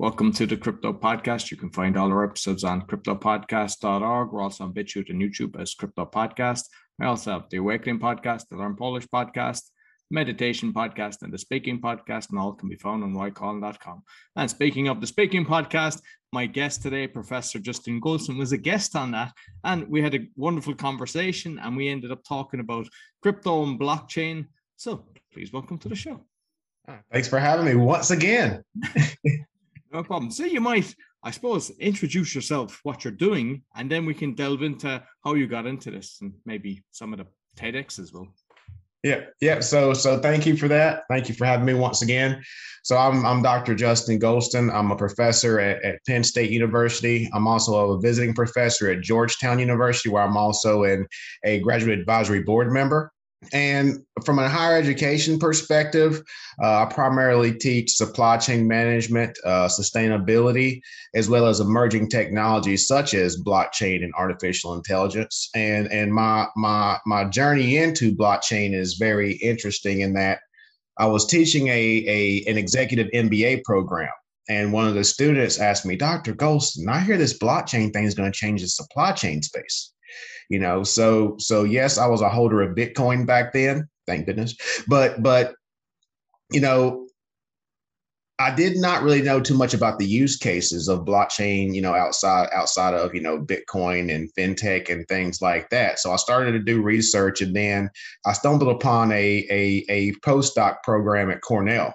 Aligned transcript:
Welcome 0.00 0.30
to 0.34 0.46
the 0.46 0.56
Crypto 0.56 0.92
Podcast. 0.92 1.50
You 1.50 1.56
can 1.56 1.70
find 1.70 1.96
all 1.96 2.12
our 2.12 2.22
episodes 2.22 2.62
on 2.62 2.82
cryptopodcast.org. 2.82 4.30
We're 4.30 4.42
also 4.42 4.62
on 4.62 4.72
BitChute 4.72 5.10
and 5.10 5.20
YouTube 5.20 5.60
as 5.60 5.74
Crypto 5.74 6.06
Podcast. 6.06 6.66
I 7.02 7.06
also 7.06 7.32
have 7.32 7.50
the 7.50 7.56
Awakening 7.56 7.98
Podcast, 7.98 8.46
the 8.48 8.56
Learn 8.58 8.76
Polish 8.76 9.08
Podcast, 9.12 9.62
Meditation 10.12 10.72
Podcast, 10.72 11.22
and 11.22 11.34
the 11.34 11.38
Speaking 11.38 11.80
Podcast, 11.80 12.30
and 12.30 12.38
all 12.38 12.52
can 12.52 12.68
be 12.68 12.76
found 12.76 13.02
on 13.02 13.12
ycolin.com. 13.12 14.04
And 14.36 14.48
speaking 14.48 14.86
of 14.86 15.00
the 15.00 15.06
Speaking 15.08 15.44
Podcast, 15.44 16.00
my 16.32 16.46
guest 16.46 16.80
today, 16.80 17.08
Professor 17.08 17.58
Justin 17.58 18.00
Goldston, 18.00 18.38
was 18.38 18.52
a 18.52 18.56
guest 18.56 18.94
on 18.94 19.10
that. 19.10 19.32
And 19.64 19.88
we 19.88 20.00
had 20.00 20.14
a 20.14 20.28
wonderful 20.36 20.76
conversation, 20.76 21.58
and 21.58 21.76
we 21.76 21.88
ended 21.88 22.12
up 22.12 22.22
talking 22.22 22.60
about 22.60 22.86
crypto 23.20 23.64
and 23.64 23.80
blockchain. 23.80 24.46
So 24.76 25.06
please 25.32 25.52
welcome 25.52 25.78
to 25.78 25.88
the 25.88 25.96
show. 25.96 26.24
Thanks 27.10 27.26
for 27.26 27.40
having 27.40 27.66
me 27.66 27.74
once 27.74 28.12
again. 28.12 28.62
No 29.92 30.02
problem. 30.02 30.30
So 30.30 30.44
you 30.44 30.60
might, 30.60 30.94
I 31.22 31.30
suppose, 31.30 31.70
introduce 31.78 32.34
yourself, 32.34 32.80
what 32.82 33.04
you're 33.04 33.12
doing, 33.12 33.62
and 33.74 33.90
then 33.90 34.04
we 34.04 34.14
can 34.14 34.34
delve 34.34 34.62
into 34.62 35.02
how 35.24 35.34
you 35.34 35.46
got 35.46 35.66
into 35.66 35.90
this 35.90 36.18
and 36.20 36.32
maybe 36.44 36.82
some 36.90 37.12
of 37.12 37.18
the 37.18 37.26
TEDx 37.56 37.98
as 37.98 38.12
well. 38.12 38.28
Yeah, 39.04 39.20
yeah. 39.40 39.60
So, 39.60 39.94
so 39.94 40.20
thank 40.20 40.44
you 40.44 40.56
for 40.56 40.66
that. 40.68 41.04
Thank 41.08 41.28
you 41.28 41.34
for 41.34 41.44
having 41.44 41.64
me 41.64 41.74
once 41.74 42.02
again. 42.02 42.42
So, 42.82 42.96
I'm 42.98 43.24
I'm 43.24 43.42
Dr. 43.42 43.76
Justin 43.76 44.18
Goldston. 44.18 44.74
I'm 44.74 44.90
a 44.90 44.96
professor 44.96 45.60
at, 45.60 45.82
at 45.84 46.04
Penn 46.04 46.24
State 46.24 46.50
University. 46.50 47.30
I'm 47.32 47.46
also 47.46 47.92
a 47.92 48.00
visiting 48.00 48.34
professor 48.34 48.90
at 48.90 49.00
Georgetown 49.00 49.60
University, 49.60 50.08
where 50.08 50.24
I'm 50.24 50.36
also 50.36 50.82
in 50.82 51.06
a 51.44 51.60
graduate 51.60 52.00
advisory 52.00 52.42
board 52.42 52.72
member. 52.72 53.12
And 53.52 54.04
from 54.24 54.40
a 54.40 54.48
higher 54.48 54.76
education 54.76 55.38
perspective, 55.38 56.22
uh, 56.62 56.82
I 56.82 56.92
primarily 56.92 57.52
teach 57.54 57.92
supply 57.92 58.36
chain 58.36 58.66
management, 58.66 59.38
uh, 59.44 59.68
sustainability, 59.68 60.80
as 61.14 61.28
well 61.28 61.46
as 61.46 61.60
emerging 61.60 62.08
technologies 62.08 62.88
such 62.88 63.14
as 63.14 63.40
blockchain 63.40 64.02
and 64.02 64.12
artificial 64.18 64.74
intelligence. 64.74 65.50
And 65.54 65.90
and 65.92 66.12
my 66.12 66.46
my 66.56 66.98
my 67.06 67.24
journey 67.24 67.76
into 67.76 68.14
blockchain 68.14 68.74
is 68.74 68.94
very 68.94 69.34
interesting 69.34 70.00
in 70.00 70.14
that 70.14 70.40
I 70.98 71.06
was 71.06 71.26
teaching 71.26 71.68
a, 71.68 72.04
a 72.08 72.44
an 72.50 72.58
executive 72.58 73.06
MBA 73.14 73.62
program. 73.62 74.10
And 74.50 74.72
one 74.72 74.88
of 74.88 74.94
the 74.94 75.04
students 75.04 75.60
asked 75.60 75.86
me, 75.86 75.94
Dr. 75.94 76.34
Goldston, 76.34 76.88
I 76.88 77.00
hear 77.00 77.18
this 77.18 77.38
blockchain 77.38 77.92
thing 77.92 78.04
is 78.04 78.14
going 78.14 78.32
to 78.32 78.36
change 78.36 78.62
the 78.62 78.68
supply 78.68 79.12
chain 79.12 79.42
space 79.42 79.92
you 80.48 80.58
know 80.58 80.82
so 80.82 81.36
so 81.38 81.64
yes 81.64 81.98
i 81.98 82.06
was 82.06 82.20
a 82.20 82.28
holder 82.28 82.62
of 82.62 82.74
bitcoin 82.74 83.26
back 83.26 83.52
then 83.52 83.88
thank 84.06 84.26
goodness 84.26 84.54
but 84.86 85.22
but 85.22 85.54
you 86.50 86.60
know 86.60 87.08
I 88.40 88.54
did 88.54 88.76
not 88.76 89.02
really 89.02 89.20
know 89.20 89.40
too 89.40 89.56
much 89.56 89.74
about 89.74 89.98
the 89.98 90.06
use 90.06 90.36
cases 90.36 90.86
of 90.86 91.04
blockchain, 91.04 91.74
you 91.74 91.82
know, 91.82 91.94
outside 91.94 92.48
outside 92.52 92.94
of 92.94 93.12
you 93.12 93.20
know 93.20 93.40
Bitcoin 93.40 94.14
and 94.14 94.32
fintech 94.34 94.88
and 94.90 95.06
things 95.08 95.42
like 95.42 95.68
that. 95.70 95.98
So 95.98 96.12
I 96.12 96.16
started 96.16 96.52
to 96.52 96.60
do 96.60 96.80
research, 96.80 97.40
and 97.40 97.54
then 97.54 97.90
I 98.24 98.32
stumbled 98.32 98.70
upon 98.70 99.10
a 99.10 99.44
a, 99.50 99.84
a 99.88 100.12
postdoc 100.24 100.76
program 100.84 101.30
at 101.30 101.40
Cornell. 101.40 101.92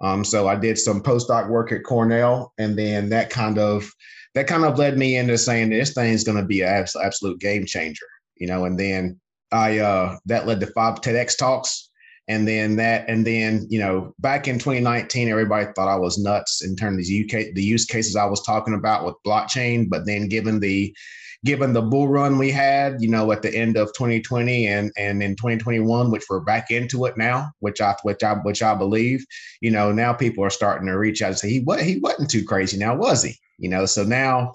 Um, 0.00 0.24
so 0.24 0.46
I 0.46 0.54
did 0.54 0.78
some 0.78 1.02
postdoc 1.02 1.48
work 1.48 1.72
at 1.72 1.82
Cornell, 1.82 2.52
and 2.56 2.78
then 2.78 3.08
that 3.08 3.30
kind 3.30 3.58
of 3.58 3.90
that 4.34 4.46
kind 4.46 4.64
of 4.64 4.78
led 4.78 4.98
me 4.98 5.16
into 5.16 5.38
saying 5.38 5.70
this 5.70 5.94
thing 5.94 6.12
is 6.12 6.24
going 6.24 6.38
to 6.38 6.44
be 6.44 6.62
an 6.62 6.86
absolute 7.02 7.40
game 7.40 7.64
changer, 7.64 8.06
you 8.36 8.46
know. 8.46 8.64
And 8.64 8.78
then 8.78 9.20
I 9.52 9.78
uh, 9.78 10.18
that 10.26 10.46
led 10.46 10.60
to 10.60 10.66
five 10.68 11.00
TEDx 11.00 11.38
talks, 11.38 11.90
and 12.28 12.46
then 12.46 12.76
that, 12.76 13.08
and 13.08 13.24
then 13.26 13.66
you 13.70 13.78
know, 13.78 14.12
back 14.18 14.48
in 14.48 14.58
2019, 14.58 15.28
everybody 15.28 15.66
thought 15.74 15.88
I 15.88 15.96
was 15.96 16.18
nuts 16.18 16.64
in 16.64 16.74
terms 16.74 17.08
of 17.08 17.14
UK 17.14 17.54
the 17.54 17.62
use 17.62 17.84
cases 17.84 18.16
I 18.16 18.26
was 18.26 18.42
talking 18.42 18.74
about 18.74 19.04
with 19.04 19.14
blockchain. 19.26 19.88
But 19.88 20.06
then, 20.06 20.28
given 20.28 20.58
the 20.58 20.94
given 21.44 21.72
the 21.72 21.82
bull 21.82 22.08
run 22.08 22.38
we 22.38 22.50
had, 22.50 23.00
you 23.00 23.08
know, 23.08 23.30
at 23.30 23.42
the 23.42 23.54
end 23.54 23.76
of 23.76 23.88
2020 23.94 24.66
and 24.66 24.90
and 24.96 25.22
in 25.22 25.36
2021, 25.36 26.10
which 26.10 26.24
we're 26.28 26.40
back 26.40 26.70
into 26.70 27.04
it 27.04 27.16
now, 27.16 27.50
which 27.60 27.80
I 27.80 27.94
which 28.02 28.22
I 28.22 28.34
which 28.34 28.62
I 28.62 28.74
believe, 28.74 29.24
you 29.60 29.70
know, 29.70 29.92
now 29.92 30.12
people 30.12 30.44
are 30.44 30.50
starting 30.50 30.88
to 30.88 30.98
reach 30.98 31.22
out 31.22 31.28
and 31.28 31.38
say 31.38 31.50
he 31.50 31.60
what 31.60 31.82
he 31.82 31.98
wasn't 31.98 32.30
too 32.30 32.44
crazy 32.44 32.78
now, 32.78 32.96
was 32.96 33.22
he? 33.22 33.36
You 33.58 33.68
know, 33.68 33.86
so 33.86 34.02
now 34.02 34.52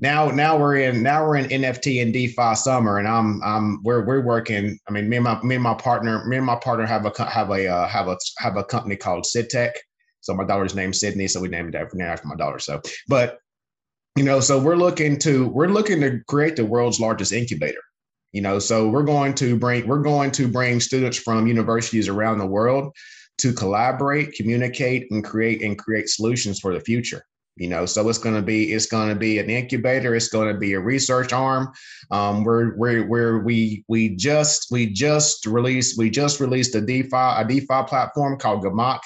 now 0.00 0.28
now 0.30 0.58
we're 0.58 0.76
in 0.76 1.02
now 1.02 1.26
we're 1.26 1.36
in 1.36 1.48
NFT 1.48 2.02
and 2.02 2.12
DeFi 2.12 2.54
summer, 2.54 2.98
and 2.98 3.06
I'm 3.06 3.42
I'm 3.42 3.82
we're 3.82 4.04
we're 4.04 4.22
working. 4.22 4.78
I 4.88 4.92
mean, 4.92 5.08
me 5.08 5.18
and 5.18 5.24
my 5.24 5.40
me 5.42 5.56
and 5.56 5.64
my 5.64 5.74
partner 5.74 6.24
me 6.26 6.38
and 6.38 6.46
my 6.46 6.56
partner 6.56 6.86
have 6.86 7.04
a 7.04 7.24
have 7.24 7.50
a 7.50 7.68
uh, 7.68 7.86
have 7.86 8.08
a 8.08 8.16
have 8.38 8.56
a 8.56 8.64
company 8.64 8.96
called 8.96 9.24
SydTech. 9.24 9.72
So 10.22 10.34
my 10.34 10.44
daughter's 10.44 10.74
name 10.74 10.92
Sydney, 10.92 11.28
so 11.28 11.40
we 11.40 11.48
named 11.48 11.74
it 11.74 11.78
after, 11.78 12.00
after 12.02 12.28
my 12.28 12.36
daughter. 12.36 12.58
So, 12.58 12.80
but 13.08 13.38
you 14.16 14.24
know, 14.24 14.40
so 14.40 14.58
we're 14.58 14.76
looking 14.76 15.18
to 15.20 15.48
we're 15.48 15.68
looking 15.68 16.00
to 16.00 16.20
create 16.26 16.56
the 16.56 16.64
world's 16.64 17.00
largest 17.00 17.32
incubator. 17.32 17.80
You 18.32 18.42
know, 18.42 18.58
so 18.58 18.88
we're 18.88 19.02
going 19.02 19.34
to 19.34 19.56
bring 19.56 19.86
we're 19.86 20.02
going 20.02 20.30
to 20.32 20.48
bring 20.48 20.80
students 20.80 21.18
from 21.18 21.46
universities 21.46 22.08
around 22.08 22.38
the 22.38 22.46
world 22.46 22.94
to 23.38 23.52
collaborate, 23.52 24.34
communicate, 24.34 25.10
and 25.10 25.24
create 25.24 25.62
and 25.62 25.78
create 25.78 26.08
solutions 26.08 26.60
for 26.60 26.74
the 26.74 26.80
future 26.80 27.24
you 27.60 27.68
know 27.68 27.84
so 27.84 28.08
it's 28.08 28.18
going 28.18 28.34
to 28.34 28.42
be 28.42 28.72
it's 28.72 28.86
going 28.86 29.10
to 29.10 29.14
be 29.14 29.38
an 29.38 29.50
incubator 29.50 30.16
it's 30.16 30.28
going 30.28 30.52
to 30.52 30.58
be 30.58 30.72
a 30.72 30.80
research 30.80 31.32
arm. 31.32 31.70
Um, 32.10 32.42
we're, 32.42 32.74
we're, 32.76 33.06
we're 33.06 33.38
we 33.40 33.84
we 33.86 34.16
just 34.16 34.68
we 34.70 34.86
just 34.86 35.44
released 35.44 35.98
we 35.98 36.08
just 36.08 36.40
released 36.40 36.74
a 36.74 36.80
defi 36.80 37.10
a 37.12 37.44
defi 37.46 37.82
platform 37.86 38.38
called 38.38 38.64
gemach 38.64 39.00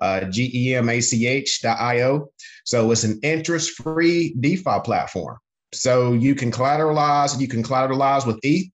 uh, 0.00 0.24
g-e-m-a-c-h.io 0.24 2.28
so 2.64 2.90
it's 2.90 3.04
an 3.04 3.20
interest 3.22 3.82
free 3.82 4.34
defi 4.40 4.80
platform. 4.84 5.36
So 5.74 6.14
you 6.14 6.34
can 6.34 6.50
collateralize 6.50 7.38
you 7.38 7.46
can 7.46 7.62
collateralize 7.62 8.26
with 8.26 8.40
eth 8.42 8.70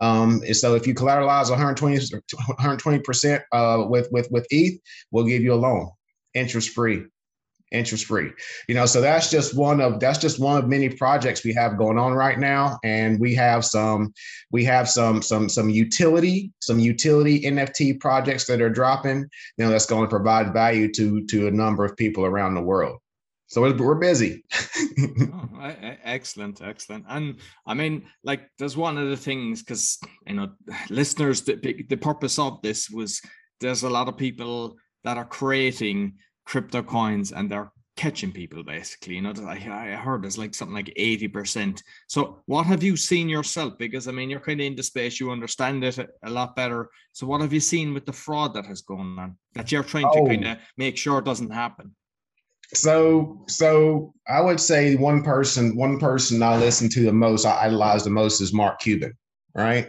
um, 0.00 0.40
so 0.52 0.74
if 0.74 0.88
you 0.88 0.94
collateralize 0.94 1.50
120 1.50 1.98
120% 1.98 3.42
uh, 3.52 3.86
with 3.88 4.08
with 4.10 4.28
with 4.32 4.46
eth 4.50 4.74
we'll 5.12 5.24
give 5.24 5.42
you 5.42 5.54
a 5.54 5.62
loan 5.66 5.88
interest 6.34 6.70
free 6.70 7.04
interest 7.72 8.06
free. 8.06 8.30
You 8.68 8.74
know 8.74 8.86
so 8.86 9.00
that's 9.00 9.30
just 9.30 9.56
one 9.56 9.80
of 9.80 10.00
that's 10.00 10.18
just 10.18 10.38
one 10.38 10.58
of 10.58 10.68
many 10.68 10.88
projects 10.88 11.44
we 11.44 11.52
have 11.54 11.78
going 11.78 11.98
on 11.98 12.12
right 12.12 12.38
now. 12.38 12.78
And 12.84 13.18
we 13.18 13.34
have 13.34 13.64
some 13.64 14.12
we 14.50 14.64
have 14.64 14.88
some 14.88 15.22
some 15.22 15.48
some 15.48 15.70
utility 15.70 16.52
some 16.60 16.78
utility 16.78 17.42
nft 17.42 18.00
projects 18.00 18.46
that 18.46 18.60
are 18.60 18.70
dropping 18.70 19.18
you 19.56 19.64
know 19.64 19.70
that's 19.70 19.86
going 19.86 20.02
to 20.02 20.08
provide 20.08 20.52
value 20.52 20.92
to 20.92 21.24
to 21.26 21.48
a 21.48 21.50
number 21.50 21.84
of 21.84 21.96
people 21.96 22.24
around 22.24 22.54
the 22.54 22.62
world. 22.62 22.98
So 23.46 23.60
we're 23.60 23.96
busy. 23.96 24.44
Oh, 25.64 25.72
excellent 26.02 26.60
excellent. 26.60 27.04
And 27.08 27.36
i 27.66 27.72
mean 27.72 28.02
like 28.24 28.50
there's 28.58 28.76
one 28.76 28.98
of 28.98 29.08
the 29.08 29.16
things 29.16 29.62
because 29.62 29.98
you 30.26 30.34
know 30.34 30.50
listeners 30.90 31.42
the, 31.42 31.84
the 31.88 31.96
purpose 31.96 32.38
of 32.38 32.60
this 32.62 32.90
was 32.90 33.20
there's 33.60 33.84
a 33.84 33.90
lot 33.90 34.08
of 34.08 34.16
people 34.16 34.76
that 35.04 35.16
are 35.16 35.24
creating 35.24 36.14
crypto 36.44 36.82
coins 36.82 37.32
and 37.32 37.50
they're 37.50 37.72
catching 37.96 38.32
people 38.32 38.62
basically. 38.62 39.14
You 39.14 39.22
know, 39.22 39.34
I, 39.46 39.52
I 39.52 39.96
heard 39.96 40.22
there's 40.22 40.38
like 40.38 40.54
something 40.54 40.74
like 40.74 40.92
80%. 40.98 41.82
So 42.08 42.42
what 42.46 42.66
have 42.66 42.82
you 42.82 42.96
seen 42.96 43.28
yourself? 43.28 43.74
Because 43.78 44.08
I 44.08 44.12
mean, 44.12 44.30
you're 44.30 44.40
kind 44.40 44.60
of 44.60 44.66
in 44.66 44.76
the 44.76 44.82
space, 44.82 45.20
you 45.20 45.30
understand 45.30 45.84
it 45.84 45.98
a 46.24 46.30
lot 46.30 46.56
better. 46.56 46.88
So 47.12 47.26
what 47.26 47.40
have 47.40 47.52
you 47.52 47.60
seen 47.60 47.94
with 47.94 48.06
the 48.06 48.12
fraud 48.12 48.54
that 48.54 48.66
has 48.66 48.82
gone 48.82 49.18
on 49.18 49.36
that 49.54 49.70
you're 49.70 49.82
trying 49.82 50.06
oh. 50.06 50.24
to 50.24 50.28
kind 50.28 50.46
of 50.46 50.58
make 50.76 50.96
sure 50.96 51.20
doesn't 51.20 51.50
happen? 51.50 51.94
So, 52.74 53.44
so 53.48 54.14
I 54.26 54.40
would 54.40 54.58
say 54.58 54.96
one 54.96 55.22
person, 55.22 55.76
one 55.76 55.98
person 55.98 56.42
I 56.42 56.56
listen 56.56 56.88
to 56.90 57.02
the 57.02 57.12
most, 57.12 57.44
I 57.44 57.66
idolize 57.66 58.04
the 58.04 58.10
most 58.10 58.40
is 58.40 58.54
Mark 58.54 58.80
Cuban, 58.80 59.12
right? 59.54 59.88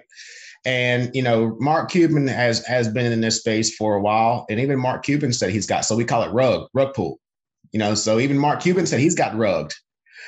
And 0.65 1.13
you 1.13 1.21
know, 1.21 1.57
Mark 1.59 1.91
Cuban 1.91 2.27
has 2.27 2.65
has 2.65 2.87
been 2.87 3.11
in 3.11 3.21
this 3.21 3.39
space 3.39 3.75
for 3.75 3.95
a 3.95 4.01
while, 4.01 4.45
and 4.49 4.59
even 4.59 4.79
Mark 4.79 5.03
Cuban 5.03 5.33
said 5.33 5.49
he's 5.49 5.67
got. 5.67 5.85
So 5.85 5.95
we 5.95 6.05
call 6.05 6.23
it 6.23 6.31
rug 6.31 6.69
rug 6.73 6.93
pull. 6.93 7.19
You 7.71 7.79
know, 7.79 7.95
so 7.95 8.19
even 8.19 8.37
Mark 8.37 8.61
Cuban 8.61 8.85
said 8.85 8.99
he's 8.99 9.15
got 9.15 9.35
rugged. 9.35 9.73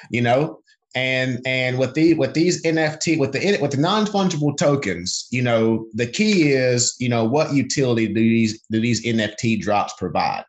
You 0.09 0.21
know, 0.21 0.59
and 0.95 1.39
and 1.45 1.77
with 1.77 1.93
the 1.93 2.13
with 2.15 2.33
these 2.33 2.63
NFT 2.63 3.19
with 3.19 3.33
the 3.33 3.57
with 3.61 3.71
the 3.71 3.77
non 3.77 4.05
fungible 4.05 4.57
tokens, 4.57 5.27
you 5.29 5.41
know, 5.41 5.87
the 5.93 6.07
key 6.07 6.51
is 6.51 6.95
you 6.99 7.09
know 7.09 7.23
what 7.23 7.53
utility 7.53 8.07
do 8.07 8.13
these 8.15 8.61
do 8.71 8.79
these 8.79 9.05
NFT 9.05 9.61
drops 9.61 9.93
provide? 9.97 10.43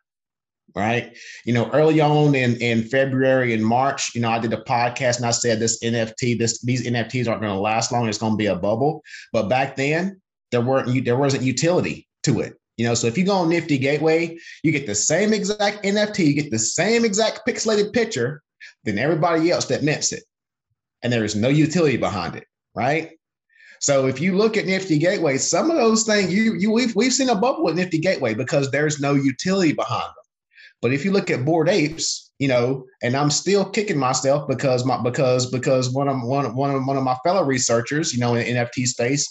Right? 0.77 1.17
You 1.43 1.53
know, 1.53 1.69
early 1.71 1.99
on 1.99 2.35
in 2.35 2.55
in 2.57 2.83
February 2.83 3.53
and 3.53 3.65
March, 3.65 4.13
you 4.13 4.21
know, 4.21 4.29
I 4.29 4.39
did 4.39 4.53
a 4.53 4.63
podcast 4.63 5.17
and 5.17 5.25
I 5.25 5.31
said 5.31 5.59
this 5.59 5.83
NFT, 5.83 6.37
this 6.37 6.61
these 6.61 6.87
NFTs 6.87 7.27
aren't 7.27 7.41
going 7.41 7.53
to 7.53 7.59
last 7.59 7.91
long. 7.91 8.07
It's 8.07 8.19
going 8.19 8.33
to 8.33 8.37
be 8.37 8.45
a 8.45 8.55
bubble. 8.55 9.01
But 9.33 9.49
back 9.49 9.75
then, 9.75 10.21
there 10.51 10.61
weren't 10.61 11.03
there 11.03 11.17
wasn't 11.17 11.43
utility 11.43 12.07
to 12.23 12.41
it. 12.41 12.53
You 12.77 12.85
know, 12.85 12.93
so 12.93 13.07
if 13.07 13.17
you 13.17 13.25
go 13.25 13.33
on 13.33 13.49
Nifty 13.49 13.79
Gateway, 13.79 14.37
you 14.63 14.71
get 14.71 14.85
the 14.85 14.93
same 14.93 15.33
exact 15.33 15.83
NFT, 15.83 16.19
you 16.27 16.33
get 16.35 16.51
the 16.51 16.59
same 16.59 17.03
exact 17.03 17.41
pixelated 17.47 17.91
picture 17.91 18.43
than 18.83 18.99
everybody 18.99 19.49
else 19.49 19.65
that 19.65 19.83
mints 19.83 20.13
it, 20.13 20.23
and 21.01 21.11
there 21.11 21.25
is 21.25 21.35
no 21.35 21.49
utility 21.49 21.97
behind 21.97 22.35
it, 22.35 22.45
right? 22.75 23.13
So 23.79 24.07
if 24.07 24.21
you 24.21 24.35
look 24.35 24.57
at 24.57 24.67
Nifty 24.67 24.99
Gateway, 24.99 25.37
some 25.37 25.71
of 25.71 25.77
those 25.77 26.03
things 26.03 26.31
you 26.31 26.53
you 26.53 26.71
we've 26.71 26.95
we've 26.95 27.13
seen 27.13 27.29
a 27.29 27.35
bubble 27.35 27.63
with 27.63 27.75
Nifty 27.75 27.97
Gateway 27.97 28.35
because 28.35 28.69
there's 28.69 28.99
no 28.99 29.15
utility 29.15 29.73
behind. 29.73 30.11
But 30.81 30.93
if 30.93 31.03
you 31.03 31.11
look 31.11 31.31
at 31.31 31.45
Bored 31.45 31.69
Apes, 31.69 32.31
you 32.39 32.47
know, 32.47 32.85
and 33.01 33.15
I'm 33.15 33.31
still 33.31 33.65
kicking 33.65 33.97
myself 33.97 34.47
because 34.47 34.85
my 34.85 35.01
because 35.01 35.49
because 35.49 35.89
one 35.89 36.07
of 36.07 36.21
one 36.21 36.55
one 36.55 36.71
of 36.75 36.85
one 36.85 36.97
of 36.97 37.03
my 37.03 37.15
fellow 37.23 37.43
researchers, 37.43 38.13
you 38.13 38.19
know, 38.19 38.35
in 38.35 38.55
NFT 38.55 38.85
space, 38.85 39.27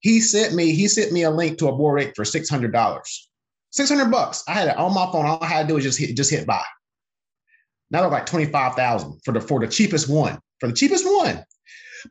he 0.00 0.20
sent 0.20 0.54
me 0.54 0.72
he 0.72 0.88
sent 0.88 1.12
me 1.12 1.22
a 1.22 1.30
link 1.30 1.58
to 1.58 1.68
a 1.68 1.76
Bored 1.76 2.02
Ape 2.02 2.12
for 2.14 2.24
six 2.24 2.50
hundred 2.50 2.72
dollars, 2.72 3.30
six 3.70 3.88
hundred 3.88 4.10
bucks. 4.10 4.44
I 4.46 4.52
had 4.52 4.68
it 4.68 4.76
on 4.76 4.92
my 4.92 5.10
phone. 5.10 5.24
All 5.24 5.42
I 5.42 5.46
had 5.46 5.62
to 5.62 5.68
do 5.68 5.74
was 5.74 5.84
just 5.84 5.98
hit 5.98 6.14
just 6.16 6.30
hit 6.30 6.46
buy. 6.46 6.64
Now 7.90 8.02
they're 8.02 8.10
like 8.10 8.26
twenty 8.26 8.46
five 8.46 8.74
thousand 8.74 9.20
for 9.24 9.32
the 9.32 9.40
for 9.40 9.60
the 9.60 9.68
cheapest 9.68 10.08
one 10.08 10.38
for 10.60 10.68
the 10.68 10.74
cheapest 10.74 11.06
one, 11.06 11.42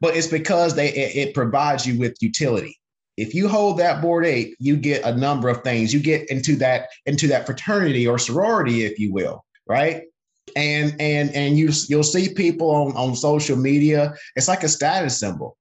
but 0.02 0.16
it's 0.16 0.28
because 0.28 0.76
they 0.76 0.90
it, 0.90 1.28
it 1.28 1.34
provides 1.36 1.86
you 1.86 2.00
with 2.00 2.18
utility 2.22 2.80
if 3.20 3.34
you 3.36 3.48
hold 3.48 3.78
that 3.78 4.02
Bored 4.02 4.26
Ape 4.26 4.56
you 4.60 4.76
get 4.78 5.04
a 5.04 5.16
number 5.16 5.50
of 5.50 5.64
things. 5.64 5.94
You 5.94 6.00
get 6.00 6.30
into 6.30 6.56
that 6.58 6.90
into 7.06 7.28
that 7.28 7.46
fraternity 7.46 8.08
or 8.08 8.18
sorority 8.18 8.86
if 8.86 9.00
you 9.00 9.14
will 9.14 9.44
right? 9.70 10.04
And 10.56 10.96
and 11.00 11.34
and 11.34 11.58
you 11.58 11.72
you'll 11.88 12.04
see 12.04 12.34
people 12.34 12.72
on 12.72 12.92
on 12.98 13.16
social 13.16 13.56
media. 13.56 14.16
It's 14.36 14.48
like 14.50 14.64
a 14.64 14.68
status 14.68 15.18
symbol 15.20 15.56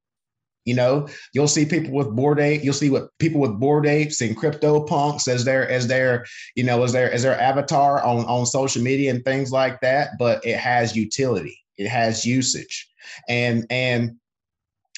you 0.64 0.74
know? 0.74 1.08
You'll 1.32 1.48
see 1.48 1.64
people 1.64 1.92
with 1.92 2.14
Bored 2.14 2.40
Ape 2.40 2.62
you'll 2.64 2.74
see 2.74 2.90
what 2.90 3.08
people 3.18 3.40
with 3.40 3.60
Bored 3.60 3.86
Apes 3.86 4.20
and 4.20 4.36
CryptoPunks 4.36 5.28
as 5.28 5.44
their 5.44 5.68
as 5.68 5.86
their 5.86 6.26
you 6.56 6.64
know 6.64 6.82
as 6.82 6.92
their 6.92 7.12
as 7.12 7.22
their 7.22 7.40
avatar 7.40 8.02
on 8.02 8.24
on 8.24 8.44
social 8.44 8.82
media 8.82 9.10
and 9.10 9.24
things 9.24 9.52
like 9.52 9.80
that 9.80 10.10
but 10.18 10.44
it 10.44 10.58
has 10.58 10.96
utility. 10.96 11.58
It 11.76 11.88
has 11.88 12.26
usage. 12.26 12.88
And 13.28 13.66
and 13.70 14.16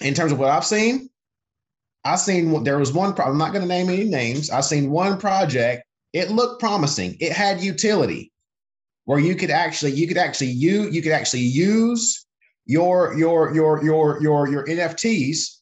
in 0.03 0.15
terms 0.15 0.33
of 0.33 0.39
what 0.39 0.49
i've 0.49 0.65
seen 0.65 1.11
I 2.05 2.17
seen 2.17 2.64
there 2.64 2.79
was 2.79 2.93
one. 2.93 3.14
I'm 3.20 3.38
not 3.38 3.52
going 3.52 3.62
to 3.62 3.69
name 3.69 3.88
any 3.88 4.05
names. 4.05 4.50
I 4.50 4.61
seen 4.61 4.91
one 4.91 5.19
project. 5.19 5.85
It 6.12 6.31
looked 6.31 6.61
promising. 6.61 7.17
It 7.20 7.32
had 7.32 7.61
utility, 7.61 8.32
where 9.05 9.19
you 9.19 9.35
could 9.35 9.50
actually 9.50 9.93
you 9.93 10.08
could 10.08 10.17
actually 10.17 10.50
you 10.50 10.88
you 10.88 11.02
could 11.02 11.12
actually 11.12 11.43
use 11.43 12.26
your 12.64 13.14
your 13.19 13.55
your 13.55 13.85
your 13.85 14.23
your 14.23 14.49
your 14.49 14.67
NFTs 14.67 15.58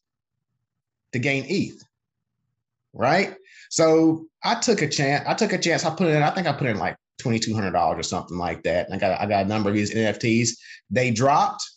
to 1.12 1.18
gain 1.18 1.44
ETH, 1.48 1.82
right? 2.92 3.34
So 3.70 4.26
I 4.44 4.54
took 4.54 4.82
a 4.82 4.88
chance. 4.88 5.24
I 5.26 5.34
took 5.34 5.52
a 5.52 5.58
chance. 5.58 5.84
I 5.84 5.90
put 5.90 6.08
in. 6.08 6.22
I 6.22 6.30
think 6.30 6.46
I 6.46 6.52
put 6.52 6.68
in 6.68 6.78
like 6.78 6.96
twenty 7.18 7.38
two 7.38 7.54
hundred 7.54 7.72
dollars 7.72 7.98
or 7.98 8.02
something 8.04 8.38
like 8.38 8.62
that. 8.62 8.86
And 8.86 8.94
I 8.94 8.98
got 8.98 9.20
I 9.20 9.26
got 9.26 9.44
a 9.44 9.48
number 9.48 9.70
of 9.70 9.74
these 9.74 9.94
NFTs. 9.94 10.50
They 10.90 11.10
dropped, 11.10 11.68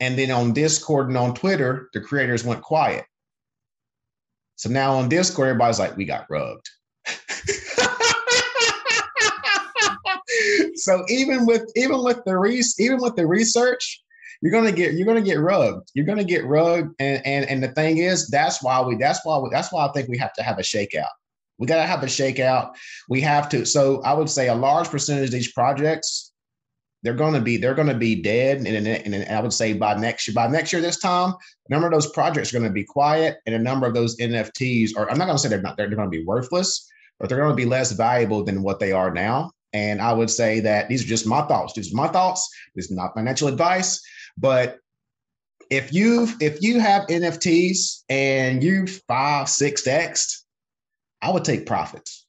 and 0.00 0.18
then 0.18 0.30
on 0.30 0.52
Discord 0.52 1.08
and 1.08 1.16
on 1.16 1.34
Twitter, 1.34 1.88
the 1.92 2.00
creators 2.00 2.44
went 2.44 2.62
quiet. 2.62 3.04
So 4.58 4.68
now 4.68 4.96
on 4.96 5.08
Discord, 5.08 5.48
everybody's 5.48 5.78
like, 5.78 5.96
we 5.96 6.04
got 6.04 6.26
rubbed. 6.28 6.68
so 10.74 11.04
even 11.08 11.46
with 11.46 11.62
even 11.76 12.02
with 12.02 12.18
the 12.26 12.36
re- 12.36 12.64
even 12.80 13.00
with 13.00 13.14
the 13.14 13.24
research, 13.24 14.02
you're 14.42 14.50
gonna 14.50 14.72
get 14.72 14.94
you're 14.94 15.06
gonna 15.06 15.22
get 15.22 15.38
rubbed. 15.38 15.92
You're 15.94 16.06
gonna 16.06 16.24
get 16.24 16.44
rubbed. 16.44 16.92
and 16.98 17.24
and 17.24 17.44
and 17.46 17.62
the 17.62 17.68
thing 17.68 17.98
is, 17.98 18.28
that's 18.28 18.60
why 18.60 18.82
we 18.82 18.96
that's 18.96 19.24
why 19.24 19.38
we, 19.38 19.48
that's 19.48 19.72
why 19.72 19.86
I 19.86 19.92
think 19.92 20.08
we 20.08 20.18
have 20.18 20.32
to 20.34 20.42
have 20.42 20.58
a 20.58 20.62
shakeout. 20.62 21.06
We 21.58 21.68
got 21.68 21.76
to 21.76 21.86
have 21.86 22.02
a 22.02 22.06
shakeout. 22.06 22.74
We 23.08 23.20
have 23.20 23.48
to. 23.50 23.64
So 23.64 24.02
I 24.02 24.12
would 24.12 24.30
say 24.30 24.48
a 24.48 24.54
large 24.54 24.88
percentage 24.88 25.26
of 25.26 25.32
these 25.32 25.52
projects 25.52 26.27
they're 27.08 27.16
going 27.16 27.32
to 27.32 27.40
be 27.40 27.56
they're 27.56 27.72
going 27.72 27.88
to 27.88 27.94
be 27.94 28.20
dead 28.20 28.58
and, 28.58 28.86
and, 28.86 29.14
and 29.14 29.34
I 29.34 29.40
would 29.40 29.54
say 29.54 29.72
by 29.72 29.94
next 29.94 30.28
year 30.28 30.34
by 30.34 30.46
next 30.46 30.74
year 30.74 30.82
this 30.82 30.98
time 30.98 31.30
a 31.30 31.72
number 31.72 31.86
of 31.86 31.92
those 31.94 32.10
projects 32.10 32.52
are 32.52 32.58
going 32.58 32.68
to 32.68 32.74
be 32.74 32.84
quiet 32.84 33.38
and 33.46 33.54
a 33.54 33.58
number 33.58 33.86
of 33.86 33.94
those 33.94 34.18
NFTs 34.18 34.94
are 34.94 35.10
I'm 35.10 35.16
not 35.16 35.24
going 35.24 35.36
to 35.36 35.42
say 35.42 35.48
they're 35.48 35.62
not 35.62 35.78
they're, 35.78 35.88
going 35.88 36.06
to 36.06 36.10
be 36.10 36.22
worthless 36.26 36.86
but 37.18 37.30
they're 37.30 37.38
going 37.38 37.48
to 37.48 37.56
be 37.56 37.64
less 37.64 37.92
valuable 37.92 38.44
than 38.44 38.62
what 38.62 38.78
they 38.78 38.92
are 38.92 39.10
now. 39.10 39.50
And 39.72 40.02
I 40.02 40.12
would 40.12 40.28
say 40.28 40.60
that 40.60 40.90
these 40.90 41.02
are 41.02 41.08
just 41.08 41.26
my 41.26 41.40
thoughts 41.46 41.72
these 41.72 41.94
are 41.94 41.96
my 41.96 42.08
thoughts 42.08 42.46
this 42.74 42.84
is 42.84 42.90
not 42.90 43.14
financial 43.14 43.48
advice. 43.48 44.02
But 44.36 44.76
if 45.70 45.90
you've 45.90 46.36
if 46.42 46.60
you 46.60 46.78
have 46.78 47.06
NFTs 47.06 48.02
and 48.10 48.62
you've 48.62 49.00
five 49.08 49.48
six 49.48 49.86
x 49.86 50.44
I 51.22 51.30
would 51.30 51.44
take 51.44 51.64
profits 51.64 52.26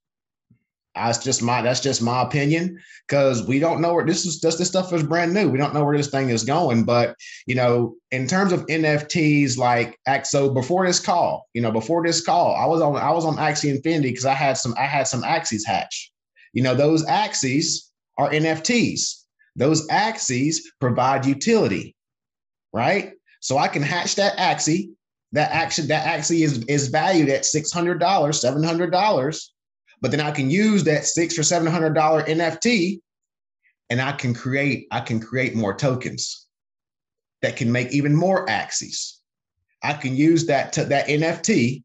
that's 1.08 1.24
just 1.24 1.42
my 1.42 1.62
that's 1.62 1.80
just 1.80 2.02
my 2.02 2.22
opinion 2.22 2.80
because 3.08 3.46
we 3.48 3.60
don't 3.60 3.82
know 3.82 3.94
where 3.94 4.06
this 4.06 4.26
is 4.26 4.40
just 4.40 4.58
this 4.58 4.68
stuff 4.68 4.94
is 4.94 5.04
brand 5.04 5.34
new. 5.34 5.50
We 5.50 5.58
don't 5.58 5.74
know 5.74 5.84
where 5.84 5.98
this 5.98 6.10
thing 6.10 6.30
is 6.30 6.44
going. 6.44 6.84
But 6.84 7.16
you 7.48 7.56
know, 7.56 7.96
in 8.12 8.28
terms 8.28 8.52
of 8.52 8.66
NFTs, 8.68 9.58
like 9.58 9.98
so 10.26 10.54
before 10.54 10.86
this 10.86 11.00
call, 11.00 11.48
you 11.54 11.62
know, 11.62 11.72
before 11.72 12.06
this 12.06 12.22
call, 12.22 12.56
I 12.56 12.66
was 12.66 12.82
on 12.82 12.96
I 12.96 13.12
was 13.12 13.26
on 13.26 13.38
Axie 13.38 13.74
Infinity 13.74 14.10
because 14.10 14.26
I 14.26 14.34
had 14.34 14.58
some 14.58 14.74
I 14.78 14.84
had 14.84 15.08
some 15.08 15.24
Axies 15.24 15.66
hatch. 15.66 16.12
You 16.54 16.64
know, 16.64 16.76
those 16.76 17.06
Axies 17.06 17.90
are 18.18 18.30
NFTs. 18.30 19.24
Those 19.56 19.88
Axies 19.88 20.58
provide 20.80 21.26
utility, 21.26 21.96
right? 22.74 23.14
So 23.40 23.58
I 23.58 23.68
can 23.68 23.82
hatch 23.82 24.16
that 24.16 24.38
Axie. 24.38 24.90
That 25.32 25.52
action 25.52 25.88
that 25.90 26.08
Axie 26.08 26.44
is 26.44 26.64
is 26.66 26.88
valued 26.88 27.30
at 27.30 27.46
six 27.46 27.72
hundred 27.72 28.00
dollars, 28.00 28.42
seven 28.42 28.64
hundred 28.64 28.92
dollars 28.92 29.54
but 30.02 30.12
then 30.12 30.22
I 30.22 30.32
can 30.32 30.50
use 30.50 30.84
that 30.86 31.06
six 31.06 31.38
or 31.38 31.44
seven 31.44 31.72
hundred 31.72 31.94
dollar 31.94 32.24
NFT, 32.24 33.00
and 33.90 34.02
I 34.02 34.14
can 34.14 34.34
create 34.34 34.88
I 34.92 35.02
can 35.02 35.20
create 35.20 35.56
more 35.56 35.74
tokens 35.74 36.48
that 37.42 37.56
can 37.56 37.72
make 37.72 37.92
even 37.92 38.16
more 38.16 38.46
Axies. 38.48 39.18
I 39.82 39.94
can 39.94 40.16
use 40.16 40.46
that 40.48 40.74
to, 40.74 40.84
that 40.86 41.08
NFT 41.08 41.84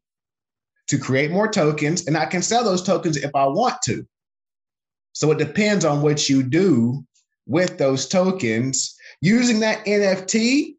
to 0.87 0.97
create 0.97 1.31
more 1.31 1.47
tokens, 1.47 2.07
and 2.07 2.17
I 2.17 2.25
can 2.25 2.41
sell 2.41 2.63
those 2.63 2.83
tokens 2.83 3.17
if 3.17 3.31
I 3.33 3.45
want 3.47 3.81
to. 3.85 4.05
So 5.13 5.31
it 5.31 5.37
depends 5.37 5.85
on 5.85 6.01
what 6.01 6.29
you 6.29 6.43
do 6.43 7.05
with 7.47 7.77
those 7.77 8.07
tokens 8.07 8.95
using 9.21 9.61
that 9.61 9.85
NFT 9.85 10.75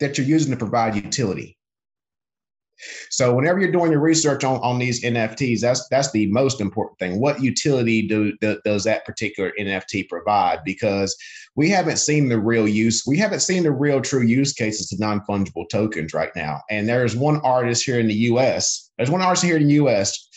that 0.00 0.18
you're 0.18 0.26
using 0.26 0.50
to 0.50 0.58
provide 0.58 0.96
utility. 0.96 1.55
So 3.10 3.34
whenever 3.34 3.58
you're 3.58 3.72
doing 3.72 3.90
your 3.90 4.00
research 4.00 4.44
on, 4.44 4.60
on 4.60 4.78
these 4.78 5.02
NFTs, 5.02 5.60
that's 5.60 5.86
that's 5.88 6.10
the 6.12 6.26
most 6.26 6.60
important 6.60 6.98
thing. 6.98 7.20
What 7.20 7.42
utility 7.42 8.06
do, 8.06 8.36
do, 8.40 8.60
does 8.64 8.84
that 8.84 9.04
particular 9.04 9.52
NFT 9.58 10.08
provide? 10.08 10.60
Because 10.64 11.16
we 11.54 11.70
haven't 11.70 11.96
seen 11.98 12.28
the 12.28 12.38
real 12.38 12.68
use, 12.68 13.04
we 13.06 13.16
haven't 13.16 13.40
seen 13.40 13.62
the 13.62 13.72
real 13.72 14.00
true 14.00 14.22
use 14.22 14.52
cases 14.52 14.88
to 14.88 14.96
non-fungible 14.98 15.68
tokens 15.70 16.12
right 16.12 16.34
now. 16.36 16.60
And 16.70 16.88
there's 16.88 17.16
one 17.16 17.40
artist 17.40 17.84
here 17.84 17.98
in 17.98 18.08
the 18.08 18.14
US, 18.14 18.90
there's 18.98 19.10
one 19.10 19.22
artist 19.22 19.44
here 19.44 19.56
in 19.56 19.66
the 19.66 19.74
US, 19.74 20.28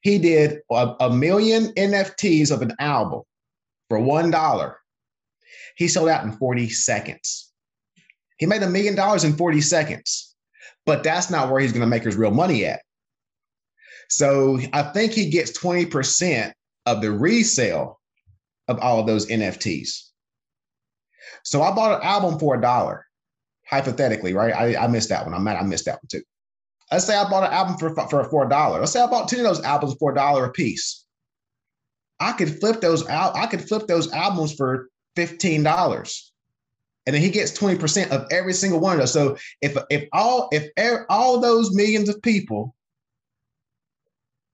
he 0.00 0.18
did 0.18 0.58
a, 0.70 0.94
a 1.00 1.10
million 1.10 1.72
NFTs 1.74 2.50
of 2.50 2.62
an 2.62 2.72
album 2.80 3.22
for 3.88 4.00
one 4.00 4.30
dollar. 4.30 4.78
He 5.76 5.88
sold 5.88 6.08
out 6.08 6.24
in 6.24 6.32
40 6.32 6.70
seconds. 6.70 7.52
He 8.38 8.46
made 8.46 8.62
a 8.62 8.68
million 8.68 8.94
dollars 8.94 9.24
in 9.24 9.36
40 9.36 9.60
seconds 9.60 10.25
but 10.86 11.02
that's 11.02 11.28
not 11.30 11.50
where 11.50 11.60
he's 11.60 11.72
going 11.72 11.82
to 11.82 11.86
make 11.86 12.04
his 12.04 12.16
real 12.16 12.30
money 12.30 12.64
at. 12.64 12.80
So 14.08 14.58
I 14.72 14.82
think 14.82 15.12
he 15.12 15.28
gets 15.28 15.58
20% 15.58 16.52
of 16.86 17.02
the 17.02 17.10
resale 17.10 18.00
of 18.68 18.78
all 18.78 19.00
of 19.00 19.06
those 19.06 19.26
NFTs. 19.26 20.04
So 21.42 21.62
I 21.62 21.74
bought 21.74 22.00
an 22.00 22.06
album 22.06 22.38
for 22.38 22.54
a 22.54 22.60
dollar, 22.60 23.04
hypothetically, 23.66 24.32
right? 24.32 24.54
I, 24.54 24.84
I 24.84 24.86
missed 24.86 25.08
that 25.08 25.24
one. 25.24 25.34
I'm 25.34 25.44
mad 25.44 25.56
I 25.56 25.62
missed 25.62 25.86
that 25.86 25.96
one 25.96 26.08
too. 26.08 26.22
Let's 26.90 27.04
say 27.04 27.16
I 27.16 27.28
bought 27.28 27.48
an 27.48 27.52
album 27.52 27.76
for, 27.78 27.94
for, 28.08 28.24
for 28.30 28.46
a 28.46 28.48
dollar. 28.48 28.78
Let's 28.78 28.92
say 28.92 29.02
I 29.02 29.08
bought 29.08 29.28
10 29.28 29.40
of 29.40 29.44
those 29.44 29.62
albums 29.62 29.96
for 29.98 30.12
a 30.12 30.14
dollar 30.14 30.44
a 30.44 30.52
piece. 30.52 31.04
I 32.20 32.32
could 32.32 32.60
flip 32.60 32.80
those 32.80 33.06
out. 33.08 33.34
I 33.34 33.46
could 33.46 33.66
flip 33.66 33.88
those 33.88 34.10
albums 34.12 34.54
for 34.54 34.88
$15 35.16 36.30
and 37.06 37.14
then 37.14 37.22
he 37.22 37.30
gets 37.30 37.56
20% 37.56 38.10
of 38.10 38.26
every 38.30 38.52
single 38.52 38.80
one 38.80 38.94
of 38.94 38.98
those. 38.98 39.12
So 39.12 39.36
if 39.62 39.76
if 39.90 40.08
all 40.12 40.48
if 40.52 40.70
all 41.08 41.40
those 41.40 41.74
millions 41.74 42.08
of 42.08 42.20
people 42.20 42.74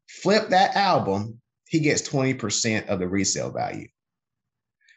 flip 0.06 0.50
that 0.50 0.76
album, 0.76 1.40
he 1.66 1.80
gets 1.80 2.06
20% 2.06 2.86
of 2.88 2.98
the 2.98 3.08
resale 3.08 3.50
value. 3.50 3.88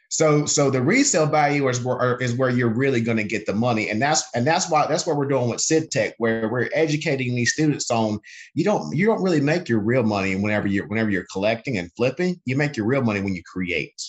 So 0.09 0.45
so 0.45 0.69
the 0.69 0.81
resale 0.81 1.25
value 1.25 1.67
is 1.67 1.83
where 1.83 2.17
is 2.21 2.35
where 2.35 2.49
you're 2.49 2.73
really 2.73 3.01
going 3.01 3.17
to 3.17 3.23
get 3.23 3.45
the 3.45 3.53
money, 3.53 3.89
and 3.89 4.01
that's 4.01 4.23
and 4.35 4.45
that's 4.45 4.69
why 4.69 4.85
that's 4.87 5.07
what 5.07 5.17
we're 5.17 5.27
doing 5.27 5.49
with 5.49 5.59
SydTech, 5.59 6.13
where 6.19 6.47
we're 6.47 6.69
educating 6.73 7.35
these 7.35 7.53
students 7.53 7.89
on 7.89 8.19
you 8.53 8.63
don't 8.63 8.95
you 8.95 9.07
don't 9.07 9.23
really 9.23 9.41
make 9.41 9.67
your 9.67 9.79
real 9.79 10.03
money 10.03 10.35
whenever 10.35 10.67
you're 10.67 10.87
whenever 10.87 11.09
you're 11.09 11.25
collecting 11.31 11.77
and 11.79 11.91
flipping. 11.97 12.39
You 12.45 12.55
make 12.55 12.77
your 12.77 12.85
real 12.85 13.01
money 13.01 13.21
when 13.21 13.35
you 13.35 13.41
create. 13.43 13.99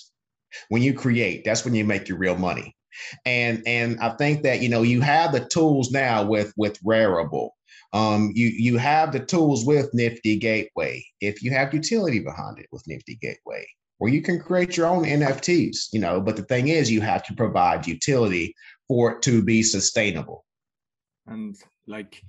When 0.68 0.82
you 0.82 0.94
create, 0.94 1.44
that's 1.44 1.64
when 1.64 1.74
you 1.74 1.84
make 1.84 2.08
your 2.08 2.18
real 2.18 2.36
money 2.36 2.75
and 3.24 3.62
and 3.66 3.98
I 4.00 4.10
think 4.16 4.42
that 4.42 4.60
you 4.62 4.68
know 4.68 4.82
you 4.82 5.00
have 5.00 5.32
the 5.32 5.44
tools 5.44 5.90
now 5.90 6.24
with 6.24 6.52
with 6.56 6.82
Rarible. 6.82 7.50
Um, 7.92 8.32
you 8.34 8.48
you 8.48 8.78
have 8.78 9.12
the 9.12 9.20
tools 9.20 9.64
with 9.64 9.92
Nifty 9.94 10.38
Gateway. 10.38 11.04
If 11.20 11.42
you 11.42 11.50
have 11.52 11.72
utility 11.72 12.18
behind 12.20 12.58
it 12.58 12.66
with 12.72 12.82
Nifty 12.86 13.16
Gateway, 13.16 13.66
where 13.98 14.12
you 14.12 14.22
can 14.22 14.40
create 14.40 14.76
your 14.76 14.86
own 14.86 15.04
NFTs, 15.04 15.88
you 15.92 16.00
know. 16.00 16.20
But 16.20 16.36
the 16.36 16.42
thing 16.42 16.68
is, 16.68 16.90
you 16.90 17.00
have 17.00 17.24
to 17.26 17.34
provide 17.34 17.86
utility 17.86 18.54
for 18.88 19.12
it 19.12 19.22
to 19.22 19.42
be 19.42 19.62
sustainable. 19.62 20.44
And 21.26 21.56
like 21.86 22.22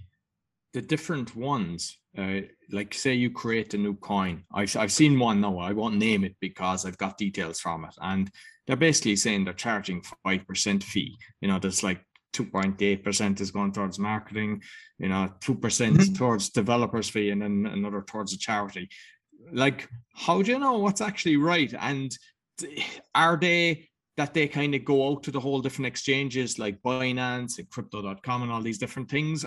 the 0.74 0.82
different 0.82 1.36
ones, 1.36 1.98
uh, 2.18 2.42
like 2.72 2.94
say 2.94 3.14
you 3.14 3.32
create 3.32 3.74
a 3.74 3.78
new 3.78 3.96
coin. 3.96 4.44
I've 4.54 4.76
I've 4.76 4.92
seen 4.92 5.20
one 5.20 5.42
now. 5.42 5.60
I 5.60 5.74
won't 5.74 5.98
name 5.98 6.24
it 6.24 6.36
because 6.40 6.86
I've 6.86 6.98
got 6.98 7.18
details 7.18 7.60
from 7.60 7.86
it, 7.86 7.96
and 8.02 8.32
they're 8.68 8.76
basically 8.76 9.16
saying 9.16 9.46
they're 9.46 9.54
charging 9.54 10.04
five 10.24 10.46
percent 10.46 10.84
fee. 10.84 11.18
You 11.42 11.48
know, 11.48 11.58
there's 11.58 11.84
like 11.84 12.02
2.8% 12.34 13.42
is 13.42 13.52
going 13.52 13.72
towards 13.72 13.98
marketing, 13.98 14.62
you 15.00 15.10
know, 15.10 15.34
2% 15.42 15.60
mm-hmm. 15.60 16.14
towards 16.14 16.50
developers 16.50 17.10
fee 17.10 17.32
and 17.32 17.42
then 17.42 17.66
another 17.66 18.02
towards 18.02 18.34
a 18.34 18.38
charity. 18.38 18.90
Like, 19.52 19.88
how 20.14 20.42
do 20.42 20.52
you 20.52 20.60
know 20.60 20.78
what's 20.78 21.02
actually 21.02 21.38
right? 21.38 21.74
And 21.80 22.16
are 23.16 23.38
they 23.38 23.90
that 24.18 24.34
they 24.34 24.48
kind 24.48 24.74
of 24.74 24.84
go 24.84 25.10
out 25.10 25.24
to 25.24 25.32
the 25.32 25.40
whole 25.40 25.62
different 25.62 25.88
exchanges 25.88 26.58
like 26.58 26.82
Binance 26.82 27.60
and 27.60 27.70
crypto.com 27.70 28.44
and 28.44 28.52
all 28.52 28.62
these 28.62 28.80
different 28.80 29.10
things? 29.10 29.46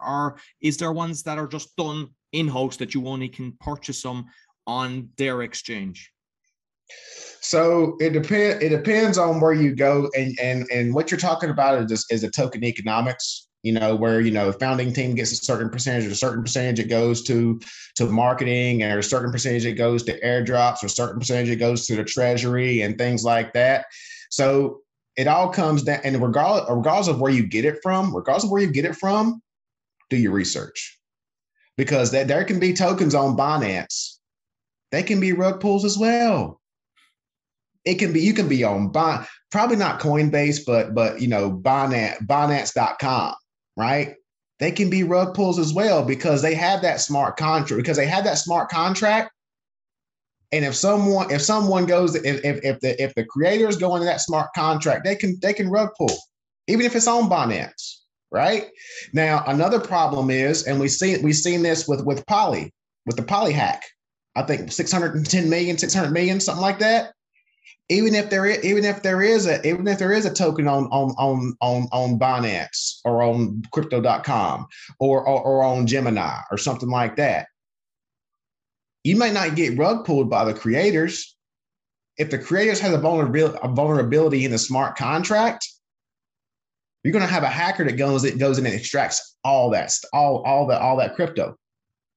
Or 0.00 0.38
is 0.60 0.78
there 0.78 0.92
ones 0.92 1.22
that 1.24 1.38
are 1.38 1.46
just 1.46 1.76
done 1.76 2.08
in-house 2.32 2.76
that 2.78 2.94
you 2.94 3.06
only 3.06 3.28
can 3.28 3.52
purchase 3.60 4.02
them 4.02 4.24
on 4.66 5.10
their 5.16 5.42
exchange? 5.42 6.12
So 7.46 7.96
it 8.00 8.10
depends. 8.10 8.62
It 8.62 8.70
depends 8.70 9.18
on 9.18 9.40
where 9.40 9.52
you 9.52 9.74
go, 9.74 10.10
and 10.16 10.36
and 10.42 10.66
and 10.72 10.92
what 10.92 11.10
you're 11.10 11.20
talking 11.20 11.50
about 11.50 11.90
is 11.90 12.04
is 12.10 12.24
a 12.24 12.30
token 12.30 12.64
economics. 12.64 13.46
You 13.62 13.72
know 13.72 13.94
where 13.94 14.20
you 14.20 14.32
know 14.32 14.50
founding 14.50 14.92
team 14.92 15.14
gets 15.14 15.30
a 15.30 15.36
certain 15.36 15.70
percentage, 15.70 16.06
or 16.06 16.10
a 16.10 16.16
certain 16.16 16.42
percentage 16.42 16.80
it 16.80 16.88
goes 16.88 17.22
to 17.24 17.60
to 17.96 18.06
marketing, 18.06 18.82
or 18.82 18.98
a 18.98 19.02
certain 19.02 19.30
percentage 19.30 19.64
it 19.64 19.74
goes 19.74 20.02
to 20.04 20.20
airdrops, 20.22 20.82
or 20.82 20.86
a 20.86 20.90
certain 20.90 21.20
percentage 21.20 21.48
it 21.48 21.56
goes 21.56 21.86
to 21.86 21.94
the 21.94 22.02
treasury 22.02 22.80
and 22.82 22.98
things 22.98 23.24
like 23.24 23.52
that. 23.52 23.86
So 24.30 24.80
it 25.16 25.28
all 25.28 25.48
comes 25.48 25.84
down, 25.84 26.00
and 26.02 26.20
regardless 26.20 26.68
regardless 26.68 27.08
of 27.08 27.20
where 27.20 27.32
you 27.32 27.46
get 27.46 27.64
it 27.64 27.78
from, 27.80 28.14
regardless 28.14 28.44
of 28.44 28.50
where 28.50 28.62
you 28.62 28.72
get 28.72 28.86
it 28.86 28.96
from, 28.96 29.40
do 30.10 30.16
your 30.16 30.32
research 30.32 30.98
because 31.76 32.10
that 32.10 32.26
there 32.26 32.42
can 32.42 32.58
be 32.58 32.72
tokens 32.72 33.14
on 33.14 33.36
Binance. 33.36 34.16
They 34.90 35.02
can 35.04 35.20
be 35.20 35.32
rug 35.32 35.60
pulls 35.60 35.84
as 35.84 35.98
well 35.98 36.60
it 37.86 37.94
can 38.00 38.12
be 38.12 38.20
you 38.20 38.34
can 38.34 38.48
be 38.48 38.64
on 38.64 38.88
Bin, 38.88 39.20
probably 39.50 39.76
not 39.76 40.00
Coinbase, 40.00 40.60
but 40.66 40.94
but 40.94 41.20
you 41.20 41.28
know 41.28 41.50
Binance 41.50 42.18
Binance.com, 42.26 43.34
right? 43.76 44.16
They 44.58 44.72
can 44.72 44.90
be 44.90 45.04
rug 45.04 45.34
pulls 45.34 45.58
as 45.58 45.72
well 45.72 46.04
because 46.04 46.42
they 46.42 46.54
have 46.54 46.82
that 46.82 47.00
smart 47.00 47.36
contract 47.36 47.78
because 47.78 47.96
they 47.96 48.06
have 48.06 48.24
that 48.24 48.38
smart 48.38 48.68
contract. 48.68 49.30
And 50.52 50.64
if 50.64 50.74
someone 50.74 51.30
if 51.30 51.42
someone 51.42 51.86
goes 51.86 52.16
if 52.16 52.44
if, 52.44 52.64
if 52.64 52.80
the 52.80 53.00
if 53.02 53.14
the 53.14 53.24
creators 53.24 53.76
go 53.76 53.94
into 53.94 54.06
that 54.06 54.20
smart 54.20 54.50
contract, 54.54 55.04
they 55.04 55.14
can 55.14 55.38
they 55.40 55.52
can 55.52 55.70
rug 55.70 55.90
pull, 55.96 56.16
even 56.66 56.84
if 56.84 56.96
it's 56.96 57.06
on 57.06 57.30
Binance, 57.30 57.98
right? 58.32 58.66
Now 59.12 59.44
another 59.46 59.78
problem 59.78 60.30
is, 60.30 60.64
and 60.64 60.80
we 60.80 60.88
see 60.88 61.18
we've 61.18 61.36
seen 61.36 61.62
this 61.62 61.86
with 61.86 62.04
with 62.04 62.26
Poly 62.26 62.72
with 63.06 63.16
the 63.16 63.22
Poly 63.22 63.52
hack. 63.52 63.84
I 64.34 64.42
think 64.42 64.70
610 64.70 65.48
million, 65.48 65.78
600 65.78 66.10
million, 66.10 66.40
something 66.40 66.60
like 66.60 66.80
that 66.80 67.12
even 67.88 68.14
if 68.14 68.30
there 68.30 68.46
is 68.46 68.64
even 68.64 68.84
if 68.84 69.02
there 69.02 69.22
is 69.22 69.46
a 69.46 69.66
even 69.66 69.86
if 69.86 69.98
there 69.98 70.12
is 70.12 70.26
a 70.26 70.32
token 70.32 70.66
on 70.66 70.84
on 70.86 71.10
on 71.18 71.56
on 71.60 71.88
on 71.92 72.18
Binance 72.18 73.00
or 73.04 73.22
on 73.22 73.62
crypto.com 73.72 74.66
or, 74.98 75.26
or 75.26 75.42
or 75.42 75.62
on 75.62 75.86
Gemini 75.86 76.40
or 76.50 76.58
something 76.58 76.88
like 76.88 77.16
that, 77.16 77.46
you 79.04 79.16
might 79.16 79.32
not 79.32 79.54
get 79.54 79.78
rug 79.78 80.04
pulled 80.04 80.28
by 80.28 80.44
the 80.44 80.54
creators. 80.54 81.36
If 82.18 82.30
the 82.30 82.38
creators 82.38 82.80
has 82.80 82.94
a 82.94 82.98
vulnerability, 82.98 83.58
a 83.62 83.68
vulnerability 83.68 84.44
in 84.44 84.50
the 84.50 84.58
smart 84.58 84.96
contract, 84.96 85.68
you're 87.04 87.12
going 87.12 87.26
to 87.26 87.32
have 87.32 87.44
a 87.44 87.48
hacker 87.48 87.84
that 87.84 87.92
goes 87.92 88.22
that 88.22 88.38
goes 88.38 88.58
in 88.58 88.66
and 88.66 88.74
extracts 88.74 89.36
all 89.44 89.70
that 89.70 89.92
all 90.12 90.42
all 90.44 90.66
that 90.66 90.80
all 90.80 90.96
that 90.96 91.14
crypto 91.14 91.56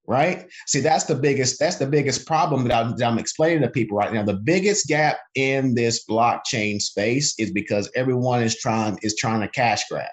right? 0.09 0.49
See, 0.65 0.79
that's 0.79 1.03
the 1.03 1.15
biggest 1.15 1.59
that's 1.59 1.75
the 1.75 1.85
biggest 1.85 2.25
problem 2.25 2.67
that 2.67 2.73
I'm, 2.73 2.95
that 2.97 3.07
I'm, 3.07 3.19
explaining 3.19 3.61
to 3.61 3.69
people 3.69 3.95
right 3.95 4.11
now. 4.11 4.23
The 4.23 4.33
biggest 4.33 4.87
gap 4.87 5.19
in 5.35 5.75
this 5.75 6.05
blockchain 6.07 6.81
space 6.81 7.35
is 7.37 7.51
because 7.51 7.91
everyone 7.95 8.41
is 8.41 8.57
trying 8.57 8.97
is 9.03 9.15
trying 9.15 9.41
to 9.41 9.47
cash 9.47 9.87
grab, 9.87 10.09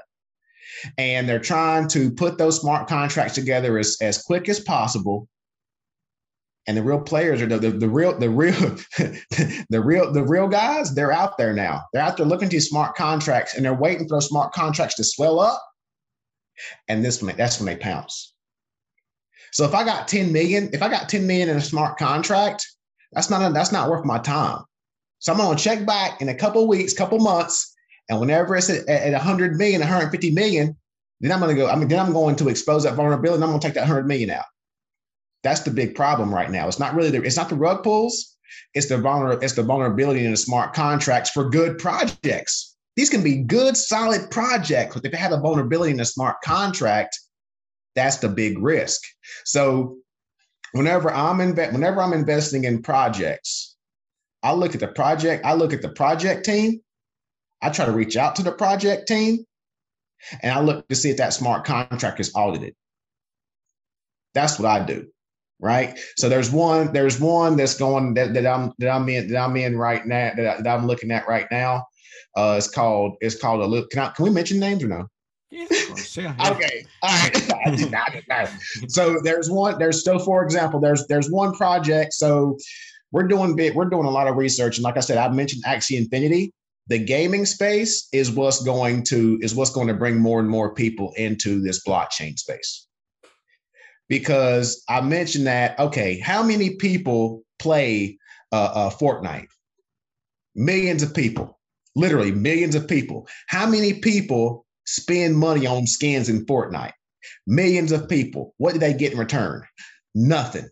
and 0.99 1.27
they're 1.27 1.41
trying 1.41 1.89
to 1.89 2.11
put 2.11 2.37
those 2.37 2.61
smart 2.61 2.89
contracts 2.89 3.35
together 3.35 3.79
as 3.79 3.97
as 4.03 4.23
quick 4.23 4.51
as 4.51 4.61
possible. 4.61 5.29
And 6.69 6.77
the 6.77 6.83
real 6.83 7.01
players 7.01 7.41
are 7.41 7.47
the, 7.47 7.59
the, 7.59 7.71
the 7.71 7.89
real 7.89 8.19
the 8.19 8.29
real 8.29 8.53
the 9.71 9.83
real 9.83 10.13
the 10.13 10.25
real 10.25 10.47
guys. 10.47 10.95
They're 10.95 11.13
out 11.13 11.39
there 11.39 11.55
now. 11.55 11.85
They're 11.93 12.03
out 12.03 12.19
there 12.19 12.27
looking 12.27 12.51
to 12.51 12.61
smart 12.61 12.97
contracts, 12.97 13.55
and 13.55 13.65
they're 13.65 13.73
waiting 13.73 14.07
for 14.07 14.17
those 14.17 14.29
smart 14.29 14.53
contracts 14.53 14.97
to 14.97 15.05
swell 15.05 15.41
up. 15.41 15.63
And 16.89 17.03
this 17.03 17.19
that's 17.19 17.59
when 17.59 17.67
they 17.67 17.77
pounce 17.77 18.35
so 19.57 19.65
if 19.65 19.75
I 19.75 19.85
got 19.85 20.07
10 20.07 20.35
million, 20.35 20.69
if 20.75 20.83
I 20.83 20.91
got 20.91 21.09
10 21.09 21.27
million 21.27 21.49
in 21.49 21.57
a 21.57 21.63
smart 21.63 21.97
contract, 21.97 22.67
that's 23.13 23.31
not 23.31 23.41
a, 23.41 23.55
that's 23.55 23.73
not 23.73 23.89
worth 23.89 24.05
my 24.05 24.19
time. 24.19 24.63
So 25.19 25.33
I'm 25.33 25.57
to 25.57 25.65
check 25.65 25.87
back 25.87 26.21
in 26.21 26.29
a 26.29 26.35
couple 26.35 26.69
weeks, 26.69 26.93
couple 26.93 27.19
months, 27.21 27.75
and 28.11 28.21
whenever 28.21 28.55
it's 28.55 28.69
at, 28.69 28.87
at 28.87 29.13
100 29.13 29.57
million, 29.57 29.81
150 29.81 30.31
million, 30.33 30.77
then 31.21 31.33
I'm 31.33 31.41
to 31.41 31.55
go. 31.55 31.71
I 31.71 31.77
mean, 31.77 31.89
then 31.89 31.99
I'm 31.99 32.13
going 32.13 32.37
to 32.37 32.51
expose 32.51 32.83
that 32.83 32.97
vulnerability. 32.97 33.43
and 33.43 33.45
I'm 33.45 33.59
to 33.59 33.67
take 33.67 33.73
that 33.77 33.89
100 33.89 34.07
million 34.07 34.29
out. 34.29 34.45
That's 35.43 35.61
the 35.61 35.71
big 35.71 35.95
problem 35.95 36.35
right 36.35 36.51
now. 36.51 36.69
It's 36.69 36.79
not 36.79 36.95
really 36.95 37.09
the, 37.09 37.23
it's 37.23 37.39
not 37.39 37.49
the 37.49 37.57
rug 37.57 37.83
pulls. 37.83 38.37
It's 38.75 38.89
the 38.89 38.97
vulner, 38.97 39.43
it's 39.43 39.55
the 39.55 39.63
vulnerability 39.63 40.27
in 40.27 40.33
the 40.33 40.37
smart 40.37 40.75
contracts 40.75 41.31
for 41.31 41.49
good 41.49 41.79
projects. 41.79 42.77
These 42.95 43.09
can 43.09 43.23
be 43.23 43.37
good, 43.37 43.75
solid 43.75 44.31
projects, 44.31 44.97
but 44.97 45.07
if 45.07 45.13
they 45.13 45.19
have 45.19 45.33
a 45.33 45.41
vulnerability 45.41 45.93
in 45.93 46.01
a 46.01 46.05
smart 46.05 46.43
contract, 46.45 47.19
that's 47.97 48.19
the 48.19 48.29
big 48.29 48.59
risk. 48.59 49.03
So 49.45 49.97
whenever 50.73 51.11
I'm 51.11 51.41
in, 51.41 51.57
whenever 51.57 52.01
I'm 52.01 52.13
investing 52.13 52.65
in 52.65 52.83
projects, 52.83 53.77
I 54.43 54.53
look 54.53 54.75
at 54.75 54.81
the 54.81 54.89
project, 54.89 55.45
I 55.45 55.55
look 55.55 55.73
at 55.73 55.83
the 55.83 55.89
project 55.89 56.45
team, 56.45 56.81
I 57.63 57.71
try 57.71 57.87
to 57.87 57.93
reach 57.93 58.17
out 58.17 58.37
to 58.37 58.43
the 58.43 58.53
project 58.53 59.09
team, 59.09 59.45
and 60.43 60.53
I 60.53 60.61
look 60.61 60.87
to 60.89 60.95
see 60.95 61.11
if 61.11 61.17
that 61.17 61.33
smart 61.33 61.65
contract 61.65 62.21
is 62.21 62.33
audited. 62.35 62.75
That's 64.35 64.59
what 64.59 64.69
I 64.69 64.85
do. 64.85 65.07
Right. 65.59 65.99
So 66.19 66.29
there's 66.29 66.51
one, 66.51 66.93
there's 66.93 67.19
one 67.19 67.57
that's 67.57 67.79
going 67.79 68.13
that, 68.15 68.35
that 68.35 68.47
I'm 68.47 68.73
that 68.79 68.91
I'm 68.91 69.09
in 69.09 69.29
that 69.29 69.39
I'm 69.39 69.57
in 69.57 69.79
right 69.79 70.05
now 70.05 70.33
that, 70.37 70.67
I, 70.67 70.75
I'm 70.75 70.87
looking 70.87 71.11
at 71.11 71.27
right 71.27 71.47
now. 71.51 71.87
Uh, 72.37 72.57
it's 72.59 72.69
called 72.69 73.17
it's 73.23 73.41
called 73.41 73.63
a 73.63 73.67
look. 73.67 73.89
Can 73.89 74.01
I 74.01 74.11
can 74.11 74.25
we 74.25 74.31
mention 74.31 74.61
names 74.61 74.85
or 74.85 74.89
no? 74.89 75.07
Okay. 76.51 76.85
All 77.03 77.11
right. 77.11 77.37
so 78.89 79.21
there's 79.23 79.51
one. 79.51 79.79
There's 79.79 80.01
still, 80.01 80.19
for 80.19 80.43
example, 80.43 80.81
there's 80.81 81.07
there's 81.07 81.31
one 81.31 81.55
project. 81.55 82.15
So 82.15 82.57
we're 83.13 83.29
doing 83.29 83.55
bit. 83.55 83.75
We're 83.75 83.89
doing 83.89 84.07
a 84.07 84.11
lot 84.11 84.27
of 84.27 84.37
research, 84.37 84.77
and 84.77 84.85
like 84.85 84.97
I 84.97 85.01
said, 85.01 85.19
I 85.19 85.29
mentioned 85.29 85.65
Axie 85.65 85.99
Infinity. 85.99 86.53
The 86.89 86.99
gaming 86.99 87.47
space 87.47 88.09
is 88.13 88.31
what's 88.31 88.63
going 88.63 89.05
to 89.05 89.39
is 89.41 89.55
what's 89.55 89.71
going 89.71 89.89
to 89.89 89.95
bring 89.95 90.19
more 90.19 90.41
and 90.41 90.49
more 90.49 90.75
people 90.75 91.13
into 91.17 91.61
this 91.61 91.83
blockchain 91.85 92.39
space. 92.39 92.87
Because 94.09 94.85
I 94.89 95.01
mentioned 95.01 95.47
that. 95.47 95.79
Okay, 95.79 96.19
how 96.19 96.43
many 96.43 96.77
people 96.77 97.43
play 97.59 98.19
uh, 98.53 98.71
uh, 98.75 98.91
Fortnite? 98.91 99.49
Millions 100.55 101.03
of 101.03 101.15
people, 101.15 101.59
literally 101.95 102.33
millions 102.33 102.75
of 102.75 102.89
people. 102.89 103.29
How 103.47 103.67
many 103.67 103.95
people 103.95 104.66
spend 104.87 105.37
money 105.37 105.67
on 105.67 105.87
skins 105.87 106.29
in 106.29 106.47
Fortnite. 106.47 106.93
Millions 107.47 107.93
of 107.93 108.09
people. 108.09 108.55
What 108.59 108.73
did 108.73 108.83
they 108.83 108.95
get 108.95 109.13
in 109.13 109.19
return? 109.19 109.65
Nothing. 110.15 110.69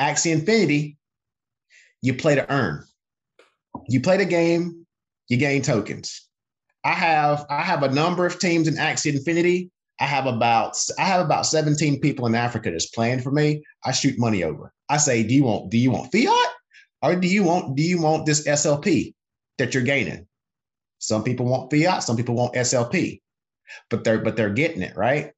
Axie 0.00 0.32
Infinity, 0.32 0.96
you 2.02 2.14
play 2.14 2.34
to 2.34 2.50
earn. 2.52 2.84
You 3.88 4.00
play 4.00 4.16
the 4.16 4.24
game, 4.24 4.86
you 5.28 5.36
gain 5.36 5.62
tokens. 5.62 6.26
I 6.84 6.92
have 6.92 7.46
I 7.50 7.62
have 7.62 7.82
a 7.82 7.92
number 7.92 8.26
of 8.26 8.38
teams 8.38 8.68
in 8.68 8.74
Axie 8.74 9.14
Infinity. 9.14 9.70
I 10.00 10.04
have 10.04 10.26
about 10.26 10.76
I 10.98 11.04
have 11.04 11.24
about 11.24 11.46
17 11.46 12.00
people 12.00 12.26
in 12.26 12.34
Africa 12.34 12.70
that's 12.70 12.86
playing 12.86 13.20
for 13.20 13.32
me. 13.32 13.62
I 13.84 13.92
shoot 13.92 14.18
money 14.18 14.44
over. 14.44 14.72
I 14.88 14.98
say, 14.98 15.22
do 15.22 15.34
you 15.34 15.44
want 15.44 15.70
do 15.70 15.78
you 15.78 15.90
want 15.90 16.12
fiat 16.12 16.52
or 17.02 17.16
do 17.16 17.26
you 17.26 17.42
want 17.42 17.76
do 17.76 17.82
you 17.82 18.00
want 18.00 18.26
this 18.26 18.46
SLP 18.46 19.14
that 19.58 19.74
you're 19.74 19.82
gaining? 19.82 20.26
Some 20.98 21.24
people 21.24 21.46
want 21.46 21.70
fiat, 21.70 22.02
some 22.02 22.16
people 22.16 22.34
want 22.34 22.54
SLP, 22.54 23.20
but 23.90 24.04
they're 24.04 24.18
but 24.18 24.36
they're 24.36 24.50
getting 24.50 24.82
it 24.82 24.96
right. 24.96 25.32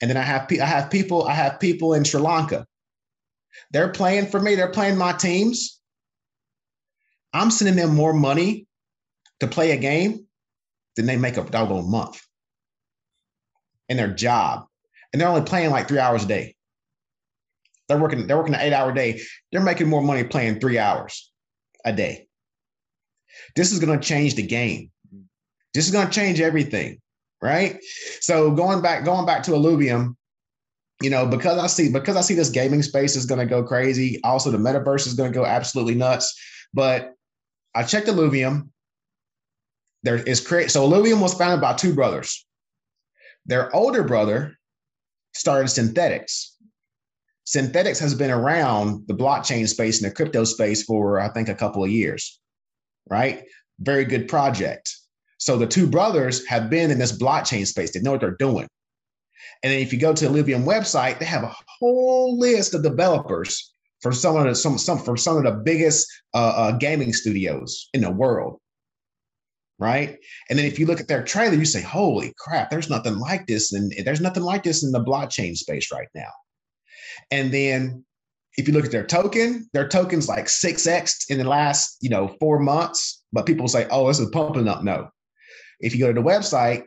And 0.00 0.10
then 0.10 0.16
I 0.16 0.22
have 0.22 0.48
I 0.50 0.66
have 0.66 0.90
people 0.90 1.24
I 1.24 1.32
have 1.32 1.60
people 1.60 1.94
in 1.94 2.04
Sri 2.04 2.20
Lanka. 2.20 2.66
They're 3.70 3.92
playing 3.92 4.26
for 4.26 4.40
me. 4.40 4.54
They're 4.54 4.68
playing 4.68 4.98
my 4.98 5.12
teams. 5.12 5.80
I'm 7.32 7.50
sending 7.50 7.76
them 7.76 7.94
more 7.94 8.12
money 8.12 8.66
to 9.40 9.46
play 9.46 9.72
a 9.72 9.76
game 9.76 10.26
than 10.96 11.06
they 11.06 11.16
make 11.16 11.36
a 11.36 11.44
dollar 11.44 11.80
a 11.80 11.82
month 11.82 12.20
in 13.88 13.96
their 13.96 14.12
job, 14.12 14.66
and 15.12 15.20
they're 15.20 15.28
only 15.28 15.42
playing 15.42 15.70
like 15.70 15.88
three 15.88 15.98
hours 15.98 16.24
a 16.24 16.28
day. 16.28 16.54
They're 17.88 17.98
working. 17.98 18.26
They're 18.26 18.36
working 18.36 18.54
an 18.54 18.60
eight-hour 18.60 18.92
day. 18.92 19.20
They're 19.52 19.60
making 19.60 19.88
more 19.88 20.02
money 20.02 20.24
playing 20.24 20.60
three 20.60 20.78
hours 20.78 21.30
a 21.84 21.92
day. 21.92 22.28
This 23.56 23.72
is 23.72 23.78
going 23.78 23.98
to 23.98 24.06
change 24.06 24.36
the 24.36 24.42
game. 24.42 24.90
This 25.74 25.86
is 25.86 25.92
going 25.92 26.06
to 26.06 26.12
change 26.12 26.40
everything, 26.40 27.00
right? 27.42 27.78
So 28.20 28.50
going 28.52 28.80
back, 28.80 29.04
going 29.04 29.26
back 29.26 29.42
to 29.44 29.50
Illuvium, 29.50 30.14
you 31.02 31.10
know, 31.10 31.26
because 31.26 31.58
I 31.58 31.66
see 31.66 31.90
because 31.90 32.16
I 32.16 32.20
see 32.20 32.34
this 32.34 32.50
gaming 32.50 32.82
space 32.82 33.16
is 33.16 33.26
going 33.26 33.40
to 33.40 33.46
go 33.46 33.62
crazy. 33.64 34.20
Also, 34.22 34.50
the 34.50 34.58
metaverse 34.58 35.06
is 35.06 35.14
going 35.14 35.32
to 35.32 35.38
go 35.38 35.44
absolutely 35.44 35.96
nuts. 35.96 36.32
But 36.72 37.12
I 37.74 37.82
checked 37.82 38.06
Illuvium. 38.06 38.68
There 40.04 40.16
is 40.16 40.40
create 40.40 40.70
so 40.70 40.88
Illuvium 40.88 41.20
was 41.20 41.34
founded 41.34 41.60
by 41.60 41.74
two 41.74 41.94
brothers. 41.94 42.46
Their 43.46 43.74
older 43.74 44.04
brother 44.04 44.56
started 45.34 45.66
Synthetix. 45.66 46.50
Synthetix 47.46 48.00
has 48.00 48.14
been 48.14 48.30
around 48.30 49.06
the 49.06 49.14
blockchain 49.14 49.68
space 49.68 50.00
and 50.00 50.10
the 50.10 50.14
crypto 50.14 50.44
space 50.44 50.84
for 50.84 51.20
I 51.20 51.28
think 51.28 51.48
a 51.48 51.54
couple 51.54 51.82
of 51.82 51.90
years, 51.90 52.40
right? 53.10 53.44
Very 53.80 54.04
good 54.04 54.28
project. 54.28 54.96
So 55.44 55.58
the 55.58 55.66
two 55.66 55.86
brothers 55.86 56.46
have 56.46 56.70
been 56.70 56.90
in 56.90 56.98
this 56.98 57.12
blockchain 57.12 57.66
space. 57.66 57.92
They 57.92 58.00
know 58.00 58.12
what 58.12 58.20
they're 58.20 58.30
doing. 58.38 58.66
And 59.62 59.70
then 59.70 59.80
if 59.80 59.92
you 59.92 59.98
go 59.98 60.14
to 60.14 60.26
the 60.26 60.30
Illuvium 60.30 60.64
website, 60.64 61.18
they 61.18 61.26
have 61.26 61.42
a 61.42 61.54
whole 61.78 62.38
list 62.38 62.72
of 62.72 62.82
developers 62.82 63.74
for 64.00 64.10
some 64.10 64.36
of 64.36 64.44
the 64.44 64.54
some 64.54 64.78
some 64.78 64.98
from 64.98 65.18
some 65.18 65.36
of 65.36 65.44
the 65.44 65.60
biggest 65.62 66.10
uh, 66.32 66.54
uh, 66.56 66.72
gaming 66.78 67.12
studios 67.12 67.90
in 67.92 68.00
the 68.00 68.10
world. 68.10 68.58
Right. 69.78 70.16
And 70.48 70.58
then 70.58 70.64
if 70.64 70.78
you 70.78 70.86
look 70.86 70.98
at 70.98 71.08
their 71.08 71.22
trailer, 71.22 71.56
you 71.56 71.66
say, 71.66 71.82
holy 71.82 72.32
crap, 72.38 72.70
there's 72.70 72.88
nothing 72.88 73.18
like 73.18 73.46
this. 73.46 73.74
And 73.74 73.92
there's 74.02 74.22
nothing 74.22 74.44
like 74.44 74.62
this 74.62 74.82
in 74.82 74.92
the 74.92 75.04
blockchain 75.04 75.58
space 75.58 75.92
right 75.92 76.08
now. 76.14 76.32
And 77.30 77.52
then 77.52 78.02
if 78.56 78.66
you 78.66 78.72
look 78.72 78.86
at 78.86 78.92
their 78.92 79.06
token, 79.06 79.68
their 79.74 79.88
token's 79.88 80.26
like 80.26 80.46
6x 80.46 81.28
in 81.28 81.36
the 81.36 81.44
last, 81.44 81.98
you 82.00 82.08
know, 82.08 82.34
four 82.40 82.60
months. 82.60 83.22
But 83.30 83.44
people 83.44 83.68
say, 83.68 83.86
oh, 83.90 84.08
this 84.08 84.20
is 84.20 84.30
pumping 84.30 84.68
up. 84.68 84.82
No. 84.82 85.10
If 85.84 85.94
you 85.94 86.00
go 86.00 86.12
to 86.12 86.20
the 86.20 86.26
website, 86.26 86.84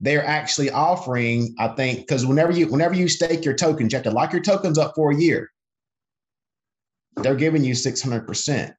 they're 0.00 0.24
actually 0.24 0.70
offering, 0.70 1.54
I 1.58 1.68
think, 1.68 2.00
because 2.00 2.26
whenever 2.26 2.52
you 2.52 2.66
whenever 2.66 2.94
you 2.94 3.08
stake 3.08 3.44
your 3.44 3.54
tokens, 3.54 3.92
you 3.92 3.96
have 3.96 4.04
to 4.04 4.10
lock 4.10 4.32
your 4.32 4.42
tokens 4.42 4.78
up 4.78 4.92
for 4.94 5.10
a 5.10 5.16
year. 5.16 5.50
They're 7.16 7.36
giving 7.36 7.64
you 7.64 7.74
600%. 7.74 8.74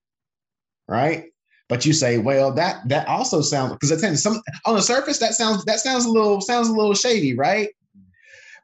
Right. 0.88 1.26
But 1.68 1.86
you 1.86 1.94
say, 1.94 2.20
well, 2.20 2.52
that 2.54 2.88
that 2.90 3.08
also 3.08 3.42
sounds 3.42 3.74
because 3.74 3.90
it's 3.92 4.22
some 4.22 4.40
on 4.66 4.76
the 4.76 4.82
surface, 4.82 5.18
that 5.18 5.34
sounds 5.34 5.66
that 5.66 5.80
sounds 5.80 6.06
a 6.06 6.10
little 6.10 6.42
sounds 6.42 6.68
a 6.68 6.74
little 6.74 6.94
shady, 6.94 7.36
right? 7.36 7.70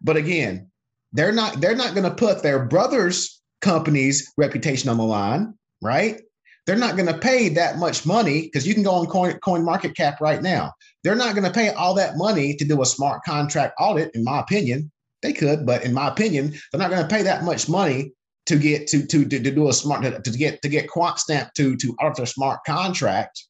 But 0.03 0.17
again, 0.17 0.69
they're 1.13 1.31
not 1.31 1.61
they're 1.61 1.75
not 1.75 1.95
going 1.95 2.07
to 2.07 2.15
put 2.15 2.43
their 2.43 2.65
brother's 2.65 3.41
company's 3.61 4.31
reputation 4.37 4.89
on 4.89 4.97
the 4.97 5.03
line, 5.03 5.55
right? 5.81 6.21
They're 6.65 6.75
not 6.75 6.95
going 6.95 7.07
to 7.07 7.17
pay 7.17 7.49
that 7.49 7.77
much 7.77 8.05
money 8.05 8.43
because 8.43 8.67
you 8.67 8.73
can 8.73 8.83
go 8.83 8.91
on 8.91 9.07
coin, 9.07 9.33
CoinMarketCap 9.39 10.19
right 10.19 10.41
now. 10.41 10.73
They're 11.03 11.15
not 11.15 11.33
going 11.33 11.45
to 11.45 11.51
pay 11.51 11.69
all 11.69 11.95
that 11.95 12.17
money 12.17 12.55
to 12.55 12.65
do 12.65 12.81
a 12.81 12.85
smart 12.85 13.23
contract 13.23 13.73
audit, 13.79 14.11
in 14.13 14.23
my 14.23 14.39
opinion. 14.39 14.91
They 15.21 15.33
could, 15.33 15.65
but 15.65 15.83
in 15.83 15.93
my 15.93 16.07
opinion, 16.07 16.53
they're 16.71 16.79
not 16.79 16.91
going 16.91 17.01
to 17.01 17.07
pay 17.07 17.23
that 17.23 17.43
much 17.43 17.67
money 17.67 18.13
to 18.47 18.57
get 18.57 18.87
to 18.87 19.05
to 19.05 19.25
to, 19.25 19.39
to 19.39 19.51
do 19.51 19.69
a 19.69 19.73
smart 19.73 20.03
to, 20.03 20.19
to 20.19 20.31
get 20.31 20.61
to 20.61 20.69
get 20.69 20.89
Quantstamp 20.89 21.53
to 21.53 21.75
to 21.77 21.95
audit 22.01 22.17
their 22.17 22.25
smart 22.25 22.59
contract 22.65 23.43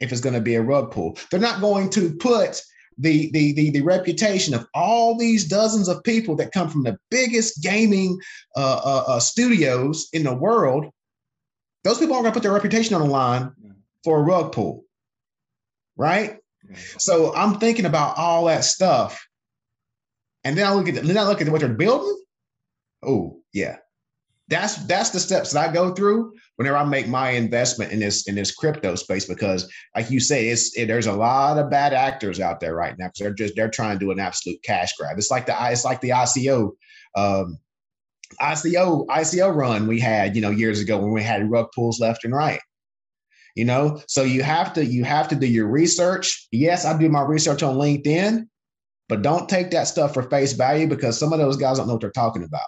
if 0.00 0.12
it's 0.12 0.20
going 0.20 0.34
to 0.34 0.40
be 0.40 0.54
a 0.54 0.62
rug 0.62 0.90
pull. 0.90 1.18
They're 1.30 1.40
not 1.40 1.60
going 1.60 1.90
to 1.90 2.14
put 2.16 2.60
the, 2.98 3.30
the 3.32 3.52
the 3.54 3.70
the 3.70 3.82
reputation 3.82 4.54
of 4.54 4.66
all 4.74 5.18
these 5.18 5.44
dozens 5.44 5.88
of 5.88 6.02
people 6.04 6.36
that 6.36 6.52
come 6.52 6.68
from 6.68 6.82
the 6.82 6.98
biggest 7.10 7.62
gaming 7.62 8.18
uh, 8.56 8.80
uh, 8.84 9.04
uh, 9.08 9.20
studios 9.20 10.08
in 10.12 10.24
the 10.24 10.34
world. 10.34 10.86
Those 11.86 11.98
people 11.98 12.14
aren't 12.16 12.24
going 12.24 12.32
to 12.32 12.36
put 12.36 12.42
their 12.42 12.52
reputation 12.52 12.96
on 12.96 13.02
the 13.02 13.06
line 13.06 13.52
for 14.02 14.18
a 14.18 14.22
rug 14.22 14.50
pull, 14.50 14.84
right? 15.96 16.38
So 16.98 17.32
I'm 17.32 17.60
thinking 17.60 17.84
about 17.84 18.18
all 18.18 18.46
that 18.46 18.64
stuff, 18.64 19.24
and 20.42 20.58
then 20.58 20.66
I 20.66 20.72
look 20.72 20.88
at 20.88 20.96
then 20.96 21.16
I 21.16 21.22
look 21.22 21.40
at 21.40 21.48
what 21.48 21.60
they're 21.60 21.68
building. 21.68 22.20
Oh 23.04 23.38
yeah, 23.52 23.76
that's 24.48 24.84
that's 24.86 25.10
the 25.10 25.20
steps 25.20 25.52
that 25.52 25.70
I 25.70 25.72
go 25.72 25.94
through 25.94 26.32
whenever 26.56 26.76
I 26.76 26.84
make 26.84 27.06
my 27.06 27.30
investment 27.30 27.92
in 27.92 28.00
this 28.00 28.26
in 28.26 28.34
this 28.34 28.52
crypto 28.52 28.96
space 28.96 29.26
because, 29.26 29.72
like 29.94 30.10
you 30.10 30.18
say, 30.18 30.48
it's 30.48 30.76
it, 30.76 30.86
there's 30.86 31.06
a 31.06 31.12
lot 31.12 31.56
of 31.56 31.70
bad 31.70 31.92
actors 31.92 32.40
out 32.40 32.58
there 32.58 32.74
right 32.74 32.98
now 32.98 33.06
because 33.06 33.20
they're 33.20 33.32
just 33.32 33.54
they're 33.54 33.70
trying 33.70 33.96
to 33.96 34.04
do 34.04 34.10
an 34.10 34.18
absolute 34.18 34.60
cash 34.64 34.96
grab. 34.96 35.18
It's 35.18 35.30
like 35.30 35.46
the 35.46 35.56
it's 35.70 35.84
like 35.84 36.00
the 36.00 36.10
ICO. 36.10 36.72
Um, 37.14 37.60
ICO 38.40 39.06
ICO 39.06 39.54
run 39.54 39.86
we 39.86 40.00
had, 40.00 40.34
you 40.34 40.42
know, 40.42 40.50
years 40.50 40.80
ago 40.80 40.98
when 40.98 41.12
we 41.12 41.22
had 41.22 41.50
rug 41.50 41.68
pulls 41.74 42.00
left 42.00 42.24
and 42.24 42.34
right. 42.34 42.60
You 43.54 43.64
know 43.64 44.02
so 44.06 44.22
you 44.22 44.42
have 44.42 44.74
to 44.74 44.84
you 44.84 45.04
have 45.04 45.28
to 45.28 45.34
do 45.34 45.46
your 45.46 45.66
research. 45.66 46.46
Yes 46.52 46.84
i 46.84 46.96
do 46.96 47.08
my 47.08 47.22
research 47.22 47.62
on 47.62 47.76
linkedin 47.76 48.48
but 49.08 49.22
don't 49.22 49.48
take 49.48 49.70
that 49.70 49.84
stuff 49.84 50.14
for 50.14 50.22
face 50.24 50.52
value 50.52 50.88
because 50.88 51.18
some 51.18 51.32
of 51.32 51.38
those 51.38 51.56
guys 51.56 51.78
don't 51.78 51.86
know 51.86 51.94
what 51.94 52.00
they're 52.00 52.10
talking 52.10 52.42
about. 52.42 52.66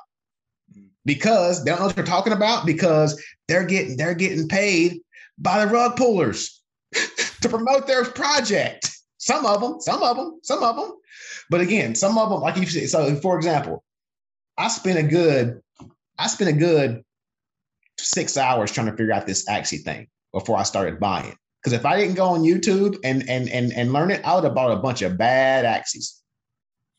Because 1.05 1.65
they 1.65 1.71
don't 1.71 1.81
know 1.81 1.87
what 1.87 1.97
they're 1.97 2.05
talking 2.05 2.33
about 2.33 2.67
because 2.67 3.23
they're 3.49 3.65
getting 3.65 3.97
they're 3.97 4.15
getting 4.15 4.47
paid 4.47 5.01
by 5.39 5.65
the 5.65 5.73
rug 5.73 5.97
pullers 5.97 6.63
to 7.41 7.49
promote 7.49 7.87
their 7.87 8.05
project. 8.05 8.91
Some 9.17 9.47
of 9.47 9.61
them 9.61 9.81
some 9.81 10.03
of 10.03 10.17
them 10.17 10.39
some 10.43 10.63
of 10.63 10.77
them 10.77 10.93
but 11.51 11.61
again 11.61 11.95
some 11.95 12.19
of 12.19 12.31
them 12.31 12.41
like 12.41 12.57
you 12.57 12.67
said 12.67 12.89
so 12.89 13.15
for 13.17 13.37
example 13.37 13.83
i 14.59 14.69
spent 14.69 14.99
a 14.99 15.03
good 15.03 15.61
i 16.19 16.27
spent 16.27 16.51
a 16.51 16.59
good 16.59 17.03
six 18.01 18.37
hours 18.37 18.71
trying 18.73 18.87
to 18.87 18.97
figure 18.97 19.13
out 19.13 19.27
this 19.27 19.49
Axie 19.49 19.83
thing 19.83 20.09
before 20.33 20.59
I 20.59 20.63
started 20.63 21.01
buying. 21.01 21.35
Because 21.63 21.73
if 21.73 21.85
I 21.85 21.99
didn't 21.99 22.15
go 22.15 22.27
on 22.27 22.43
YouTube 22.43 22.97
and 23.05 23.29
and 23.29 23.49
and 23.49 23.73
and 23.73 23.93
learn 23.93 24.11
it, 24.11 24.25
I 24.25 24.35
would 24.35 24.45
have 24.45 24.55
bought 24.55 24.73
a 24.73 24.77
bunch 24.77 25.03
of 25.03 25.19
bad 25.19 25.65
Axies. 25.65 26.21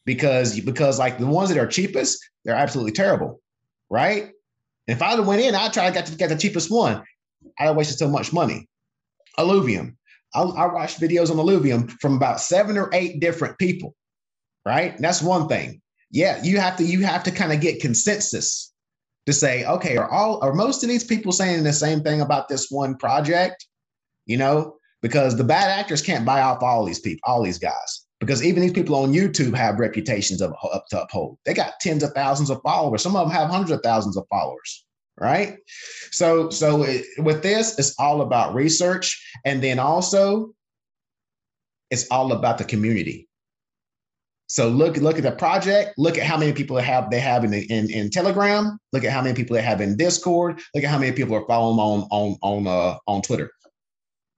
Because 0.06 0.60
because 0.60 1.00
like 1.00 1.18
the 1.18 1.26
ones 1.26 1.50
that 1.50 1.58
are 1.58 1.68
cheapest, 1.68 2.20
they're 2.44 2.56
absolutely 2.56 2.92
terrible, 2.92 3.42
right? 3.90 4.24
And 4.24 4.96
if 4.96 5.02
I'd 5.02 5.18
have 5.18 5.28
went 5.28 5.42
in, 5.42 5.56
I'd 5.56 5.74
try 5.74 5.88
to 5.88 5.94
get, 5.94 6.08
to 6.08 6.16
get 6.16 6.30
the 6.30 6.38
cheapest 6.38 6.70
one. 6.70 7.04
I'd 7.60 7.66
have 7.66 7.76
wasted 7.76 7.98
so 7.98 8.10
much 8.10 8.34
money. 8.34 8.68
Illuvium. 9.38 9.96
I, 10.34 10.42
I 10.42 10.74
watched 10.74 11.00
videos 11.00 11.32
on 11.32 11.38
Illuvium 11.38 11.90
from 12.02 12.16
about 12.16 12.42
seven 12.42 12.78
or 12.78 12.90
eight 12.94 13.20
different 13.20 13.58
people, 13.58 13.96
right? 14.66 14.94
And 14.94 15.04
that's 15.04 15.22
one 15.22 15.48
thing. 15.48 15.82
Yeah, 16.12 16.42
you 16.44 16.60
have 16.60 16.78
to 16.78 16.84
you 16.84 17.04
have 17.06 17.24
to 17.24 17.32
kind 17.32 17.54
of 17.54 17.62
get 17.62 17.82
consensus 17.82 18.74
to 19.26 19.34
say, 19.34 19.66
okay, 19.66 19.98
are 19.98 20.10
all 20.10 20.44
are 20.44 20.54
most 20.54 20.84
of 20.84 20.90
these 20.90 21.04
people 21.04 21.32
saying 21.32 21.64
the 21.64 21.74
same 21.74 22.02
thing 22.02 22.22
about 22.22 22.50
this 22.50 22.70
one 22.70 22.96
project? 22.98 23.68
You 24.26 24.38
know, 24.38 24.78
because 25.02 25.36
the 25.36 25.44
bad 25.44 25.70
actors 25.70 26.02
can't 26.02 26.26
buy 26.26 26.42
off 26.42 26.64
all 26.64 26.86
these 26.86 27.00
people, 27.00 27.22
all 27.24 27.44
these 27.44 27.60
guys. 27.60 28.06
Because 28.20 28.44
even 28.44 28.62
these 28.62 28.74
people 28.74 28.96
on 28.96 29.14
YouTube 29.14 29.56
have 29.56 29.80
reputations 29.80 30.42
of 30.42 30.54
up 30.74 30.86
to 30.90 31.04
uphold. 31.04 31.38
They 31.46 31.54
got 31.54 31.80
tens 31.80 32.04
of 32.04 32.12
thousands 32.12 32.50
of 32.50 32.62
followers. 32.64 33.02
Some 33.02 33.16
of 33.16 33.28
them 33.28 33.36
have 33.36 33.50
hundreds 33.50 33.72
of 33.72 33.82
thousands 33.82 34.18
of 34.18 34.26
followers 34.30 34.86
right 35.20 35.58
so 36.12 36.50
so 36.50 36.84
it, 36.84 37.06
with 37.20 37.44
this 37.44 37.78
it's 37.78 37.94
all 38.00 38.22
about 38.22 38.54
research 38.54 39.22
and 39.46 39.62
then 39.62 39.80
also 39.80 40.54
it's 41.92 42.08
all 42.10 42.32
about 42.32 42.58
the 42.58 42.64
community 42.64 43.28
so 44.50 44.68
look 44.68 44.98
look 44.98 45.18
at 45.18 45.24
the 45.24 45.32
project. 45.32 45.94
Look 45.98 46.18
at 46.18 46.26
how 46.26 46.36
many 46.36 46.54
people 46.54 46.76
they 46.76 46.84
have 46.84 47.12
they 47.12 47.20
have 47.20 47.44
in, 47.44 47.52
the, 47.52 47.62
in 47.72 47.90
in 47.92 48.10
Telegram. 48.10 48.80
Look 48.92 49.04
at 49.04 49.12
how 49.12 49.22
many 49.22 49.36
people 49.36 49.56
they 49.56 49.62
have 49.62 49.80
in 49.80 49.96
Discord. 49.96 50.60
Look 50.74 50.84
at 50.84 50.90
how 50.90 50.98
many 50.98 51.12
people 51.12 51.36
are 51.36 51.46
following 51.46 51.78
on 51.80 52.08
on 52.10 52.38
on 52.42 52.68
uh, 52.68 52.98
on 53.08 53.22
Twitter. 53.22 53.52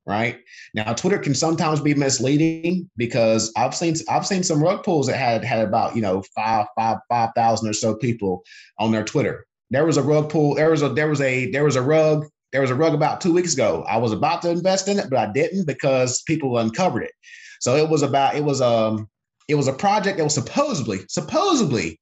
Right 0.05 0.39
now, 0.73 0.91
Twitter 0.93 1.17
can 1.17 1.33
sometimes 1.33 1.79
be 1.79 1.93
misleading 1.93 2.89
because 2.97 3.53
I've 3.55 3.73
seen 3.73 3.95
I've 4.09 4.27
seen 4.27 4.43
some 4.43 4.61
rug 4.61 4.83
pulls 4.83 5.07
that 5.07 5.15
had 5.15 5.45
had 5.45 5.65
about 5.65 5.95
you 5.95 6.01
know 6.01 6.23
five 6.35 6.67
five 6.75 6.97
five 7.07 7.29
thousand 7.33 7.69
or 7.69 7.73
so 7.73 7.95
people 7.95 8.43
on 8.79 8.91
their 8.91 9.05
Twitter. 9.05 9.45
There 9.69 9.85
was 9.85 9.95
a 9.95 10.03
rug 10.03 10.29
pull. 10.29 10.55
There 10.55 10.71
was 10.71 10.81
a 10.81 10.89
there 10.89 11.07
was 11.07 11.21
a 11.21 11.49
there 11.51 11.63
was 11.63 11.77
a 11.77 11.81
rug 11.81 12.27
there 12.51 12.59
was 12.59 12.71
a 12.71 12.75
rug 12.75 12.93
about 12.93 13.21
two 13.21 13.31
weeks 13.31 13.53
ago. 13.53 13.85
I 13.87 13.95
was 13.95 14.11
about 14.11 14.41
to 14.41 14.49
invest 14.49 14.89
in 14.89 14.99
it, 14.99 15.09
but 15.09 15.19
I 15.19 15.31
didn't 15.31 15.67
because 15.67 16.21
people 16.23 16.57
uncovered 16.57 17.03
it. 17.03 17.13
So 17.61 17.77
it 17.77 17.87
was 17.87 18.01
about 18.01 18.35
it 18.35 18.43
was 18.43 18.59
um 18.59 19.07
it 19.47 19.55
was 19.55 19.67
a 19.67 19.73
project 19.73 20.17
that 20.17 20.23
was 20.23 20.33
supposedly, 20.33 20.99
supposedly 21.07 21.99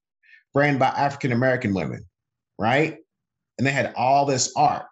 ran 0.54 0.78
by 0.78 0.88
African 0.88 1.32
American 1.32 1.74
women, 1.74 2.06
right? 2.58 2.98
And 3.58 3.68
they 3.68 3.72
had 3.72 3.94
all 3.96 4.26
this 4.26 4.54
art. 4.56 4.86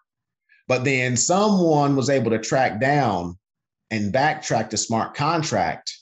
But 0.68 0.84
then 0.84 1.16
someone 1.16 1.96
was 1.96 2.10
able 2.10 2.32
to 2.32 2.40
track 2.40 2.82
down 2.82 3.38
and 3.90 4.14
backtrack 4.14 4.70
the 4.70 4.78
smart 4.78 5.16
contract, 5.16 5.94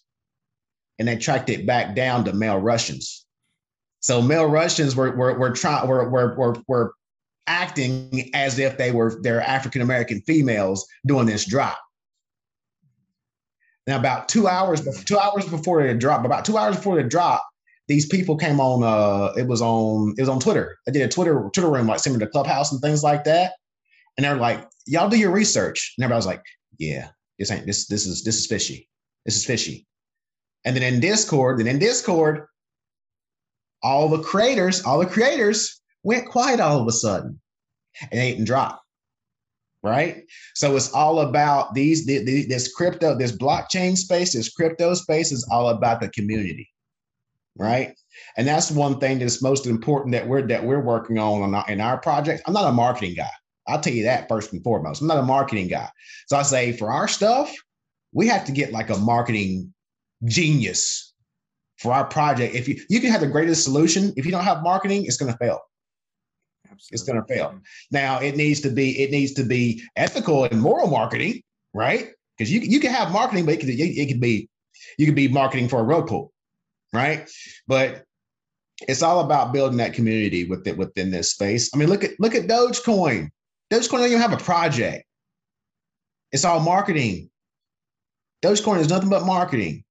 and 0.98 1.08
they 1.08 1.18
tracked 1.18 1.50
it 1.50 1.68
back 1.68 1.96
down 1.96 2.26
to 2.26 2.34
male 2.34 2.60
Russians. 2.60 3.26
So 4.00 4.22
male 4.22 4.48
Russians 4.48 4.96
were 4.96 5.16
were 5.16 5.38
were 5.38 5.52
trying 5.52 5.88
were, 5.88 6.10
were 6.10 6.36
were 6.36 6.56
were 6.68 6.94
acting 7.48 8.32
as 8.34 8.58
if 8.58 8.78
they 8.78 8.92
were 8.92 9.20
they're 9.22 9.42
African 9.42 9.82
American 9.82 10.22
females 10.22 10.88
doing 11.06 11.28
this 11.28 11.46
drop. 11.46 11.80
Now, 13.88 13.98
about 13.98 14.28
two 14.28 14.48
hours, 14.48 14.82
two 15.06 15.20
hours 15.20 15.46
before 15.48 15.82
it 15.82 16.00
dropped, 16.00 16.26
about 16.26 16.46
two 16.46 16.58
hours 16.58 16.76
before 16.76 17.00
it 17.00 17.10
dropped, 17.10 17.44
these 17.88 18.08
people 18.08 18.36
came 18.36 18.60
on. 18.60 18.84
Uh, 18.84 19.34
it 19.38 19.48
was 19.48 19.62
on. 19.62 20.16
It 20.18 20.22
was 20.22 20.30
on 20.30 20.40
Twitter. 20.40 20.78
I 20.88 20.92
did 20.92 21.04
a 21.04 21.08
Twitter 21.08 21.50
Twitter 21.54 21.70
room 21.70 21.88
like 21.88 22.00
similar 22.00 22.26
to 22.26 22.32
Clubhouse 22.32 22.72
and 22.72 22.82
things 22.82 23.04
like 23.04 23.26
that. 23.26 23.54
And 24.18 24.26
they're 24.26 24.38
like, 24.38 24.68
"Y'all 24.88 25.10
do 25.10 25.20
your 25.20 25.32
research." 25.32 25.94
And 25.98 26.04
everybody 26.04 26.18
was 26.18 26.26
like, 26.26 26.42
"Yeah, 26.80 27.10
this 27.38 27.52
ain't 27.52 27.68
this. 27.68 27.86
This 27.88 28.08
is 28.08 28.24
this 28.24 28.38
is 28.38 28.48
fishy. 28.48 28.90
This 29.26 29.36
is 29.36 29.46
fishy." 29.46 29.86
And 30.66 30.76
then 30.76 30.82
in 30.82 31.00
Discord, 31.00 31.60
then 31.60 31.68
in 31.68 31.78
Discord, 31.78 32.48
all 33.84 34.10
the 34.10 34.24
creators, 34.24 34.84
all 34.84 34.98
the 34.98 35.06
creators 35.06 35.80
went 36.04 36.28
quiet 36.28 36.60
all 36.60 36.82
of 36.82 36.88
a 36.88 36.92
sudden 36.92 37.40
and 38.12 38.20
they 38.20 38.32
didn't 38.32 38.46
drop. 38.46 38.82
Right. 39.86 40.24
So 40.56 40.76
it's 40.76 40.92
all 40.94 41.20
about 41.20 41.76
these, 41.76 42.08
the, 42.08 42.24
the, 42.26 42.48
this 42.48 42.74
crypto, 42.74 43.16
this 43.16 43.32
blockchain 43.32 43.96
space, 43.96 44.34
this 44.34 44.50
crypto 44.50 44.96
space 44.96 45.32
is 45.32 45.48
all 45.52 45.70
about 45.70 46.02
the 46.02 46.10
community. 46.10 46.68
Right. 47.56 47.94
And 48.36 48.48
that's 48.48 48.72
one 48.72 49.00
thing 49.00 49.20
that's 49.20 49.44
most 49.44 49.68
important 49.68 50.14
that 50.14 50.28
we're 50.28 50.48
that 50.48 50.64
we're 50.64 50.82
working 50.82 51.20
on 51.20 51.54
in 51.70 51.82
our 51.82 52.00
project. 52.00 52.42
I'm 52.48 52.54
not 52.54 52.68
a 52.68 52.72
marketing 52.72 53.14
guy. 53.14 53.30
I'll 53.68 53.80
tell 53.80 53.94
you 53.94 54.06
that 54.06 54.28
first 54.28 54.54
and 54.54 54.64
foremost. 54.64 55.02
I'm 55.02 55.08
not 55.08 55.20
a 55.20 55.24
marketing 55.24 55.68
guy. 55.68 55.90
So 56.28 56.36
I 56.36 56.42
say 56.42 56.72
for 56.72 56.92
our 56.92 57.08
stuff, 57.08 57.54
we 58.12 58.28
have 58.28 58.44
to 58.46 58.52
get 58.52 58.72
like 58.72 58.90
a 58.90 58.98
marketing 58.98 59.72
genius 60.26 61.14
for 61.78 61.94
our 61.94 62.06
project. 62.06 62.56
If 62.56 62.68
you 62.68 62.82
you 62.90 63.02
can 63.02 63.12
have 63.12 63.22
the 63.22 63.28
greatest 63.28 63.64
solution, 63.64 64.14
if 64.18 64.26
you 64.26 64.32
don't 64.32 64.44
have 64.44 64.64
marketing, 64.64 65.06
it's 65.06 65.18
going 65.18 65.32
to 65.32 65.38
fail. 65.38 65.60
Absolutely. 66.76 66.94
It's 66.94 67.04
going 67.04 67.22
to 67.22 67.34
fail. 67.34 67.60
Now 67.92 68.20
it 68.20 68.36
needs 68.36 68.62
to 68.62 68.70
be 68.70 69.02
it 69.02 69.12
needs 69.12 69.34
to 69.34 69.44
be 69.44 69.82
ethical 69.96 70.44
and 70.46 70.62
moral 70.62 70.88
marketing, 70.88 71.42
right? 71.74 72.10
Because 72.38 72.52
you 72.52 72.60
you 72.62 72.80
can 72.80 72.92
have 72.92 73.12
marketing, 73.12 73.46
but 73.46 73.56
it 73.56 73.60
can 73.60 73.70
it 73.70 74.08
can 74.08 74.20
be 74.20 74.50
you 74.98 75.06
can 75.06 75.16
be 75.16 75.28
marketing 75.28 75.70
for 75.70 75.80
a 75.80 75.84
rug 75.84 76.08
pull, 76.08 76.32
right? 76.94 77.30
But 77.68 78.04
it's 78.88 79.02
all 79.02 79.22
about 79.22 79.54
building 79.54 79.78
that 79.78 79.94
community 79.94 80.46
within 80.46 80.78
within 80.78 81.12
this 81.12 81.32
space. 81.32 81.70
I 81.74 81.78
mean, 81.78 81.90
look 81.90 82.04
at 82.04 82.12
look 82.20 82.36
at 82.36 82.48
Dogecoin. 82.48 83.30
Dogecoin 83.72 83.92
don't 83.92 84.08
even 84.08 84.20
have 84.20 84.34
a 84.34 84.38
project. 84.38 85.06
It's 86.32 86.44
all 86.44 86.60
marketing. 86.60 87.30
Dogecoin 88.44 88.80
is 88.80 88.90
nothing 88.90 89.10
but 89.10 89.26
marketing. 89.26 89.84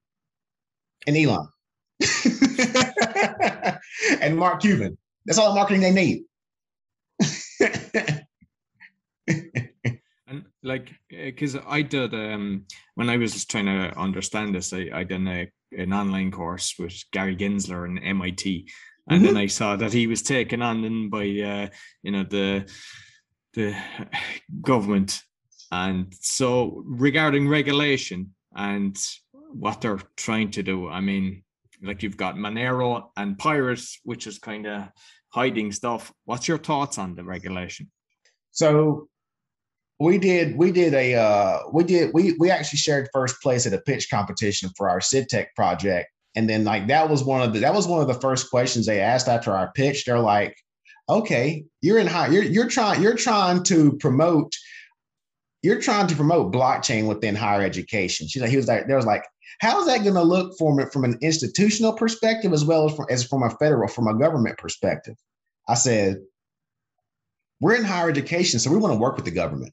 And 1.06 1.16
Elon. 1.16 1.48
and 4.20 4.36
Mark 4.36 4.60
Cuban. 4.60 4.98
That's 5.26 5.38
all 5.38 5.48
the 5.50 5.54
marketing 5.54 5.80
they 5.80 5.90
need. 5.90 6.24
and 10.26 10.44
like, 10.62 10.90
because 11.10 11.56
I 11.66 11.82
did 11.82 12.14
um 12.14 12.66
when 12.94 13.10
I 13.10 13.16
was 13.16 13.44
trying 13.44 13.66
to 13.66 13.96
understand 13.98 14.54
this, 14.54 14.72
I 14.72 14.90
I 14.92 15.04
did 15.04 15.26
a, 15.26 15.50
an 15.76 15.92
online 15.92 16.30
course 16.30 16.74
with 16.78 16.94
Gary 17.12 17.36
Gensler 17.36 17.84
and 17.84 17.98
MIT, 18.02 18.68
and 19.08 19.18
mm-hmm. 19.18 19.26
then 19.26 19.36
I 19.36 19.46
saw 19.46 19.76
that 19.76 19.92
he 19.92 20.06
was 20.06 20.22
taken 20.22 20.62
on 20.62 21.10
by 21.10 21.24
uh, 21.24 21.68
you 22.02 22.12
know 22.12 22.24
the 22.24 22.66
the 23.54 23.76
government. 24.60 25.20
And 25.72 26.14
so, 26.20 26.82
regarding 26.86 27.48
regulation 27.48 28.34
and 28.54 28.96
what 29.52 29.80
they're 29.80 30.00
trying 30.16 30.50
to 30.52 30.62
do, 30.62 30.88
I 30.88 31.00
mean, 31.00 31.42
like 31.82 32.02
you've 32.02 32.16
got 32.16 32.36
Monero 32.36 33.08
and 33.16 33.38
Pirates, 33.38 33.98
which 34.04 34.26
is 34.26 34.38
kind 34.38 34.66
of 34.66 34.88
hiding 35.34 35.72
stuff. 35.72 36.12
What's 36.26 36.46
your 36.46 36.58
thoughts 36.58 36.96
on 36.96 37.16
the 37.16 37.24
regulation? 37.24 37.90
So, 38.52 39.08
we 39.98 40.18
did 40.18 40.56
we 40.56 40.70
did 40.70 40.94
a 40.94 41.14
uh, 41.14 41.58
we 41.72 41.84
did 41.84 42.12
we 42.14 42.34
we 42.38 42.50
actually 42.50 42.78
shared 42.78 43.08
first 43.12 43.40
place 43.42 43.66
at 43.66 43.72
a 43.72 43.80
pitch 43.80 44.08
competition 44.10 44.70
for 44.76 44.88
our 44.88 45.00
SydTech 45.00 45.46
project, 45.56 46.08
and 46.34 46.48
then 46.48 46.64
like 46.64 46.86
that 46.88 47.08
was 47.08 47.24
one 47.24 47.42
of 47.42 47.52
the 47.52 47.60
that 47.60 47.74
was 47.74 47.86
one 47.86 48.00
of 48.00 48.08
the 48.08 48.20
first 48.20 48.50
questions 48.50 48.86
they 48.86 49.00
asked 49.00 49.28
after 49.28 49.52
our 49.52 49.72
pitch. 49.72 50.04
They're 50.04 50.18
like, 50.18 50.56
okay, 51.08 51.64
you're 51.80 51.98
in 51.98 52.06
high, 52.06 52.28
you're 52.28 52.42
you're 52.42 52.68
trying 52.68 53.02
you're 53.02 53.16
trying 53.16 53.62
to 53.64 53.96
promote 53.98 54.52
you're 55.64 55.80
trying 55.80 56.06
to 56.06 56.14
promote 56.14 56.52
blockchain 56.52 57.08
within 57.08 57.34
higher 57.34 57.62
education. 57.62 58.28
She's 58.28 58.42
like, 58.42 58.50
he 58.50 58.58
was 58.58 58.68
like, 58.68 58.86
there 58.86 58.98
was 58.98 59.06
like, 59.06 59.24
how's 59.60 59.86
that 59.86 60.02
going 60.02 60.14
to 60.14 60.22
look 60.22 60.58
from 60.58 60.78
from 60.90 61.04
an 61.04 61.16
institutional 61.22 61.94
perspective 61.94 62.52
as 62.52 62.66
well 62.66 62.84
as 62.86 62.94
from, 62.94 63.06
as 63.08 63.24
from 63.24 63.42
a 63.42 63.48
federal, 63.48 63.88
from 63.88 64.06
a 64.06 64.18
government 64.18 64.58
perspective? 64.58 65.16
I 65.66 65.72
said, 65.72 66.18
we're 67.62 67.76
in 67.76 67.84
higher 67.84 68.10
education, 68.10 68.60
so 68.60 68.70
we 68.70 68.76
want 68.76 68.92
to 68.92 69.00
work 69.00 69.16
with 69.16 69.24
the 69.24 69.30
government. 69.30 69.72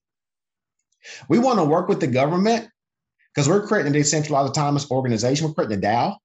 We 1.27 1.39
want 1.39 1.59
to 1.59 1.65
work 1.65 1.89
with 1.89 1.99
the 1.99 2.07
government 2.07 2.69
because 3.35 3.49
we're 3.49 3.67
creating 3.67 3.91
a 3.91 3.97
decentralized 3.97 4.51
autonomous 4.51 4.89
organization. 4.89 5.45
We're 5.45 5.55
creating 5.55 5.79
a 5.79 5.81
DAO. 5.81 6.15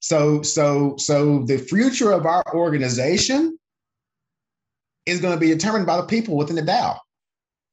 So, 0.00 0.42
so, 0.42 0.96
so 0.98 1.44
the 1.44 1.58
future 1.58 2.10
of 2.10 2.26
our 2.26 2.42
organization 2.52 3.56
is 5.06 5.20
going 5.20 5.34
to 5.34 5.40
be 5.40 5.46
determined 5.46 5.86
by 5.86 5.98
the 5.98 6.06
people 6.08 6.36
within 6.36 6.56
the 6.56 6.62
DAO. 6.62 6.98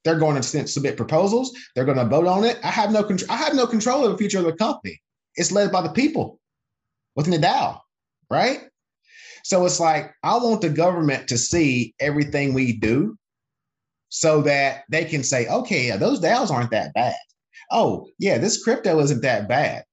They're 0.03 0.19
going 0.19 0.41
to 0.41 0.67
submit 0.67 0.97
proposals. 0.97 1.51
They're 1.75 1.85
going 1.85 1.97
to 1.97 2.05
vote 2.05 2.27
on 2.27 2.43
it. 2.43 2.59
I 2.63 2.69
have 2.69 2.91
no 2.91 3.03
control. 3.03 3.31
I 3.31 3.37
have 3.37 3.55
no 3.55 3.67
control 3.67 4.05
of 4.05 4.11
the 4.11 4.17
future 4.17 4.39
of 4.39 4.45
the 4.45 4.53
company. 4.53 4.99
It's 5.35 5.51
led 5.51 5.71
by 5.71 5.81
the 5.81 5.89
people 5.89 6.39
within 7.15 7.39
the 7.39 7.45
DAO, 7.45 7.79
right? 8.29 8.61
So 9.43 9.65
it's 9.65 9.79
like 9.79 10.11
I 10.23 10.35
want 10.37 10.61
the 10.61 10.69
government 10.69 11.27
to 11.29 11.37
see 11.37 11.93
everything 11.99 12.53
we 12.53 12.73
do, 12.73 13.17
so 14.09 14.41
that 14.41 14.83
they 14.89 15.05
can 15.05 15.23
say, 15.23 15.47
okay, 15.47 15.87
yeah, 15.87 15.97
those 15.97 16.19
DAOs 16.19 16.49
aren't 16.49 16.71
that 16.71 16.93
bad. 16.93 17.15
Oh, 17.71 18.07
yeah, 18.17 18.39
this 18.39 18.63
crypto 18.63 18.99
isn't 18.99 19.21
that 19.21 19.47
bad. 19.47 19.83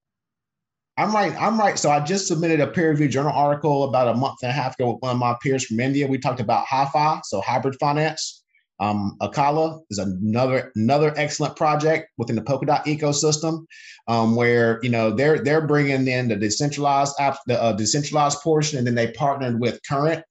I'm 0.97 1.15
right. 1.15 1.35
I'm 1.39 1.59
right. 1.59 1.79
So 1.79 1.91
I 1.91 2.01
just 2.01 2.27
submitted 2.27 2.61
a 2.61 2.67
peer 2.67 2.89
reviewed 2.89 3.11
journal 3.11 3.33
article 3.33 3.85
about 3.85 4.09
a 4.09 4.15
month 4.15 4.39
and 4.43 4.51
a 4.51 4.55
half 4.55 4.75
ago 4.75 4.93
with 4.93 5.03
one 5.03 5.13
of 5.13 5.19
my 5.19 5.37
peers 5.43 5.67
from 5.67 5.79
India. 5.79 6.07
We 6.07 6.17
talked 6.17 6.41
about 6.41 6.67
HiFi, 6.67 7.21
so 7.25 7.43
hybrid 7.43 7.77
finance. 7.79 8.43
Um, 8.79 9.17
Acala 9.23 9.81
is 9.91 9.99
another 9.99 10.71
another 10.77 11.15
excellent 11.17 11.57
project 11.57 12.11
within 12.19 12.37
the 12.37 12.43
Polkadot 12.43 12.85
ecosystem, 12.85 13.65
um, 14.07 14.37
where 14.37 14.81
you 14.83 14.91
know 14.91 15.11
they're 15.11 15.43
they're 15.43 15.67
bringing 15.67 16.07
in 16.09 16.29
the 16.29 16.37
decentralized 16.37 17.15
app, 17.19 17.39
the 17.47 17.61
uh, 17.61 17.73
decentralized 17.73 18.41
portion, 18.43 18.79
and 18.79 18.87
then 18.87 18.95
they 18.95 19.13
partnered 19.13 19.61
with 19.61 19.81
Current, 19.89 20.23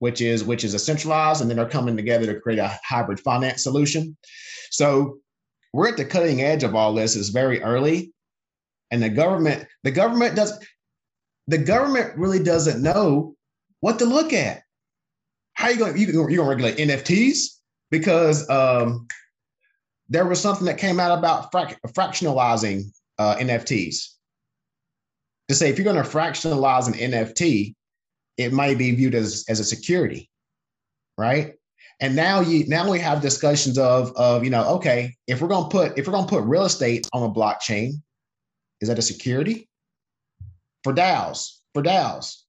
which 0.00 0.20
is 0.20 0.44
which 0.44 0.62
is 0.62 0.74
a 0.74 0.78
centralized, 0.78 1.40
and 1.40 1.48
then 1.48 1.56
they're 1.56 1.68
coming 1.68 1.96
together 1.96 2.26
to 2.26 2.40
create 2.40 2.58
a 2.58 2.78
hybrid 2.84 3.20
finance 3.20 3.62
solution. 3.62 4.16
So 4.70 5.18
we're 5.72 5.88
at 5.88 5.96
the 5.96 6.04
cutting 6.04 6.42
edge 6.42 6.64
of 6.64 6.74
all 6.74 6.92
this. 6.92 7.16
It's 7.16 7.30
very 7.30 7.62
early, 7.62 8.12
and 8.90 9.02
the 9.02 9.08
government 9.08 9.66
the 9.84 9.90
government 9.90 10.36
does 10.36 10.52
the 11.46 11.58
government 11.58 12.18
really 12.18 12.42
doesn't 12.42 12.82
know 12.82 13.36
what 13.80 13.98
to 14.00 14.04
look 14.04 14.34
at. 14.34 14.62
How 15.54 15.68
are 15.68 15.72
you 15.72 15.78
going? 15.78 15.96
You, 15.96 16.06
you're 16.08 16.26
going 16.26 16.36
to 16.36 16.42
regulate 16.42 16.76
NFTs 16.76 17.55
because 17.90 18.48
um, 18.50 19.06
there 20.08 20.26
was 20.26 20.40
something 20.40 20.66
that 20.66 20.78
came 20.78 21.00
out 21.00 21.16
about 21.16 21.52
frac- 21.52 21.78
fractionalizing 21.88 22.92
uh, 23.18 23.36
NFTs. 23.36 24.08
To 25.48 25.54
say 25.54 25.70
if 25.70 25.78
you're 25.78 25.84
going 25.84 26.02
to 26.02 26.08
fractionalize 26.08 26.88
an 26.88 26.94
NFT, 26.94 27.74
it 28.36 28.52
might 28.52 28.78
be 28.78 28.90
viewed 28.92 29.14
as 29.14 29.44
as 29.48 29.60
a 29.60 29.64
security, 29.64 30.28
right? 31.16 31.54
And 32.00 32.14
now 32.14 32.40
you 32.40 32.66
now 32.66 32.90
we 32.90 32.98
have 32.98 33.22
discussions 33.22 33.78
of 33.78 34.12
of 34.16 34.44
you 34.44 34.50
know 34.50 34.68
okay 34.76 35.14
if 35.26 35.40
we're 35.40 35.48
going 35.48 35.64
to 35.64 35.70
put 35.70 35.98
if 35.98 36.06
we're 36.06 36.20
to 36.20 36.26
put 36.26 36.44
real 36.44 36.64
estate 36.64 37.08
on 37.12 37.22
a 37.22 37.32
blockchain, 37.32 37.92
is 38.80 38.88
that 38.88 38.98
a 38.98 39.02
security? 39.02 39.68
For 40.84 40.92
DAOs, 40.92 41.58
for 41.74 41.82
DAOs. 41.82 42.42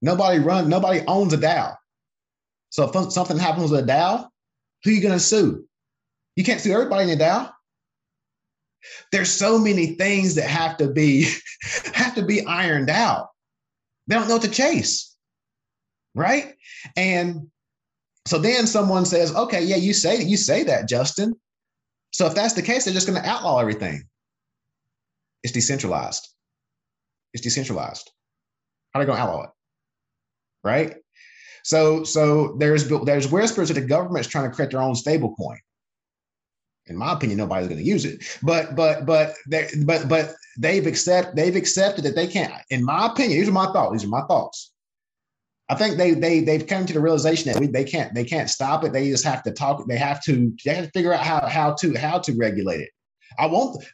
Nobody 0.00 0.38
run, 0.38 0.68
nobody 0.68 1.00
owns 1.06 1.32
a 1.32 1.38
DAO. 1.38 1.76
So 2.70 2.88
if 2.88 3.12
something 3.12 3.38
happens 3.38 3.70
with 3.70 3.80
a 3.80 3.92
DAO, 3.92 4.28
who 4.84 4.90
are 4.90 4.94
you 4.94 5.00
going 5.00 5.14
to 5.14 5.20
sue? 5.20 5.64
You 6.36 6.44
can't 6.44 6.60
sue 6.60 6.72
everybody 6.72 7.10
in 7.10 7.20
a 7.20 7.22
DAO. 7.22 7.50
There's 9.10 9.30
so 9.30 9.58
many 9.58 9.94
things 9.96 10.36
that 10.36 10.48
have 10.48 10.76
to 10.78 10.88
be 10.88 11.28
have 11.94 12.14
to 12.14 12.22
be 12.22 12.46
ironed 12.46 12.90
out. 12.90 13.28
They 14.06 14.14
don't 14.14 14.28
know 14.28 14.34
what 14.34 14.42
to 14.42 14.50
chase. 14.50 15.16
Right? 16.14 16.54
And 16.96 17.48
so 18.26 18.38
then 18.38 18.66
someone 18.66 19.04
says, 19.04 19.34
okay, 19.34 19.62
yeah, 19.62 19.76
you 19.76 19.92
say 19.92 20.22
you 20.22 20.36
say 20.36 20.64
that, 20.64 20.88
Justin. 20.88 21.34
So 22.12 22.26
if 22.26 22.34
that's 22.34 22.54
the 22.54 22.62
case, 22.62 22.84
they're 22.84 22.94
just 22.94 23.06
going 23.06 23.20
to 23.20 23.28
outlaw 23.28 23.58
everything. 23.58 24.04
It's 25.42 25.52
decentralized. 25.52 26.28
It's 27.32 27.42
decentralized. 27.42 28.10
How 28.92 29.00
are 29.00 29.02
they 29.02 29.06
going 29.06 29.18
to 29.18 29.22
outlaw 29.22 29.44
it? 29.44 29.50
Right? 30.64 30.96
So, 31.68 32.02
so 32.02 32.56
there's 32.58 32.88
there's 32.88 33.30
whispers 33.30 33.68
that 33.68 33.74
the 33.74 33.82
government's 33.82 34.26
trying 34.26 34.48
to 34.48 34.56
create 34.56 34.70
their 34.70 34.80
own 34.80 34.94
stable 34.94 35.34
coin. 35.34 35.58
In 36.86 36.96
my 36.96 37.12
opinion, 37.12 37.36
nobody's 37.36 37.68
going 37.68 37.78
to 37.78 37.84
use 37.84 38.06
it. 38.06 38.24
But 38.42 38.74
but 38.74 39.04
but 39.04 39.34
they 39.46 39.68
but 39.84 40.08
but 40.08 40.32
they've 40.58 40.86
accept 40.86 41.36
they've 41.36 41.54
accepted 41.54 42.06
that 42.06 42.14
they 42.14 42.26
can't. 42.26 42.54
In 42.70 42.82
my 42.82 43.08
opinion, 43.08 43.38
these 43.38 43.50
are 43.50 43.52
my 43.52 43.70
thoughts. 43.70 43.92
These 43.92 44.04
are 44.04 44.08
my 44.08 44.22
thoughts. 44.22 44.72
I 45.68 45.74
think 45.74 45.98
they 45.98 46.12
they 46.12 46.40
they've 46.40 46.66
come 46.66 46.86
to 46.86 46.94
the 46.94 47.00
realization 47.00 47.52
that 47.52 47.60
we, 47.60 47.66
they 47.66 47.84
can't 47.84 48.14
they 48.14 48.24
can't 48.24 48.48
stop 48.48 48.82
it. 48.84 48.94
They 48.94 49.10
just 49.10 49.26
have 49.26 49.42
to 49.42 49.52
talk. 49.52 49.86
They 49.86 49.98
have 49.98 50.24
to 50.24 50.50
they 50.64 50.74
have 50.74 50.86
to 50.86 50.90
figure 50.92 51.12
out 51.12 51.20
how 51.20 51.46
how 51.46 51.74
to 51.80 51.94
how 51.98 52.18
to 52.20 52.32
regulate 52.32 52.80
it. 52.80 52.90
I 53.38 53.44
won't 53.44 53.84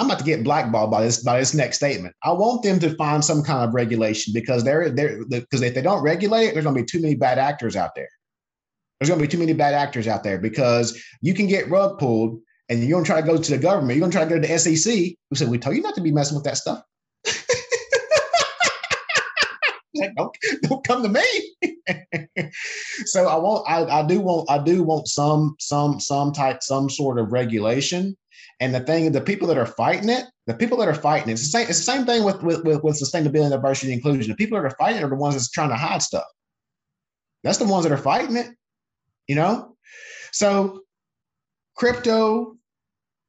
I'm 0.00 0.06
about 0.06 0.18
to 0.18 0.24
get 0.24 0.42
blackballed 0.42 0.90
by 0.90 1.04
this 1.04 1.22
by 1.22 1.38
this 1.38 1.52
next 1.52 1.76
statement. 1.76 2.14
I 2.24 2.32
want 2.32 2.62
them 2.62 2.80
to 2.80 2.94
find 2.96 3.22
some 3.22 3.42
kind 3.42 3.68
of 3.68 3.74
regulation 3.74 4.32
because 4.32 4.64
they're 4.64 4.88
they're 4.88 5.26
because 5.26 5.60
if 5.60 5.74
they 5.74 5.82
don't 5.82 6.02
regulate 6.02 6.52
there's 6.52 6.64
going 6.64 6.74
to 6.74 6.82
be 6.82 6.86
too 6.86 7.02
many 7.02 7.14
bad 7.14 7.38
actors 7.38 7.76
out 7.76 7.94
there. 7.94 8.08
There's 8.98 9.10
going 9.10 9.20
to 9.20 9.26
be 9.26 9.30
too 9.30 9.38
many 9.38 9.52
bad 9.52 9.74
actors 9.74 10.08
out 10.08 10.24
there 10.24 10.38
because 10.38 11.02
you 11.20 11.34
can 11.34 11.46
get 11.48 11.68
rug 11.68 11.98
pulled 11.98 12.40
and 12.70 12.82
you're 12.82 12.96
gonna 12.96 13.04
try 13.04 13.20
to 13.20 13.26
go 13.26 13.36
to 13.36 13.50
the 13.50 13.58
government, 13.58 13.98
you're 13.98 14.08
gonna 14.08 14.12
try 14.12 14.24
to 14.24 14.30
go 14.30 14.40
to 14.40 14.46
the 14.46 14.58
SEC, 14.58 14.94
We 14.94 15.36
said, 15.36 15.50
We 15.50 15.58
told 15.58 15.76
you 15.76 15.82
not 15.82 15.96
to 15.96 16.00
be 16.00 16.12
messing 16.12 16.36
with 16.36 16.44
that 16.44 16.56
stuff. 16.56 16.82
like, 19.96 20.14
don't, 20.16 20.34
don't 20.62 20.84
come 20.84 21.02
to 21.02 21.08
me. 21.08 21.20
so 23.04 23.28
I 23.28 23.36
want 23.36 23.68
I, 23.68 24.00
I 24.00 24.06
do 24.06 24.20
want 24.20 24.48
I 24.48 24.62
do 24.62 24.84
want 24.84 25.08
some 25.08 25.56
some 25.58 25.98
some 25.98 26.32
type 26.32 26.62
some 26.62 26.88
sort 26.88 27.18
of 27.18 27.32
regulation. 27.32 28.16
And 28.60 28.74
the 28.74 28.80
thing, 28.80 29.10
the 29.10 29.20
people 29.20 29.48
that 29.48 29.56
are 29.56 29.66
fighting 29.66 30.10
it, 30.10 30.24
the 30.46 30.54
people 30.54 30.76
that 30.78 30.88
are 30.88 30.94
fighting 30.94 31.30
it, 31.30 31.32
it's 31.32 31.42
the 31.42 31.48
same, 31.48 31.68
it's 31.68 31.78
the 31.78 31.92
same 31.92 32.04
thing 32.04 32.24
with, 32.24 32.42
with, 32.42 32.62
with, 32.64 32.84
with 32.84 33.00
sustainability, 33.00 33.50
diversity, 33.50 33.92
and 33.92 33.98
inclusion. 33.98 34.30
The 34.30 34.36
people 34.36 34.58
that 34.58 34.66
are 34.66 34.76
fighting 34.76 34.98
it 34.98 35.04
are 35.04 35.08
the 35.08 35.16
ones 35.16 35.34
that's 35.34 35.50
trying 35.50 35.70
to 35.70 35.76
hide 35.76 36.02
stuff. 36.02 36.26
That's 37.42 37.58
the 37.58 37.64
ones 37.64 37.84
that 37.84 37.92
are 37.92 37.96
fighting 37.96 38.36
it, 38.36 38.48
you 39.26 39.34
know? 39.34 39.76
So 40.32 40.82
crypto 41.74 42.56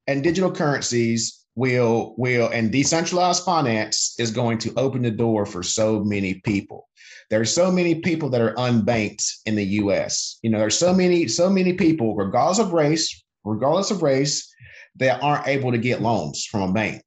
and 0.08 0.22
digital 0.22 0.52
currencies 0.52 1.46
will 1.56 2.16
will 2.18 2.50
and 2.50 2.72
decentralized 2.72 3.44
finance 3.44 4.16
is 4.20 4.32
going 4.32 4.58
to 4.58 4.74
open 4.78 5.02
the 5.02 5.12
door 5.12 5.46
for 5.46 5.64
so 5.64 6.04
many 6.04 6.36
people 6.46 6.88
there's 7.30 7.54
so 7.54 7.70
many 7.70 7.96
people 7.96 8.30
that 8.30 8.42
are 8.42 8.54
unbanked 8.56 9.26
in 9.46 9.56
the 9.56 9.66
us 9.66 10.40
you 10.44 10.50
know 10.50 10.60
there's 10.60 10.78
so 10.78 10.94
many 10.94 11.28
so 11.28 11.50
many 11.50 11.74
people 11.74 12.16
regardless 12.16 12.60
of 12.60 12.72
race 12.72 13.24
regardless 13.44 13.92
of 13.92 14.02
race 14.02 14.51
that 14.96 15.22
aren't 15.22 15.48
able 15.48 15.72
to 15.72 15.78
get 15.78 16.02
loans 16.02 16.46
from 16.46 16.70
a 16.70 16.74
bank 16.74 17.02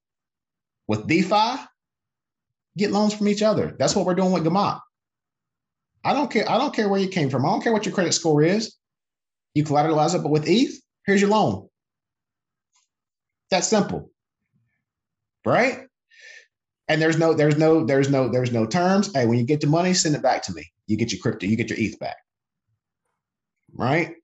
with 0.88 1.06
defi 1.06 1.62
get 2.76 2.90
loans 2.90 3.14
from 3.14 3.28
each 3.28 3.42
other 3.42 3.76
that's 3.78 3.94
what 3.94 4.06
we're 4.06 4.14
doing 4.14 4.32
with 4.32 4.44
Gemma. 4.44 4.82
i 6.04 6.12
don't 6.12 6.30
care 6.30 6.48
i 6.50 6.58
don't 6.58 6.74
care 6.74 6.88
where 6.88 7.00
you 7.00 7.08
came 7.08 7.30
from 7.30 7.44
i 7.44 7.48
don't 7.48 7.62
care 7.62 7.72
what 7.72 7.86
your 7.86 7.94
credit 7.94 8.12
score 8.12 8.42
is 8.42 8.76
you 9.54 9.64
collateralize 9.64 10.14
it 10.14 10.22
but 10.22 10.30
with 10.30 10.48
eth 10.48 10.74
here's 11.06 11.20
your 11.20 11.30
loan 11.30 11.68
that's 13.50 13.68
simple 13.68 14.10
right? 15.44 15.86
And 16.88 17.00
there's 17.00 17.18
no, 17.18 17.32
there's 17.32 17.56
no, 17.56 17.84
there's 17.84 18.10
no, 18.10 18.28
there's 18.28 18.52
no 18.52 18.66
terms. 18.66 19.12
Hey, 19.14 19.26
when 19.26 19.38
you 19.38 19.44
get 19.44 19.60
the 19.60 19.66
money, 19.66 19.94
send 19.94 20.14
it 20.14 20.22
back 20.22 20.42
to 20.44 20.52
me. 20.52 20.70
You 20.86 20.96
get 20.96 21.12
your 21.12 21.20
crypto, 21.20 21.46
you 21.46 21.56
get 21.56 21.70
your 21.70 21.78
ETH 21.78 21.98
back. 21.98 22.16
Right. 23.76 24.14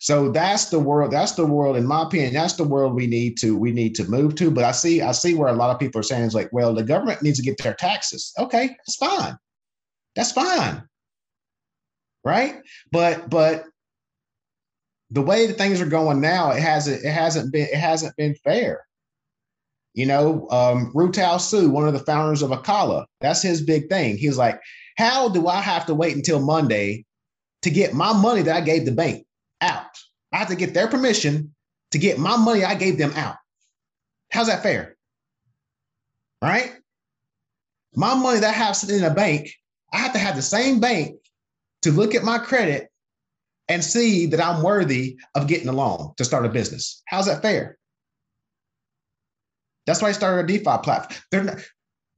So 0.00 0.30
that's 0.30 0.66
the 0.66 0.78
world. 0.78 1.12
That's 1.12 1.32
the 1.32 1.44
world, 1.44 1.76
in 1.76 1.86
my 1.86 2.04
opinion, 2.04 2.32
that's 2.32 2.54
the 2.54 2.64
world 2.64 2.94
we 2.94 3.06
need 3.06 3.36
to, 3.38 3.56
we 3.56 3.70
need 3.70 3.94
to 3.96 4.08
move 4.08 4.34
to. 4.36 4.50
But 4.50 4.64
I 4.64 4.72
see, 4.72 5.02
I 5.02 5.12
see 5.12 5.34
where 5.34 5.48
a 5.48 5.56
lot 5.56 5.70
of 5.70 5.78
people 5.78 6.00
are 6.00 6.04
saying 6.04 6.24
is 6.24 6.34
like, 6.34 6.50
well, 6.52 6.72
the 6.72 6.82
government 6.82 7.22
needs 7.22 7.38
to 7.38 7.44
get 7.44 7.58
their 7.58 7.74
taxes. 7.74 8.32
Okay, 8.38 8.68
that's 8.68 8.96
fine. 8.96 9.36
That's 10.16 10.32
fine. 10.32 10.82
Right. 12.24 12.62
But 12.92 13.28
but 13.28 13.64
the 15.10 15.22
way 15.22 15.46
that 15.46 15.58
things 15.58 15.82
are 15.82 15.86
going 15.86 16.20
now, 16.20 16.50
it 16.52 16.60
hasn't, 16.60 17.04
it 17.04 17.12
hasn't 17.12 17.52
been, 17.52 17.68
it 17.70 17.76
hasn't 17.76 18.16
been 18.16 18.34
fair. 18.42 18.86
You 19.92 20.06
know, 20.06 20.48
um, 20.50 20.92
Ruitao 20.94 21.40
Su, 21.40 21.70
one 21.70 21.86
of 21.86 21.92
the 21.92 22.00
founders 22.00 22.42
of 22.42 22.50
Acala 22.50 23.04
that's 23.20 23.42
his 23.42 23.62
big 23.62 23.88
thing. 23.88 24.16
He's 24.16 24.38
like, 24.38 24.60
how 24.96 25.28
do 25.28 25.46
I 25.46 25.60
have 25.60 25.86
to 25.86 25.94
wait 25.94 26.16
until 26.16 26.40
Monday 26.40 27.04
to 27.64 27.70
get 27.70 27.94
my 27.94 28.12
money 28.12 28.42
that 28.42 28.56
I 28.56 28.60
gave 28.60 28.84
the 28.84 28.92
bank 28.92 29.26
out? 29.60 29.86
I 30.32 30.36
have 30.36 30.48
to 30.48 30.56
get 30.56 30.74
their 30.74 30.86
permission 30.86 31.54
to 31.92 31.98
get 31.98 32.18
my 32.18 32.36
money 32.36 32.62
I 32.62 32.74
gave 32.74 32.98
them 32.98 33.12
out. 33.16 33.36
How's 34.30 34.48
that 34.48 34.62
fair? 34.62 34.96
Right? 36.42 36.74
My 37.94 38.14
money 38.14 38.40
that 38.40 38.50
I 38.50 38.52
have 38.52 38.76
sitting 38.76 38.98
in 38.98 39.04
a 39.04 39.14
bank, 39.14 39.50
I 39.92 39.98
have 39.98 40.12
to 40.12 40.18
have 40.18 40.36
the 40.36 40.42
same 40.42 40.78
bank 40.78 41.16
to 41.82 41.90
look 41.90 42.14
at 42.14 42.22
my 42.22 42.38
credit 42.38 42.90
and 43.68 43.82
see 43.82 44.26
that 44.26 44.44
I'm 44.44 44.62
worthy 44.62 45.16
of 45.34 45.46
getting 45.46 45.68
a 45.68 45.72
loan 45.72 46.12
to 46.18 46.24
start 46.24 46.44
a 46.44 46.50
business. 46.50 47.02
How's 47.06 47.26
that 47.26 47.40
fair? 47.40 47.78
That's 49.86 50.02
why 50.02 50.08
I 50.08 50.12
started 50.12 50.44
a 50.44 50.46
DeFi 50.46 50.82
platform. 50.82 51.46
Not, 51.46 51.60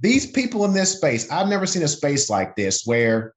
these 0.01 0.31
people 0.31 0.65
in 0.65 0.73
this 0.73 0.97
space, 0.97 1.31
I've 1.31 1.49
never 1.49 1.67
seen 1.67 1.85
a 1.85 1.89
space 1.89 2.29
like 2.29 2.57
this 2.57 2.85
where 2.85 3.35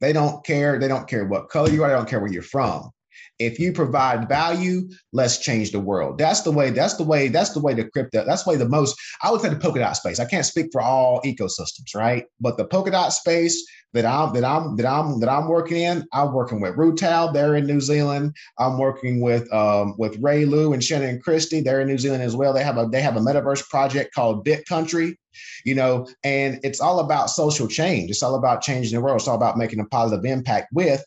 they 0.00 0.12
don't 0.12 0.44
care. 0.44 0.78
They 0.78 0.88
don't 0.88 1.08
care 1.08 1.24
what 1.24 1.48
color 1.48 1.70
you 1.70 1.84
are. 1.84 1.88
They 1.88 1.94
don't 1.94 2.08
care 2.08 2.20
where 2.20 2.32
you're 2.32 2.42
from. 2.42 2.90
If 3.38 3.58
you 3.58 3.72
provide 3.72 4.28
value, 4.28 4.88
let's 5.12 5.38
change 5.38 5.72
the 5.72 5.80
world. 5.80 6.18
That's 6.18 6.42
the 6.42 6.52
way. 6.52 6.70
That's 6.70 6.94
the 6.94 7.02
way. 7.02 7.28
That's 7.28 7.50
the 7.50 7.60
way 7.60 7.74
the 7.74 7.88
crypto. 7.90 8.24
That's 8.24 8.44
the 8.44 8.50
way 8.50 8.56
the 8.56 8.68
most. 8.68 8.96
I 9.22 9.30
would 9.30 9.40
say 9.40 9.48
the 9.48 9.56
Polkadot 9.56 9.96
space. 9.96 10.20
I 10.20 10.24
can't 10.24 10.46
speak 10.46 10.66
for 10.70 10.80
all 10.80 11.20
ecosystems, 11.22 11.94
right? 11.96 12.24
But 12.40 12.56
the 12.56 12.66
Polkadot 12.66 13.10
space 13.10 13.66
that 13.92 14.04
I'm 14.04 14.34
that 14.34 14.44
I'm 14.44 14.76
that 14.76 14.86
I'm 14.86 15.18
that 15.20 15.28
I'm 15.28 15.48
working 15.48 15.78
in, 15.78 16.06
I'm 16.12 16.32
working 16.32 16.60
with 16.60 16.76
Ruitao. 16.76 17.32
They're 17.32 17.56
in 17.56 17.66
New 17.66 17.80
Zealand. 17.80 18.36
I'm 18.58 18.78
working 18.78 19.20
with 19.20 19.52
um, 19.52 19.94
with 19.98 20.16
Ray 20.20 20.44
Lu 20.44 20.72
and 20.72 20.82
Shannon 20.82 21.20
Christie. 21.20 21.60
They're 21.60 21.80
in 21.80 21.88
New 21.88 21.98
Zealand 21.98 22.22
as 22.22 22.36
well. 22.36 22.52
They 22.52 22.62
have 22.62 22.78
a 22.78 22.86
they 22.86 23.02
have 23.02 23.16
a 23.16 23.20
metaverse 23.20 23.68
project 23.68 24.14
called 24.14 24.44
Bit 24.44 24.64
Country 24.66 25.18
you 25.64 25.74
know, 25.74 26.08
and 26.22 26.60
it's 26.62 26.80
all 26.80 27.00
about 27.00 27.30
social 27.30 27.68
change. 27.68 28.10
It's 28.10 28.22
all 28.22 28.34
about 28.34 28.62
changing 28.62 28.94
the 28.94 29.02
world. 29.02 29.20
It's 29.20 29.28
all 29.28 29.36
about 29.36 29.58
making 29.58 29.80
a 29.80 29.86
positive 29.86 30.24
impact 30.24 30.72
with 30.72 31.04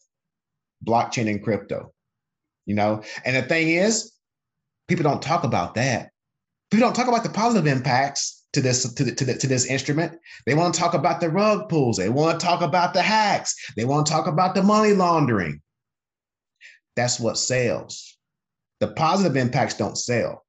blockchain 0.85 1.29
and 1.29 1.43
crypto 1.43 1.91
you 2.67 2.75
know? 2.75 3.01
And 3.25 3.35
the 3.35 3.41
thing 3.41 3.69
is, 3.69 4.11
people 4.87 5.03
don't 5.03 5.21
talk 5.21 5.43
about 5.43 5.73
that. 5.75 6.11
People 6.69 6.85
don't 6.85 6.95
talk 6.95 7.07
about 7.07 7.23
the 7.23 7.29
positive 7.29 7.65
impacts 7.65 8.45
to 8.53 8.61
this 8.61 8.93
to, 8.93 9.03
the, 9.03 9.15
to, 9.15 9.25
the, 9.25 9.33
to 9.33 9.47
this 9.47 9.65
instrument. 9.65 10.19
They 10.45 10.53
want 10.53 10.75
to 10.75 10.79
talk 10.79 10.93
about 10.93 11.19
the 11.19 11.29
rug 11.29 11.69
pulls. 11.69 11.97
They 11.97 12.09
want 12.09 12.39
to 12.39 12.45
talk 12.45 12.61
about 12.61 12.93
the 12.93 13.01
hacks. 13.01 13.55
They 13.75 13.85
want 13.85 14.05
to 14.05 14.11
talk 14.11 14.27
about 14.27 14.53
the 14.53 14.61
money 14.61 14.93
laundering. 14.93 15.61
That's 16.95 17.19
what 17.19 17.37
sells. 17.37 18.17
The 18.79 18.89
positive 18.89 19.37
impacts 19.37 19.75
don't 19.75 19.97
sell. 19.97 20.43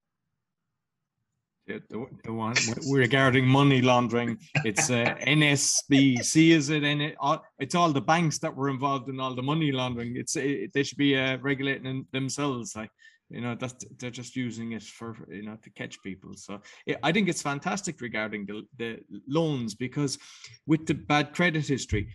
The, 1.69 1.83
the, 2.25 2.33
one 2.33 2.57
regarding 2.91 3.47
money 3.47 3.83
laundering, 3.83 4.39
it's 4.65 4.89
uh, 4.91 5.15
HSBC, 5.27 6.53
is 6.53 6.71
it? 6.71 6.83
And 6.83 7.03
it, 7.03 7.17
it's 7.59 7.75
all 7.75 7.93
the 7.93 8.01
banks 8.01 8.39
that 8.39 8.57
were 8.57 8.71
involved 8.71 9.11
in 9.11 9.21
all 9.21 9.35
the 9.35 9.43
money 9.43 9.71
laundering. 9.71 10.17
It's 10.17 10.35
it, 10.37 10.73
they 10.73 10.83
should 10.83 10.97
be 10.97 11.15
uh, 11.15 11.37
regulating 11.43 12.07
themselves. 12.11 12.75
Like 12.75 12.91
you 13.29 13.43
know, 13.43 13.55
that's 13.55 13.85
they're 13.99 14.11
just 14.11 14.35
using 14.35 14.73
it 14.73 14.83
for 14.83 15.15
you 15.29 15.43
know 15.43 15.59
to 15.63 15.71
catch 15.71 16.03
people. 16.03 16.33
So 16.37 16.63
I 17.03 17.13
think 17.13 17.29
it's 17.29 17.43
fantastic 17.43 18.01
regarding 18.01 18.47
the 18.47 18.63
the 18.79 19.01
loans 19.29 19.75
because 19.75 20.19
with 20.67 20.87
the 20.87 20.95
bad 20.95 21.35
credit 21.35 21.67
history, 21.67 22.09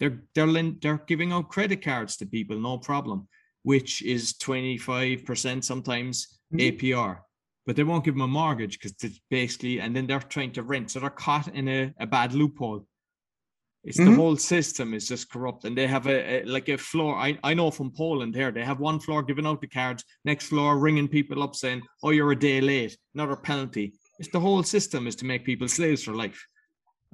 they're 0.00 0.24
they're 0.34 0.72
they're 0.82 1.04
giving 1.06 1.32
out 1.32 1.50
credit 1.50 1.84
cards 1.84 2.16
to 2.16 2.26
people, 2.26 2.58
no 2.58 2.78
problem, 2.78 3.28
which 3.62 4.02
is 4.02 4.36
twenty 4.36 4.76
five 4.76 5.24
percent 5.24 5.64
sometimes 5.64 6.40
mm-hmm. 6.52 6.76
APR 6.76 7.18
but 7.68 7.76
they 7.76 7.84
won't 7.84 8.02
give 8.02 8.14
them 8.14 8.22
a 8.22 8.26
mortgage 8.26 8.78
because 8.78 8.94
it's 9.02 9.20
basically, 9.28 9.78
and 9.78 9.94
then 9.94 10.06
they're 10.06 10.20
trying 10.20 10.52
to 10.52 10.62
rent. 10.62 10.90
So 10.90 11.00
they're 11.00 11.10
caught 11.10 11.48
in 11.48 11.68
a, 11.68 11.92
a 12.00 12.06
bad 12.06 12.32
loophole. 12.32 12.86
It's 13.84 14.00
mm-hmm. 14.00 14.10
the 14.10 14.16
whole 14.16 14.36
system 14.38 14.94
is 14.94 15.06
just 15.06 15.30
corrupt, 15.30 15.66
and 15.66 15.76
they 15.76 15.86
have 15.86 16.06
a, 16.06 16.18
a, 16.40 16.44
like 16.46 16.70
a 16.70 16.78
floor. 16.78 17.14
I, 17.14 17.38
I 17.44 17.52
know 17.52 17.70
from 17.70 17.92
Poland 17.94 18.34
here, 18.34 18.50
they 18.50 18.64
have 18.64 18.80
one 18.80 18.98
floor 18.98 19.22
giving 19.22 19.46
out 19.46 19.60
the 19.60 19.66
cards, 19.66 20.02
next 20.24 20.46
floor 20.46 20.78
ringing 20.78 21.08
people 21.08 21.42
up 21.42 21.54
saying, 21.54 21.82
"Oh, 22.02 22.08
you're 22.08 22.32
a 22.32 22.38
day 22.38 22.62
late, 22.62 22.96
another 23.14 23.36
penalty." 23.36 23.92
It's 24.18 24.30
the 24.30 24.40
whole 24.40 24.62
system 24.62 25.06
is 25.06 25.14
to 25.16 25.26
make 25.26 25.44
people 25.44 25.68
slaves 25.68 26.02
for 26.02 26.14
life. 26.14 26.42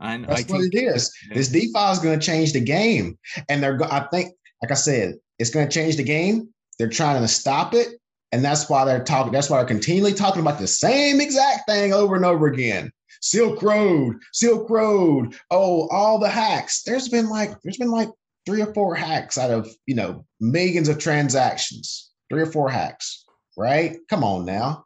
And 0.00 0.22
that's 0.24 0.48
I 0.48 0.52
what 0.52 0.60
think, 0.60 0.74
it 0.74 0.78
is. 0.84 1.12
Yeah. 1.28 1.34
This 1.34 1.48
DeFi 1.48 1.90
is 1.90 1.98
going 1.98 2.20
to 2.20 2.24
change 2.24 2.52
the 2.52 2.60
game, 2.60 3.18
and 3.48 3.60
they're. 3.60 3.76
Go- 3.76 3.90
I 3.90 4.06
think, 4.12 4.32
like 4.62 4.70
I 4.70 4.74
said, 4.74 5.14
it's 5.40 5.50
going 5.50 5.68
to 5.68 5.74
change 5.74 5.96
the 5.96 6.04
game. 6.04 6.54
They're 6.78 6.88
trying 6.88 7.20
to 7.20 7.26
stop 7.26 7.74
it, 7.74 7.88
and 8.34 8.44
that's 8.44 8.68
why 8.68 8.84
they're 8.84 9.04
talking, 9.04 9.30
that's 9.30 9.48
why 9.48 9.58
they're 9.58 9.66
continually 9.66 10.12
talking 10.12 10.42
about 10.42 10.58
the 10.58 10.66
same 10.66 11.20
exact 11.20 11.68
thing 11.68 11.92
over 11.92 12.16
and 12.16 12.24
over 12.24 12.48
again. 12.48 12.90
Silk 13.20 13.62
Road, 13.62 14.16
Silk 14.32 14.68
Road, 14.68 15.36
oh, 15.52 15.86
all 15.92 16.18
the 16.18 16.28
hacks. 16.28 16.82
There's 16.82 17.08
been 17.08 17.28
like, 17.28 17.52
there's 17.62 17.76
been 17.76 17.92
like 17.92 18.08
three 18.44 18.60
or 18.60 18.74
four 18.74 18.96
hacks 18.96 19.38
out 19.38 19.52
of, 19.52 19.68
you 19.86 19.94
know, 19.94 20.26
millions 20.40 20.88
of 20.88 20.98
transactions. 20.98 22.10
Three 22.28 22.42
or 22.42 22.50
four 22.50 22.68
hacks, 22.68 23.24
right? 23.56 23.98
Come 24.10 24.24
on 24.24 24.44
now. 24.44 24.84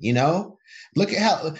You 0.00 0.14
know, 0.14 0.58
look 0.96 1.12
at 1.12 1.20
how, 1.20 1.34
uh, 1.46 1.52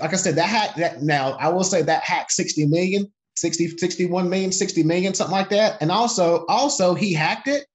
like 0.00 0.12
I 0.12 0.16
said, 0.16 0.34
that 0.34 0.48
hack, 0.48 0.74
that 0.78 1.00
now 1.00 1.34
I 1.34 1.48
will 1.50 1.62
say 1.62 1.82
that 1.82 2.02
hack 2.02 2.32
60 2.32 2.66
million, 2.66 3.06
60, 3.36 3.78
61 3.78 4.28
million, 4.28 4.50
60 4.50 4.82
million, 4.82 5.14
something 5.14 5.36
like 5.36 5.50
that. 5.50 5.80
And 5.80 5.92
also, 5.92 6.44
also 6.48 6.94
he 6.94 7.14
hacked 7.14 7.46
it 7.46 7.66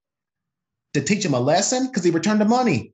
to 0.94 1.02
teach 1.02 1.26
him 1.26 1.34
a 1.34 1.40
lesson 1.40 1.88
because 1.88 2.04
he 2.04 2.12
returned 2.12 2.42
the 2.42 2.46
money. 2.46 2.94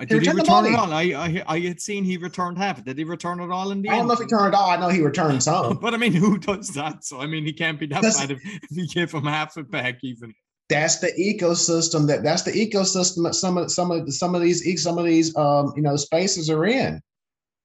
He 0.00 0.06
Did 0.06 0.22
he 0.22 0.30
return 0.30 0.66
it 0.66 0.74
all? 0.74 0.92
I, 0.92 1.02
I 1.02 1.44
I 1.46 1.60
had 1.60 1.80
seen 1.80 2.02
he 2.02 2.16
returned 2.16 2.56
half. 2.58 2.82
Did 2.82 2.96
he 2.98 3.04
return 3.04 3.40
it 3.40 3.50
all 3.50 3.70
in 3.70 3.82
the 3.82 3.90
I 3.90 3.92
don't 3.92 4.00
end? 4.00 4.08
know 4.08 4.14
if 4.14 4.18
he 4.20 4.24
returned 4.24 4.54
it 4.54 4.54
all. 4.54 4.70
I 4.70 4.76
know 4.76 4.88
he 4.88 5.02
returned 5.02 5.42
some. 5.50 5.76
but 5.76 5.92
I 5.94 5.96
mean, 5.98 6.12
who 6.14 6.38
does 6.38 6.68
that? 6.70 7.04
So 7.04 7.20
I 7.20 7.26
mean, 7.26 7.44
he 7.44 7.52
can't 7.52 7.78
be 7.78 7.86
that 7.86 8.02
bad 8.02 8.30
if, 8.30 8.40
if 8.44 8.70
he 8.70 8.86
gave 8.86 9.12
him 9.12 9.24
half 9.24 9.56
it 9.58 9.70
back 9.70 9.98
even. 10.02 10.34
That's 10.68 11.00
the 11.00 11.12
ecosystem 11.12 12.06
that 12.06 12.22
that's 12.22 12.42
the 12.42 12.52
ecosystem 12.52 13.24
that 13.24 13.34
some 13.34 13.58
of 13.58 13.70
some 13.70 13.90
of 13.90 14.12
some 14.12 14.34
of 14.34 14.40
these 14.40 14.82
some 14.82 14.96
of 14.98 15.04
these 15.04 15.36
um 15.36 15.72
you 15.76 15.82
know 15.82 15.96
spaces 15.96 16.48
are 16.48 16.64
in. 16.64 17.00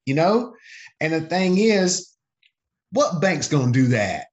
You 0.06 0.16
know, 0.16 0.54
and 1.00 1.14
the 1.14 1.22
thing 1.22 1.58
is, 1.58 2.14
what 2.92 3.22
bank's 3.22 3.48
gonna 3.48 3.72
do 3.72 3.88
that? 3.88 4.28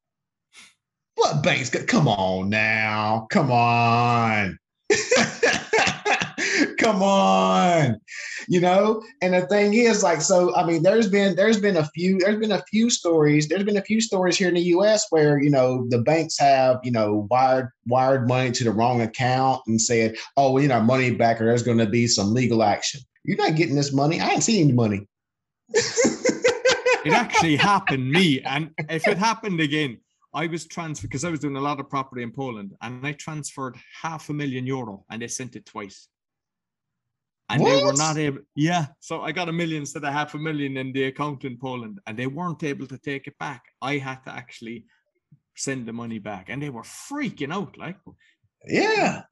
What 1.15 1.43
bank's 1.45 1.71
gonna 1.71 1.87
come 1.87 2.09
on 2.09 2.49
now? 2.51 3.29
Come 3.31 3.53
on. 3.53 4.59
Come 6.79 7.03
on. 7.03 8.01
You 8.49 8.61
know, 8.61 9.03
and 9.23 9.35
the 9.35 9.47
thing 9.47 9.75
is 9.75 10.03
like 10.03 10.21
so 10.21 10.55
I 10.55 10.67
mean 10.67 10.83
there's 10.83 11.09
been 11.09 11.35
there's 11.35 11.59
been 11.59 11.77
a 11.79 11.87
few 11.87 12.19
there's 12.19 12.39
been 12.39 12.53
a 12.53 12.63
few 12.65 12.91
stories 12.91 13.49
there's 13.49 13.65
been 13.65 13.79
a 13.79 13.83
few 13.83 14.01
stories 14.01 14.37
here 14.37 14.49
in 14.49 14.55
the 14.55 14.61
US 14.63 15.07
where, 15.11 15.43
you 15.43 15.51
know, 15.51 15.87
the 15.89 15.99
banks 15.99 16.39
have, 16.39 16.81
you 16.85 16.91
know, 16.91 17.27
wired 17.31 17.71
wired 17.87 18.29
money 18.29 18.51
to 18.53 18.65
the 18.65 18.71
wrong 18.71 19.01
account 19.01 19.63
and 19.67 19.81
said, 19.81 20.17
"Oh, 20.37 20.53
we 20.53 20.63
need 20.63 20.71
our 20.71 20.83
money 20.83 21.11
back 21.11 21.41
or 21.41 21.47
there's 21.47 21.63
going 21.63 21.79
to 21.79 21.87
be 21.87 22.07
some 22.07 22.35
legal 22.35 22.63
action." 22.63 23.01
You're 23.25 23.39
not 23.39 23.57
getting 23.57 23.77
this 23.77 23.93
money. 23.93 24.21
I 24.21 24.29
ain't 24.29 24.43
seen 24.43 24.65
any 24.65 24.73
money. 24.73 25.07
it 25.69 27.13
actually 27.13 27.57
happened 27.57 28.11
me 28.11 28.41
and 28.43 28.71
if 28.91 29.09
it 29.09 29.19
happened 29.19 29.61
again 29.61 29.99
I 30.35 30.47
was 30.47 30.66
transferred 30.66 31.09
because 31.09 31.25
I 31.25 31.31
was 31.31 31.40
doing 31.40 31.57
a 31.57 31.61
lot 31.61 31.81
of 31.81 31.88
property 31.88 32.23
in 32.23 32.33
Poland 32.33 32.73
and 32.83 33.07
I 33.07 33.12
transferred 33.12 33.77
half 34.03 34.29
a 34.31 34.33
million 34.33 34.66
euro 34.66 35.05
and 35.11 35.23
they 35.23 35.29
sent 35.29 35.57
it 35.57 35.64
twice. 35.64 36.09
And 37.49 37.62
what? 37.62 37.77
they 37.77 37.85
were 37.85 37.92
not 37.92 38.16
able, 38.16 38.40
yeah. 38.55 38.87
So 39.01 39.23
I 39.23 39.33
got 39.33 39.49
a 39.49 39.53
million 39.53 39.83
instead 39.83 40.05
of 40.05 40.12
half 40.12 40.35
a 40.35 40.38
million 40.38 40.77
in 40.77 40.92
the 40.92 41.05
account 41.05 41.44
in 41.44 41.59
Poland 41.59 42.01
and 42.07 42.18
they 42.18 42.27
weren't 42.27 42.64
able 42.64 42.87
to 42.88 42.99
take 42.99 43.27
it 43.27 43.38
back. 43.38 43.62
I 43.81 43.99
had 43.99 44.25
to 44.25 44.33
actually 44.33 44.87
send 45.57 45.87
the 45.87 45.92
money 45.92 46.18
back 46.18 46.49
and 46.49 46.62
they 46.62 46.70
were 46.70 46.83
freaking 46.83 47.53
out. 47.53 47.77
Like, 47.79 47.97
yeah. 48.66 49.23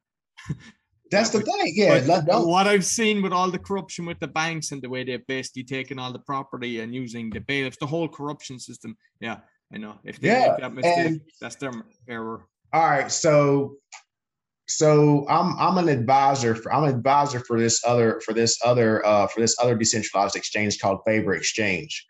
That's 1.11 1.31
the 1.31 1.41
thing. 1.41 1.73
Yeah. 1.75 2.23
what 2.27 2.67
I've 2.67 2.87
seen 2.87 3.23
with 3.23 3.33
all 3.33 3.51
the 3.51 3.59
corruption 3.59 4.07
with 4.07 4.19
the 4.19 4.29
banks 4.29 4.73
and 4.73 4.81
the 4.81 4.89
way 4.89 5.05
they've 5.05 5.27
basically 5.27 5.65
taken 5.65 5.99
all 5.99 6.11
the 6.11 6.19
property 6.21 6.81
and 6.81 6.95
using 6.95 7.29
the 7.29 7.41
bailiffs, 7.41 7.77
the 7.77 7.87
whole 7.87 8.09
corruption 8.09 8.59
system. 8.59 8.97
Yeah. 9.21 9.39
I 9.73 9.79
know 9.79 9.99
if 10.05 10.21
they 10.21 10.29
yeah, 10.29 10.49
make 10.49 10.59
that 10.59 10.75
mistake, 10.75 11.07
and, 11.07 11.21
that's 11.41 11.57
their 11.57 11.73
error. 12.09 12.45
All 12.73 12.89
right, 12.89 13.11
so 13.11 13.77
so 14.69 15.27
I'm 15.29 15.59
I'm 15.59 15.79
an 15.79 15.89
advisor 15.89 16.55
for 16.55 16.73
I'm 16.73 16.85
an 16.85 16.95
advisor 16.95 17.41
for 17.41 17.59
this 17.59 17.83
other 17.87 18.21
for 18.25 18.33
this 18.33 18.59
other 18.65 19.05
uh, 19.05 19.27
for 19.27 19.41
this 19.41 19.57
other 19.61 19.77
decentralized 19.77 20.37
exchange 20.37 20.79
called 20.79 21.01
Favor 21.07 21.35
Exchange. 21.35 22.07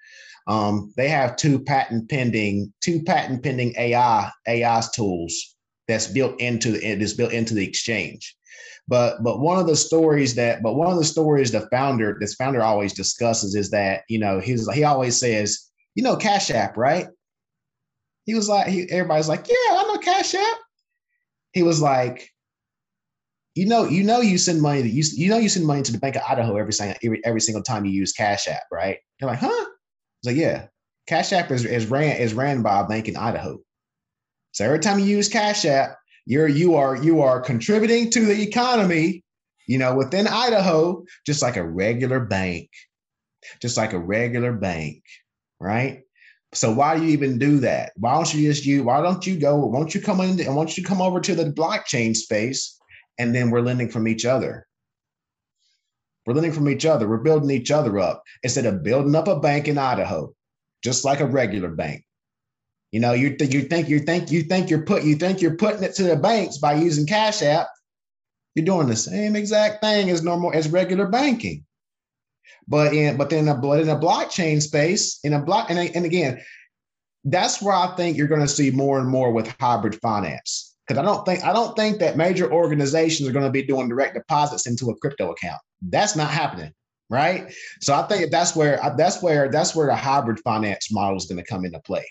Um, 0.48 0.92
they 0.96 1.08
have 1.08 1.36
two 1.36 1.60
patent 1.60 2.10
pending 2.10 2.72
two 2.80 3.02
patent 3.02 3.42
pending 3.42 3.74
AI 3.78 4.30
AI's 4.48 4.90
tools 4.90 5.56
that's 5.88 6.08
built 6.08 6.40
into 6.40 6.72
the 6.72 6.84
it 6.84 7.00
is 7.00 7.14
built 7.14 7.32
into 7.32 7.54
the 7.54 7.66
exchange. 7.66 8.36
But 8.88 9.22
but 9.22 9.40
one 9.40 9.58
of 9.58 9.66
the 9.66 9.76
stories 9.76 10.34
that 10.34 10.62
but 10.62 10.74
one 10.74 10.90
of 10.90 10.98
the 10.98 11.04
stories 11.04 11.52
the 11.52 11.68
founder 11.70 12.16
this 12.20 12.34
founder 12.34 12.62
always 12.62 12.92
discusses 12.92 13.54
is 13.54 13.70
that 13.70 14.02
you 14.08 14.18
know 14.18 14.40
he's 14.40 14.70
he 14.72 14.84
always 14.84 15.18
says 15.18 15.70
you 15.94 16.02
know 16.02 16.16
Cash 16.16 16.50
App 16.50 16.76
right 16.76 17.06
he 18.24 18.34
was 18.34 18.48
like, 18.48 18.68
he, 18.68 18.88
everybody's 18.90 19.28
like, 19.28 19.48
yeah, 19.48 19.54
I 19.76 19.84
know 19.88 19.98
Cash 19.98 20.34
App. 20.34 20.58
He 21.52 21.62
was 21.62 21.80
like, 21.80 22.28
you 23.54 23.66
know, 23.66 23.84
you 23.84 24.02
know, 24.02 24.20
you 24.20 24.38
send 24.38 24.62
money 24.62 24.82
that 24.82 24.88
you, 24.88 25.02
you 25.14 25.28
know, 25.28 25.38
you 25.38 25.48
send 25.48 25.66
money 25.66 25.82
to 25.82 25.92
the 25.92 25.98
Bank 25.98 26.16
of 26.16 26.22
Idaho 26.28 26.56
every 26.56 26.72
single 26.72 26.96
every, 27.02 27.20
every 27.24 27.40
single 27.40 27.62
time 27.62 27.84
you 27.84 27.92
use 27.92 28.12
Cash 28.12 28.48
App, 28.48 28.62
right? 28.70 28.98
They're 29.18 29.28
like, 29.28 29.40
huh? 29.40 29.48
It's 29.48 30.26
like, 30.26 30.36
yeah, 30.36 30.66
Cash 31.06 31.32
App 31.32 31.50
is, 31.50 31.64
is 31.64 31.86
ran 31.86 32.16
is 32.16 32.32
ran 32.32 32.62
by 32.62 32.80
a 32.80 32.86
bank 32.86 33.08
in 33.08 33.16
Idaho. 33.16 33.58
So 34.52 34.64
every 34.64 34.78
time 34.78 34.98
you 34.98 35.06
use 35.06 35.28
Cash 35.28 35.64
App, 35.64 35.96
you're 36.24 36.48
you 36.48 36.76
are 36.76 36.96
you 36.96 37.20
are 37.20 37.40
contributing 37.40 38.10
to 38.10 38.24
the 38.24 38.40
economy, 38.40 39.24
you 39.66 39.78
know, 39.78 39.94
within 39.96 40.26
Idaho, 40.26 41.04
just 41.26 41.42
like 41.42 41.56
a 41.56 41.64
regular 41.64 42.20
bank, 42.20 42.70
just 43.60 43.76
like 43.76 43.92
a 43.92 43.98
regular 43.98 44.52
bank, 44.52 45.02
right? 45.60 46.02
So 46.54 46.70
why 46.72 46.96
do 46.96 47.04
you 47.04 47.10
even 47.10 47.38
do 47.38 47.60
that? 47.60 47.92
Why 47.96 48.14
don't 48.14 48.32
you 48.34 48.48
just 48.48 48.66
you? 48.66 48.84
Why 48.84 49.00
don't 49.00 49.26
you 49.26 49.38
go? 49.38 49.56
Why 49.56 49.78
don't 49.78 49.94
you 49.94 50.00
come 50.00 50.20
in 50.20 50.38
and 50.40 50.54
why 50.54 50.64
don't 50.64 50.76
you 50.76 50.84
come 50.84 51.00
over 51.00 51.20
to 51.20 51.34
the 51.34 51.44
blockchain 51.44 52.14
space 52.14 52.78
and 53.18 53.34
then 53.34 53.50
we're 53.50 53.62
lending 53.62 53.88
from 53.88 54.06
each 54.06 54.26
other? 54.26 54.66
We're 56.26 56.34
lending 56.34 56.52
from 56.52 56.68
each 56.68 56.84
other. 56.84 57.08
We're 57.08 57.18
building 57.18 57.50
each 57.50 57.70
other 57.70 57.98
up 57.98 58.22
instead 58.42 58.66
of 58.66 58.82
building 58.82 59.14
up 59.14 59.28
a 59.28 59.40
bank 59.40 59.66
in 59.66 59.78
Idaho, 59.78 60.32
just 60.84 61.04
like 61.04 61.20
a 61.20 61.26
regular 61.26 61.70
bank. 61.70 62.04
You 62.92 63.00
know, 63.00 63.14
you 63.14 63.34
th- 63.34 63.52
you 63.52 63.62
think 63.62 63.88
you 63.88 64.00
think 64.00 64.30
you 64.30 64.42
think 64.42 64.68
you're 64.68 64.84
put 64.84 65.04
you 65.04 65.16
think 65.16 65.40
you're 65.40 65.56
putting 65.56 65.82
it 65.82 65.94
to 65.94 66.02
the 66.02 66.16
banks 66.16 66.58
by 66.58 66.74
using 66.74 67.06
Cash 67.06 67.42
App. 67.42 67.68
You're 68.54 68.66
doing 68.66 68.88
the 68.88 68.96
same 68.96 69.34
exact 69.34 69.82
thing 69.82 70.10
as 70.10 70.22
normal 70.22 70.52
as 70.52 70.68
regular 70.68 71.08
banking. 71.08 71.64
But 72.68 72.94
in 72.94 73.16
but 73.16 73.30
then 73.30 73.48
a, 73.48 73.54
but 73.54 73.80
in 73.80 73.88
a 73.88 73.98
blockchain 73.98 74.62
space, 74.62 75.18
in 75.24 75.32
a 75.32 75.42
block, 75.42 75.70
and, 75.70 75.78
and 75.78 76.04
again, 76.04 76.40
that's 77.24 77.60
where 77.62 77.74
I 77.74 77.94
think 77.96 78.16
you're 78.16 78.28
going 78.28 78.40
to 78.40 78.48
see 78.48 78.70
more 78.70 78.98
and 78.98 79.08
more 79.08 79.32
with 79.32 79.54
hybrid 79.60 80.00
finance. 80.00 80.74
Because 80.86 80.98
I 80.98 81.04
don't 81.04 81.24
think 81.24 81.44
I 81.44 81.52
don't 81.52 81.76
think 81.76 81.98
that 82.00 82.16
major 82.16 82.52
organizations 82.52 83.28
are 83.28 83.32
going 83.32 83.44
to 83.44 83.50
be 83.50 83.62
doing 83.62 83.88
direct 83.88 84.14
deposits 84.14 84.66
into 84.66 84.90
a 84.90 84.96
crypto 84.96 85.30
account. 85.30 85.60
That's 85.80 86.16
not 86.16 86.30
happening, 86.30 86.72
right? 87.08 87.52
So 87.80 87.94
I 87.94 88.02
think 88.02 88.30
that's 88.30 88.56
where 88.56 88.80
that's 88.96 89.22
where 89.22 89.50
that's 89.50 89.76
where 89.76 89.86
the 89.86 89.94
hybrid 89.94 90.40
finance 90.40 90.92
model 90.92 91.16
is 91.16 91.26
going 91.26 91.42
to 91.42 91.48
come 91.48 91.64
into 91.64 91.80
play. 91.80 92.04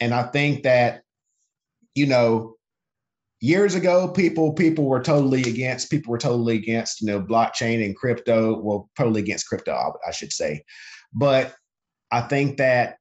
And 0.00 0.12
I 0.12 0.24
think 0.24 0.64
that, 0.64 1.02
you 1.94 2.06
know, 2.06 2.56
years 3.40 3.74
ago 3.74 4.08
people 4.08 4.52
people 4.52 4.84
were 4.84 5.02
totally 5.02 5.42
against 5.42 5.90
people 5.90 6.10
were 6.10 6.18
totally 6.18 6.56
against 6.56 7.00
you 7.00 7.06
know 7.06 7.20
blockchain 7.20 7.84
and 7.84 7.96
crypto. 7.96 8.60
Well 8.60 8.88
totally 8.96 9.20
against 9.20 9.48
crypto 9.48 9.94
i 10.06 10.10
should 10.12 10.32
say. 10.32 10.64
But 11.12 11.54
i 12.12 12.20
think 12.20 12.58
that 12.58 12.96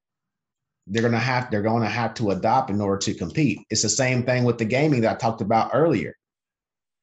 they're 0.88 1.04
going 1.04 1.14
to 1.14 1.20
have 1.20 1.52
they're 1.52 1.62
going 1.62 1.84
to 1.84 1.90
have 1.90 2.16
to 2.16 2.32
adopt 2.32 2.70
in 2.70 2.82
order 2.82 2.98
to 2.98 3.14
compete. 3.14 3.60
It's 3.70 3.84
the 3.84 3.90
same 3.90 4.24
thing 4.24 4.44
with 4.44 4.58
the 4.58 4.66
gaming 4.66 5.02
that 5.02 5.16
i 5.16 5.16
talked 5.16 5.42
about 5.42 5.72
earlier. 5.74 6.16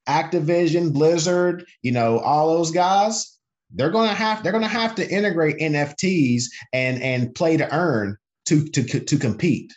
Activision 0.08 0.92
blizzard 0.92 1.64
you 1.82 1.92
know 1.92 2.18
all 2.20 2.56
those 2.56 2.70
guys 2.70 3.36
they're 3.74 3.90
going 3.90 4.08
to 4.08 4.14
have 4.14 4.42
they're 4.42 4.52
going 4.52 4.62
to 4.62 4.68
have 4.68 4.94
to 4.94 5.10
integrate 5.10 5.58
nfts 5.58 6.44
and 6.72 7.02
and 7.02 7.34
play 7.34 7.56
to 7.56 7.74
earn 7.74 8.16
to 8.46 8.64
to 8.68 8.84
to 8.84 9.18
compete 9.18 9.74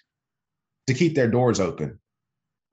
to 0.86 0.94
keep 0.94 1.16
their 1.16 1.28
doors 1.28 1.60
open 1.60 2.00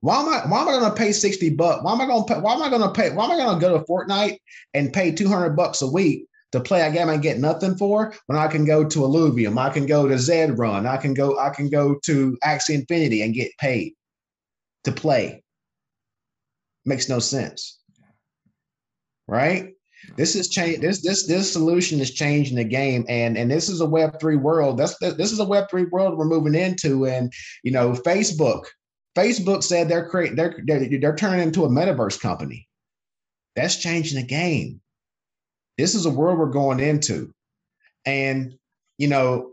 why 0.01 0.21
am 0.21 0.29
I 0.29 0.47
why 0.49 0.63
am 0.63 0.69
I 0.69 0.79
gonna 0.79 0.95
pay 0.95 1.13
60 1.13 1.51
bucks? 1.51 1.83
Why 1.83 1.93
am 1.93 2.01
I 2.01 2.07
gonna 2.07 2.25
pay 2.25 2.39
why 2.39 2.55
am 2.55 2.63
I 2.63 2.71
gonna 2.71 2.93
pay 2.93 3.11
why 3.11 3.25
am 3.25 3.33
I 3.33 3.37
gonna 3.37 3.61
go 3.61 3.79
to 3.79 3.85
Fortnite 3.85 4.39
and 4.75 4.93
pay 4.93 5.13
200 5.13 5.51
bucks 5.51 5.83
a 5.83 5.87
week 5.87 6.27
to 6.53 6.61
play 6.61 6.83
a 6.83 6.93
game 6.93 7.09
I 7.09 7.17
get 7.17 7.39
nothing 7.39 7.77
for 7.77 8.15
when 8.27 8.39
I 8.39 8.47
can 8.47 8.65
go 8.65 8.85
to 8.85 8.99
Illuvium, 9.01 9.59
I 9.59 9.71
can 9.71 9.87
go 9.87 10.07
to 10.09 10.19
Zed 10.19 10.59
Run, 10.59 10.87
I 10.87 10.97
can 10.97 11.15
go, 11.15 11.39
I 11.39 11.51
can 11.51 11.69
go 11.69 11.97
to 12.05 12.39
Axie 12.45 12.75
Infinity 12.75 13.23
and 13.23 13.35
get 13.35 13.51
paid 13.59 13.95
to 14.85 14.93
play. 14.93 15.43
Makes 16.85 17.09
no 17.09 17.19
sense. 17.19 17.81
Right? 19.27 19.73
This 20.17 20.37
is 20.37 20.49
change. 20.49 20.81
This 20.81 21.03
this 21.03 21.27
this 21.27 21.53
solution 21.53 22.01
is 22.01 22.13
changing 22.13 22.57
the 22.57 22.65
game, 22.65 23.05
and 23.09 23.37
and 23.37 23.51
this 23.51 23.69
is 23.69 23.81
a 23.81 23.87
Web 23.87 24.21
three 24.21 24.37
world. 24.37 24.79
That's 24.79 24.97
this 24.99 25.33
is 25.33 25.41
a 25.41 25.45
Web 25.45 25.69
three 25.69 25.87
world 25.87 26.17
we're 26.17 26.27
moving 26.27 26.55
into, 26.55 27.07
and 27.07 27.33
you 27.65 27.73
know, 27.73 27.93
Facebook 27.93 28.67
Facebook 29.17 29.63
said 29.63 29.89
they're 29.89 30.09
creating 30.09 30.37
they're, 30.37 30.63
they're 30.67 31.01
they're 31.01 31.17
turning 31.17 31.41
into 31.41 31.65
a 31.65 31.69
metaverse 31.69 32.21
company. 32.21 32.69
That's 33.55 33.77
changing 33.77 34.21
the 34.21 34.27
game. 34.27 34.81
This 35.79 35.95
is 35.95 36.05
a 36.05 36.11
world 36.11 36.39
we're 36.39 36.47
going 36.51 36.81
into. 36.81 37.33
And 38.05 38.55
you 38.99 39.09
know, 39.09 39.53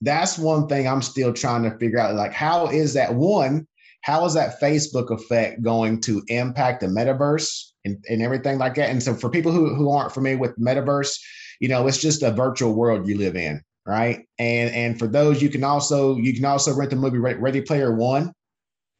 that's 0.00 0.38
one 0.38 0.68
thing 0.68 0.86
I'm 0.86 1.02
still 1.02 1.32
trying 1.32 1.64
to 1.64 1.76
figure 1.78 1.98
out. 1.98 2.14
Like, 2.14 2.32
how 2.32 2.68
is 2.68 2.94
that 2.94 3.14
one? 3.14 3.66
How 4.02 4.24
is 4.24 4.34
that 4.34 4.60
Facebook 4.60 5.10
effect 5.10 5.62
going 5.62 6.00
to 6.02 6.22
impact 6.28 6.80
the 6.80 6.86
metaverse 6.86 7.70
and, 7.84 8.02
and 8.08 8.22
everything 8.22 8.58
like 8.58 8.76
that? 8.76 8.88
And 8.88 9.02
so, 9.02 9.14
for 9.14 9.28
people 9.28 9.52
who, 9.52 9.74
who 9.74 9.90
aren't 9.90 10.14
familiar 10.14 10.38
with 10.38 10.58
metaverse, 10.58 11.18
you 11.60 11.68
know, 11.68 11.86
it's 11.86 11.98
just 12.00 12.22
a 12.22 12.30
virtual 12.30 12.72
world 12.72 13.06
you 13.06 13.18
live 13.18 13.36
in, 13.36 13.60
right? 13.86 14.24
And 14.38 14.72
and 14.72 14.98
for 14.98 15.08
those, 15.08 15.42
you 15.42 15.50
can 15.50 15.64
also 15.64 16.16
you 16.16 16.32
can 16.32 16.44
also 16.44 16.74
rent 16.74 16.90
the 16.90 16.96
movie 16.96 17.18
Ready 17.18 17.60
Player 17.60 17.94
One 17.94 18.32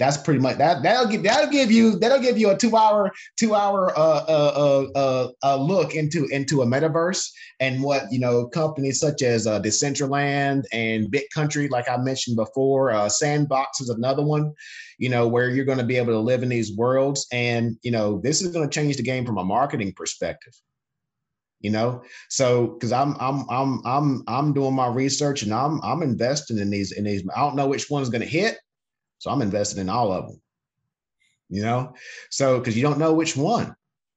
that's 0.00 0.16
pretty 0.16 0.40
much 0.40 0.56
that. 0.56 0.82
That'll 0.82 1.06
give 1.06 1.22
that'll 1.22 1.50
give 1.50 1.70
you 1.70 1.98
that'll 1.98 2.20
give 2.20 2.38
you 2.38 2.50
a 2.50 2.56
two 2.56 2.74
hour 2.74 3.12
two 3.38 3.54
hour 3.54 3.90
uh, 3.96 4.24
uh, 4.26 4.88
uh, 4.96 4.98
uh, 4.98 5.28
uh 5.44 5.56
look 5.56 5.94
into 5.94 6.24
into 6.28 6.62
a 6.62 6.66
metaverse 6.66 7.30
and 7.60 7.82
what 7.82 8.10
you 8.10 8.18
know 8.18 8.46
companies 8.46 8.98
such 8.98 9.20
as 9.20 9.46
uh, 9.46 9.60
Decentraland 9.60 10.64
and 10.72 11.12
BitCountry, 11.12 11.68
like 11.68 11.86
I 11.88 11.98
mentioned 11.98 12.36
before, 12.36 12.92
uh, 12.92 13.10
Sandbox 13.10 13.82
is 13.82 13.90
another 13.90 14.24
one. 14.24 14.54
You 14.98 15.10
know 15.10 15.28
where 15.28 15.50
you're 15.50 15.66
going 15.66 15.78
to 15.78 15.84
be 15.84 15.98
able 15.98 16.14
to 16.14 16.18
live 16.18 16.42
in 16.42 16.48
these 16.48 16.74
worlds, 16.74 17.26
and 17.30 17.76
you 17.82 17.90
know 17.90 18.22
this 18.22 18.40
is 18.40 18.52
going 18.52 18.68
to 18.68 18.74
change 18.74 18.96
the 18.96 19.02
game 19.02 19.26
from 19.26 19.36
a 19.36 19.44
marketing 19.44 19.92
perspective 19.94 20.54
you 21.62 21.70
know 21.70 22.02
so 22.30 22.68
because 22.68 22.90
i'm 22.90 23.14
i'm 23.20 23.44
i'm 23.50 23.82
i'm 23.84 24.22
i'm 24.28 24.54
doing 24.54 24.74
my 24.74 24.86
research 24.86 25.42
and 25.42 25.52
i'm 25.52 25.78
i'm 25.82 26.00
investing 26.02 26.56
in 26.56 26.70
these 26.70 26.92
in 26.92 27.04
these 27.04 27.22
i 27.36 27.40
don't 27.40 27.54
know 27.54 27.66
which 27.66 27.90
one's 27.90 28.08
going 28.08 28.22
to 28.22 28.26
hit 28.26 28.56
so 29.20 29.30
I'm 29.30 29.42
invested 29.42 29.78
in 29.78 29.88
all 29.88 30.12
of 30.12 30.26
them. 30.26 30.40
You 31.48 31.62
know, 31.62 31.94
so 32.30 32.58
because 32.58 32.76
you 32.76 32.82
don't 32.82 32.98
know 32.98 33.12
which 33.12 33.36
one, 33.36 33.74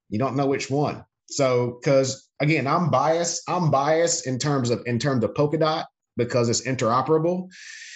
you 0.09 0.17
don't 0.17 0.35
know 0.35 0.45
which 0.45 0.69
one. 0.69 1.03
So 1.29 1.79
because 1.79 2.29
again, 2.39 2.67
I'm 2.67 2.89
biased. 2.89 3.43
I'm 3.47 3.69
biased 3.69 4.27
in 4.27 4.39
terms 4.39 4.69
of 4.69 4.83
in 4.85 4.97
terms 4.99 5.23
of 5.23 5.33
Polkadot 5.33 5.85
because 6.15 6.47
it's 6.47 6.61
interoperable. 6.61 7.49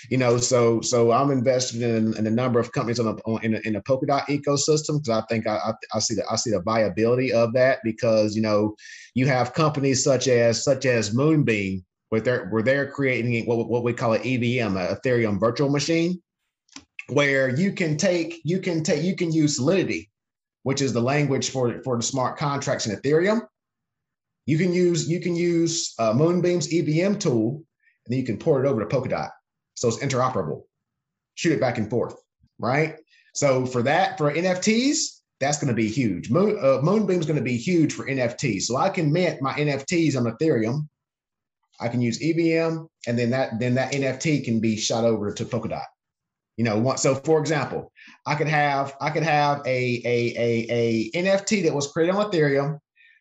You 0.10 0.18
know, 0.18 0.38
so 0.38 0.82
so 0.82 1.12
I'm 1.12 1.32
invested 1.32 1.84
in, 1.84 2.18
in 2.18 2.26
a 2.26 2.32
number 2.32 2.60
of 2.60 2.72
companies 2.72 3.00
on, 3.00 3.08
a, 3.08 3.12
on 3.30 3.44
in, 3.44 3.56
a, 3.56 3.60
in 3.60 3.76
a 3.76 3.82
Polkadot 3.84 4.26
ecosystem 4.26 5.00
because 5.02 5.10
I 5.10 5.22
think 5.30 5.48
I, 5.48 5.74
I 5.94 6.00
see 6.00 6.16
the 6.16 6.24
I 6.30 6.36
see 6.36 6.52
the 6.52 6.62
viability 6.62 7.32
of 7.32 7.54
that 7.54 7.80
because 7.84 8.36
you 8.36 8.42
know 8.42 8.76
you 9.14 9.28
have 9.28 9.54
companies 9.54 10.04
such 10.04 10.28
as 10.28 10.64
such 10.64 10.86
as 10.86 11.14
Moonbeam 11.14 11.86
where 12.10 12.22
they're 12.22 12.48
where 12.48 12.64
they're 12.64 12.90
creating 12.90 13.46
what, 13.46 13.70
what 13.70 13.84
we 13.84 13.94
call 13.94 14.14
an 14.14 14.22
EVM, 14.22 14.78
a 14.78 14.96
Ethereum 14.96 15.40
virtual 15.40 15.70
machine, 15.70 16.22
where 17.10 17.56
you 17.56 17.72
can 17.72 17.98
take 17.98 18.42
you 18.44 18.60
can 18.60 18.84
take 18.84 19.04
you 19.04 19.16
can 19.16 19.32
use 19.32 19.56
Solidity, 19.56 20.10
which 20.64 20.82
is 20.82 20.94
the 20.94 21.02
language 21.02 21.50
for 21.50 21.82
for 21.84 21.98
the 21.98 22.04
smart 22.04 22.38
contracts 22.38 22.88
in 22.88 22.96
Ethereum. 22.96 23.42
You 24.46 24.58
can 24.58 24.74
use 24.74 25.10
you 25.10 25.20
can 25.20 25.36
use 25.36 25.94
uh, 26.00 26.14
Moonbeam's 26.14 26.74
EVM 26.74 27.16
tool 27.16 27.64
and 28.06 28.14
then 28.14 28.20
you 28.20 28.26
can 28.26 28.38
port 28.38 28.66
it 28.66 28.70
over 28.70 28.84
to 28.84 28.96
Polkadot. 28.96 29.30
So 29.76 29.88
it's 29.88 30.00
interoperable. 30.00 30.64
Shoot 31.36 31.54
it 31.54 31.62
back 31.62 31.78
and 31.78 31.90
forth, 31.90 32.16
right? 32.58 32.96
So 33.34 33.66
for 33.66 33.84
that, 33.84 34.18
for 34.18 34.34
NFTs, 34.34 35.22
that's 35.40 35.60
going 35.60 35.68
to 35.68 35.76
be 35.76 35.88
huge. 35.88 36.32
Moon, 36.32 36.58
uh, 36.60 36.80
Moonbeam 36.82 37.20
is 37.20 37.26
going 37.26 37.38
to 37.38 37.44
be 37.44 37.58
huge 37.58 37.94
for 37.94 38.08
NFTs. 38.08 38.64
So 38.64 38.78
I 38.78 38.90
can 38.90 39.12
mint 39.12 39.42
my 39.42 39.54
NFTs 39.54 40.18
on 40.18 40.24
Ethereum. 40.24 40.88
I 41.80 41.90
can 41.90 42.02
use 42.02 42.20
EVM, 42.24 42.88
and 43.06 43.20
then 43.20 43.30
that 43.30 43.60
then 43.60 43.76
that 43.76 43.94
NFT 43.94 44.44
can 44.44 44.60
be 44.60 44.76
shot 44.76 45.04
over 45.04 45.32
to 45.32 45.46
Polkadot. 45.46 45.86
You 46.58 46.64
know, 46.64 46.96
so 46.96 47.14
for 47.14 47.40
example, 47.40 47.92
I 48.26 48.34
could 48.34 48.48
have 48.48 48.96
I 49.00 49.12
could 49.12 49.24
have 49.24 49.62
a 49.66 50.02
a 50.04 50.34
a, 50.36 50.68
a 50.70 51.12
NFT 51.12 51.64
that 51.64 51.74
was 51.74 51.92
created 51.92 52.16
on 52.16 52.32
Ethereum. 52.32 52.80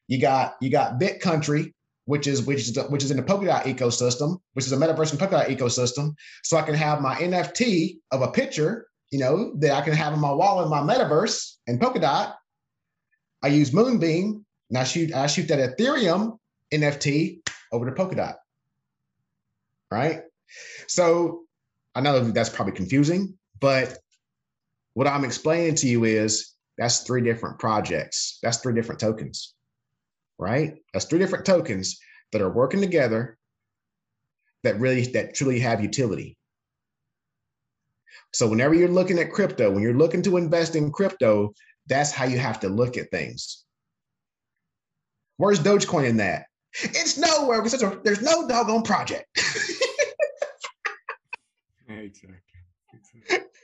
You 0.09 0.19
got 0.19 0.55
you 0.63 0.71
got 0.71 0.99
Bit 0.99 1.21
Country, 1.21 1.75
which 2.07 2.27
is 2.27 2.43
which 2.47 2.61
is 2.61 2.79
which 2.89 3.05
is 3.05 3.11
in 3.11 3.19
the 3.19 3.23
Polkadot 3.23 3.65
ecosystem, 3.65 4.39
which 4.55 4.65
is 4.65 4.73
a 4.73 4.77
metaverse 4.77 5.11
and 5.11 5.21
Polkadot 5.21 5.55
ecosystem. 5.55 6.15
So 6.45 6.57
I 6.57 6.63
can 6.63 6.75
have 6.75 7.03
my 7.03 7.15
NFT 7.17 7.99
of 8.11 8.23
a 8.23 8.29
picture, 8.29 8.87
you 9.11 9.19
know, 9.19 9.53
that 9.59 9.73
I 9.73 9.83
can 9.83 9.93
have 9.93 10.15
in 10.15 10.19
my 10.19 10.33
wall 10.33 10.63
in 10.63 10.71
my 10.71 10.81
metaverse 10.81 11.57
and 11.67 11.79
Polkadot. 11.79 12.35
I 13.43 13.49
use 13.49 13.71
Moonbeam 13.71 14.47
and 14.71 14.79
I 14.79 14.85
shoot 14.85 15.15
I 15.15 15.27
shoot 15.27 15.49
that 15.49 15.77
Ethereum 15.77 16.39
NFT 16.73 17.41
over 17.71 17.85
to 17.85 17.93
Polkadot. 17.93 18.37
Right. 19.91 20.23
So 20.87 21.46
I 21.97 22.01
know 22.01 22.21
that's 22.21 22.49
probably 22.51 22.75
confusing, 22.75 23.37
but 23.61 23.99
what 24.95 25.09
I'm 25.09 25.25
explaining 25.25 25.75
to 25.77 25.89
you 25.89 26.05
is 26.05 26.55
that's 26.79 27.01
three 27.01 27.23
different 27.23 27.59
projects. 27.59 28.39
That's 28.43 28.59
three 28.59 28.75
different 28.75 29.01
tokens 29.01 29.57
right? 30.39 30.75
That's 30.93 31.07
three 31.07 31.19
different 31.19 31.45
tokens 31.45 31.99
that 32.33 32.43
are 32.43 32.51
working 32.51 32.81
together 32.81 33.39
that 34.63 34.81
really 34.81 35.05
that 35.13 35.35
truly 35.35 35.61
have 35.61 35.81
utility. 35.81 36.37
So 38.33 38.49
whenever 38.49 38.75
you're 38.75 38.89
looking 38.89 39.19
at 39.19 39.33
crypto, 39.33 39.71
when 39.71 39.83
you're 39.83 39.95
looking 39.95 40.23
to 40.23 40.37
invest 40.37 40.77
in 40.77 40.91
crypto, 40.91 41.53
that's 41.87 42.11
how 42.11 42.25
you 42.25 42.39
have 42.39 42.61
to 42.61 42.69
look 42.69 42.97
at 42.97 43.11
things. 43.11 43.65
Where's 45.37 45.61
Dogecoin 45.61 46.09
in 46.09 46.17
that? 46.19 46.47
It's 46.83 47.17
nowhere 47.17 47.63
because 47.63 47.81
there's, 48.03 48.23
no 48.23 48.47
doggone 48.49 48.83
project. 48.83 49.27
exactly. 52.93 53.49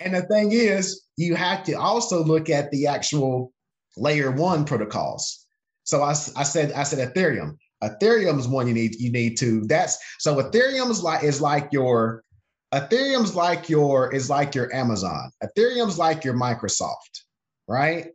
And 0.00 0.14
the 0.14 0.22
thing 0.22 0.52
is, 0.52 1.02
you 1.16 1.34
have 1.34 1.64
to 1.64 1.72
also 1.72 2.22
look 2.22 2.50
at 2.50 2.70
the 2.70 2.86
actual 2.86 3.52
layer 3.96 4.30
one 4.30 4.64
protocols. 4.64 5.46
So 5.84 6.02
I, 6.02 6.10
I 6.10 6.44
said 6.44 6.72
I 6.72 6.82
said 6.84 7.12
Ethereum. 7.12 7.56
Ethereum 7.82 8.38
is 8.38 8.48
one 8.48 8.68
you 8.68 8.74
need 8.74 8.94
you 8.96 9.10
need 9.10 9.36
to. 9.38 9.64
That's 9.66 9.98
so 10.18 10.36
Ethereum 10.36 10.90
is 10.90 11.02
like 11.02 11.24
is 11.24 11.40
like 11.40 11.68
your 11.72 12.22
Ethereum's 12.72 13.34
like 13.34 13.68
your 13.68 14.14
is 14.14 14.28
like 14.28 14.54
your 14.54 14.72
Amazon. 14.74 15.30
Ethereum's 15.42 15.98
like 15.98 16.24
your 16.24 16.34
Microsoft, 16.34 17.24
right? 17.66 18.08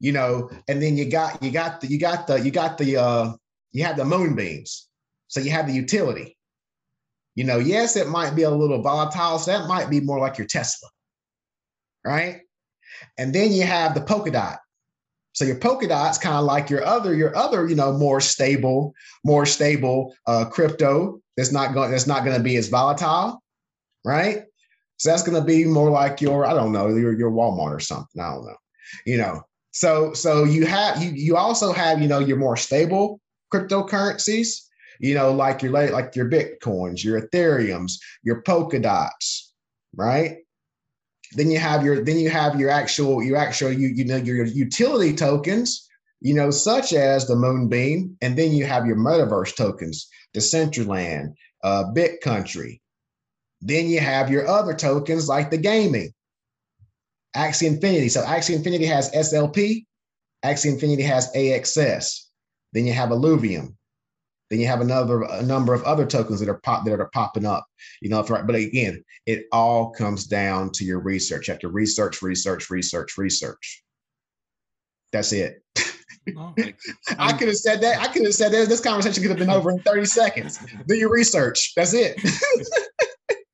You 0.00 0.12
know, 0.12 0.50
and 0.68 0.82
then 0.82 0.96
you 0.96 1.08
got 1.10 1.42
you 1.42 1.50
got 1.50 1.80
the 1.80 1.86
you 1.86 1.98
got 1.98 2.26
the 2.26 2.40
you 2.40 2.50
got 2.50 2.76
the 2.76 2.96
uh 2.96 3.32
you 3.72 3.84
have 3.84 3.96
the 3.96 4.04
moonbeams. 4.04 4.88
So 5.28 5.40
you 5.40 5.50
have 5.52 5.66
the 5.66 5.72
utility. 5.72 6.36
You 7.34 7.44
know, 7.44 7.58
yes, 7.58 7.96
it 7.96 8.08
might 8.08 8.34
be 8.34 8.42
a 8.42 8.50
little 8.50 8.80
volatile. 8.80 9.38
So 9.38 9.50
that 9.52 9.68
might 9.68 9.90
be 9.90 10.00
more 10.00 10.20
like 10.20 10.38
your 10.38 10.46
Tesla, 10.46 10.88
right? 12.04 12.42
And 13.18 13.34
then 13.34 13.52
you 13.52 13.62
have 13.64 13.94
the 13.94 14.00
Polkadot. 14.00 14.58
So 15.32 15.44
your 15.44 15.56
Polkadot's 15.56 16.18
kind 16.18 16.36
of 16.36 16.44
like 16.44 16.70
your 16.70 16.84
other, 16.84 17.12
your 17.12 17.36
other, 17.36 17.68
you 17.68 17.74
know, 17.74 17.92
more 17.92 18.20
stable, 18.20 18.94
more 19.24 19.46
stable 19.46 20.14
uh, 20.26 20.44
crypto 20.44 21.20
that's 21.36 21.50
not 21.50 21.74
going, 21.74 21.90
that's 21.90 22.06
not 22.06 22.24
going 22.24 22.36
to 22.36 22.42
be 22.42 22.56
as 22.56 22.68
volatile, 22.68 23.42
right? 24.04 24.44
So 24.98 25.10
that's 25.10 25.24
going 25.24 25.40
to 25.40 25.44
be 25.44 25.64
more 25.64 25.90
like 25.90 26.20
your, 26.20 26.46
I 26.46 26.54
don't 26.54 26.72
know, 26.72 26.88
your 26.88 27.12
your 27.12 27.32
Walmart 27.32 27.74
or 27.74 27.80
something. 27.80 28.22
I 28.22 28.30
don't 28.30 28.46
know, 28.46 28.56
you 29.04 29.18
know. 29.18 29.42
So 29.72 30.12
so 30.12 30.44
you 30.44 30.66
have 30.66 31.02
you 31.02 31.10
you 31.10 31.36
also 31.36 31.72
have 31.72 32.00
you 32.00 32.06
know 32.06 32.20
your 32.20 32.36
more 32.36 32.56
stable 32.56 33.20
cryptocurrencies, 33.52 34.63
you 35.00 35.14
know, 35.14 35.32
like 35.32 35.62
your 35.62 35.72
like 35.72 36.14
your 36.16 36.28
bitcoins, 36.30 37.04
your 37.04 37.20
Ethereums, 37.20 37.94
your 38.22 38.42
Polkadots, 38.42 39.48
right? 39.96 40.38
Then 41.32 41.50
you 41.50 41.58
have 41.58 41.84
your 41.84 42.04
then 42.04 42.18
you 42.18 42.30
have 42.30 42.58
your 42.58 42.70
actual 42.70 43.22
your 43.22 43.36
actual 43.36 43.72
you 43.72 43.88
you 43.88 44.04
know 44.04 44.16
your 44.16 44.44
utility 44.44 45.14
tokens, 45.14 45.88
you 46.20 46.34
know, 46.34 46.50
such 46.50 46.92
as 46.92 47.26
the 47.26 47.36
Moonbeam, 47.36 48.16
and 48.22 48.36
then 48.36 48.52
you 48.52 48.64
have 48.64 48.86
your 48.86 48.96
metaverse 48.96 49.56
tokens, 49.56 50.08
the 50.32 50.40
Decentraland, 50.40 51.34
uh, 51.62 51.84
BitCountry. 51.94 52.80
Then 53.60 53.88
you 53.88 54.00
have 54.00 54.30
your 54.30 54.46
other 54.46 54.74
tokens 54.74 55.28
like 55.28 55.50
the 55.50 55.58
gaming, 55.58 56.12
Axie 57.34 57.66
Infinity. 57.66 58.10
So 58.10 58.22
Axie 58.22 58.54
Infinity 58.54 58.86
has 58.86 59.10
SLP, 59.10 59.86
Axie 60.44 60.72
Infinity 60.72 61.02
has 61.02 61.32
AXS. 61.32 62.26
Then 62.72 62.86
you 62.86 62.92
have 62.92 63.10
Illuvium. 63.10 63.74
Then 64.50 64.60
you 64.60 64.66
have 64.66 64.80
another 64.80 65.22
a 65.22 65.42
number 65.42 65.74
of 65.74 65.82
other 65.84 66.06
tokens 66.06 66.40
that 66.40 66.48
are 66.48 66.60
pop 66.60 66.84
that 66.84 67.00
are 67.00 67.10
popping 67.12 67.46
up. 67.46 67.66
You 68.00 68.10
know, 68.10 68.22
right. 68.24 68.46
But 68.46 68.56
again, 68.56 69.02
it 69.26 69.46
all 69.52 69.90
comes 69.90 70.26
down 70.26 70.70
to 70.72 70.84
your 70.84 71.00
research. 71.00 71.48
You 71.48 71.52
have 71.52 71.60
to 71.60 71.68
research, 71.68 72.22
research, 72.22 72.70
research, 72.70 73.16
research. 73.16 73.82
That's 75.12 75.32
it. 75.32 75.62
Oh, 76.36 76.54
I 77.18 77.32
could 77.32 77.48
have 77.48 77.56
said 77.56 77.80
that. 77.82 78.00
I 78.00 78.08
could 78.08 78.24
have 78.24 78.34
said 78.34 78.52
that. 78.52 78.68
This 78.68 78.80
conversation 78.80 79.22
could 79.22 79.30
have 79.30 79.38
been 79.38 79.50
over 79.50 79.70
in 79.70 79.78
30 79.80 80.04
seconds. 80.06 80.58
Do 80.86 80.94
your 80.94 81.10
research. 81.10 81.72
That's 81.76 81.94
it. 81.94 82.20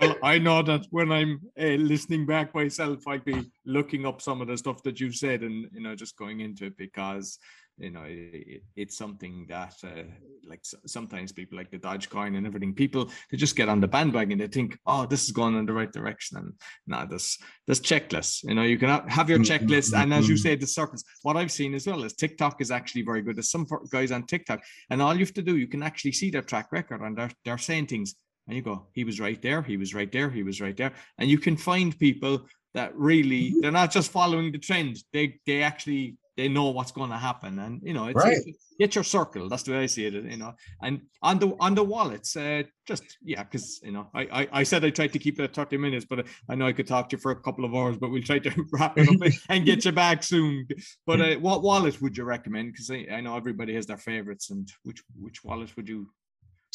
well, 0.00 0.16
I 0.22 0.38
know 0.38 0.62
that 0.62 0.86
when 0.90 1.12
I'm 1.12 1.40
uh, 1.58 1.76
listening 1.78 2.26
back 2.26 2.54
myself, 2.54 3.06
I'd 3.06 3.24
be 3.24 3.50
looking 3.64 4.06
up 4.06 4.20
some 4.20 4.40
of 4.40 4.48
the 4.48 4.58
stuff 4.58 4.82
that 4.82 5.00
you've 5.00 5.16
said 5.16 5.42
and, 5.42 5.68
you 5.72 5.80
know, 5.80 5.94
just 5.94 6.16
going 6.16 6.40
into 6.40 6.66
it 6.66 6.76
because 6.76 7.38
you 7.78 7.90
know 7.90 8.04
it, 8.06 8.62
it's 8.76 8.96
something 8.96 9.46
that 9.48 9.74
uh, 9.82 10.04
like 10.48 10.60
sometimes 10.86 11.32
people 11.32 11.58
like 11.58 11.70
the 11.70 11.78
dogecoin 11.78 12.36
and 12.36 12.46
everything. 12.46 12.74
People 12.74 13.10
they 13.30 13.36
just 13.36 13.56
get 13.56 13.68
on 13.68 13.80
the 13.80 13.88
bandwagon. 13.88 14.38
They 14.38 14.46
think 14.46 14.78
oh 14.86 15.06
this 15.06 15.24
is 15.24 15.32
going 15.32 15.56
in 15.56 15.66
the 15.66 15.72
right 15.72 15.92
direction. 15.92 16.38
And 16.38 16.52
now 16.86 17.04
this 17.04 17.38
this 17.66 17.80
checklist 17.80 18.44
you 18.44 18.54
know 18.54 18.62
you 18.62 18.78
can 18.78 19.06
have 19.08 19.28
your 19.28 19.40
checklist. 19.40 19.96
and 19.96 20.14
as 20.14 20.28
you 20.28 20.36
say 20.36 20.54
the 20.54 20.66
circles. 20.66 21.04
What 21.22 21.36
i've 21.36 21.52
seen 21.52 21.74
as 21.74 21.86
well 21.86 22.04
is 22.04 22.14
tiktok 22.14 22.60
is 22.60 22.70
actually 22.70 23.02
very 23.02 23.22
good. 23.22 23.36
There's 23.36 23.50
some 23.50 23.66
guys 23.90 24.12
on 24.12 24.26
tiktok 24.26 24.62
and 24.90 25.02
all 25.02 25.14
you 25.14 25.20
have 25.20 25.34
to 25.34 25.42
do 25.42 25.56
you 25.56 25.68
can 25.68 25.82
actually 25.82 26.12
see 26.12 26.30
their 26.30 26.42
track 26.42 26.70
record 26.72 27.00
and 27.00 27.16
they're, 27.16 27.30
they're 27.44 27.58
saying 27.58 27.86
things. 27.86 28.14
And 28.46 28.56
you 28.56 28.62
go 28.62 28.86
he 28.92 29.04
was 29.04 29.20
right 29.20 29.40
there 29.40 29.62
he 29.62 29.76
was 29.76 29.94
right 29.94 30.10
there 30.12 30.30
he 30.30 30.42
was 30.42 30.60
right 30.60 30.76
there. 30.76 30.92
And 31.18 31.28
you 31.28 31.38
can 31.38 31.56
find 31.56 31.98
people 31.98 32.46
that 32.74 32.94
really 32.96 33.50
mm-hmm. 33.50 33.60
they're 33.60 33.72
not 33.72 33.90
just 33.90 34.10
following 34.10 34.52
the 34.52 34.58
trend. 34.58 34.98
They 35.12 35.40
they 35.46 35.62
actually 35.62 36.16
they 36.36 36.48
know 36.48 36.70
what's 36.70 36.92
going 36.92 37.10
to 37.10 37.16
happen 37.16 37.58
and 37.58 37.80
you 37.82 37.92
know 37.92 38.06
it's, 38.06 38.24
right. 38.24 38.38
get 38.78 38.94
your 38.94 39.04
circle 39.04 39.48
that's 39.48 39.62
the 39.62 39.72
way 39.72 39.78
i 39.78 39.86
see 39.86 40.06
it 40.06 40.14
you 40.14 40.36
know 40.36 40.52
and 40.82 41.00
on 41.22 41.38
the 41.38 41.56
on 41.60 41.74
the 41.74 41.82
wallets 41.82 42.36
uh 42.36 42.62
just 42.86 43.04
yeah 43.22 43.42
because 43.42 43.80
you 43.82 43.92
know 43.92 44.08
I, 44.14 44.22
I, 44.22 44.48
I 44.52 44.62
said 44.62 44.84
i 44.84 44.90
tried 44.90 45.12
to 45.12 45.18
keep 45.18 45.38
it 45.38 45.44
at 45.44 45.54
30 45.54 45.76
minutes 45.76 46.04
but 46.04 46.26
i 46.48 46.54
know 46.54 46.66
i 46.66 46.72
could 46.72 46.86
talk 46.86 47.08
to 47.10 47.16
you 47.16 47.20
for 47.20 47.32
a 47.32 47.40
couple 47.40 47.64
of 47.64 47.74
hours 47.74 47.96
but 47.96 48.10
we'll 48.10 48.22
try 48.22 48.38
to 48.40 48.64
wrap 48.72 48.98
it 48.98 49.08
up 49.08 49.32
and 49.48 49.64
get 49.64 49.84
you 49.84 49.92
back 49.92 50.22
soon 50.22 50.66
but 51.06 51.20
uh, 51.20 51.34
what 51.36 51.62
wallet 51.62 52.00
would 52.02 52.16
you 52.16 52.24
recommend 52.24 52.72
because 52.72 52.90
I, 52.90 53.06
I 53.10 53.20
know 53.20 53.36
everybody 53.36 53.74
has 53.74 53.86
their 53.86 53.98
favorites 53.98 54.50
and 54.50 54.68
which 54.82 55.02
which 55.18 55.44
wallet 55.44 55.74
would 55.76 55.88
you 55.88 56.08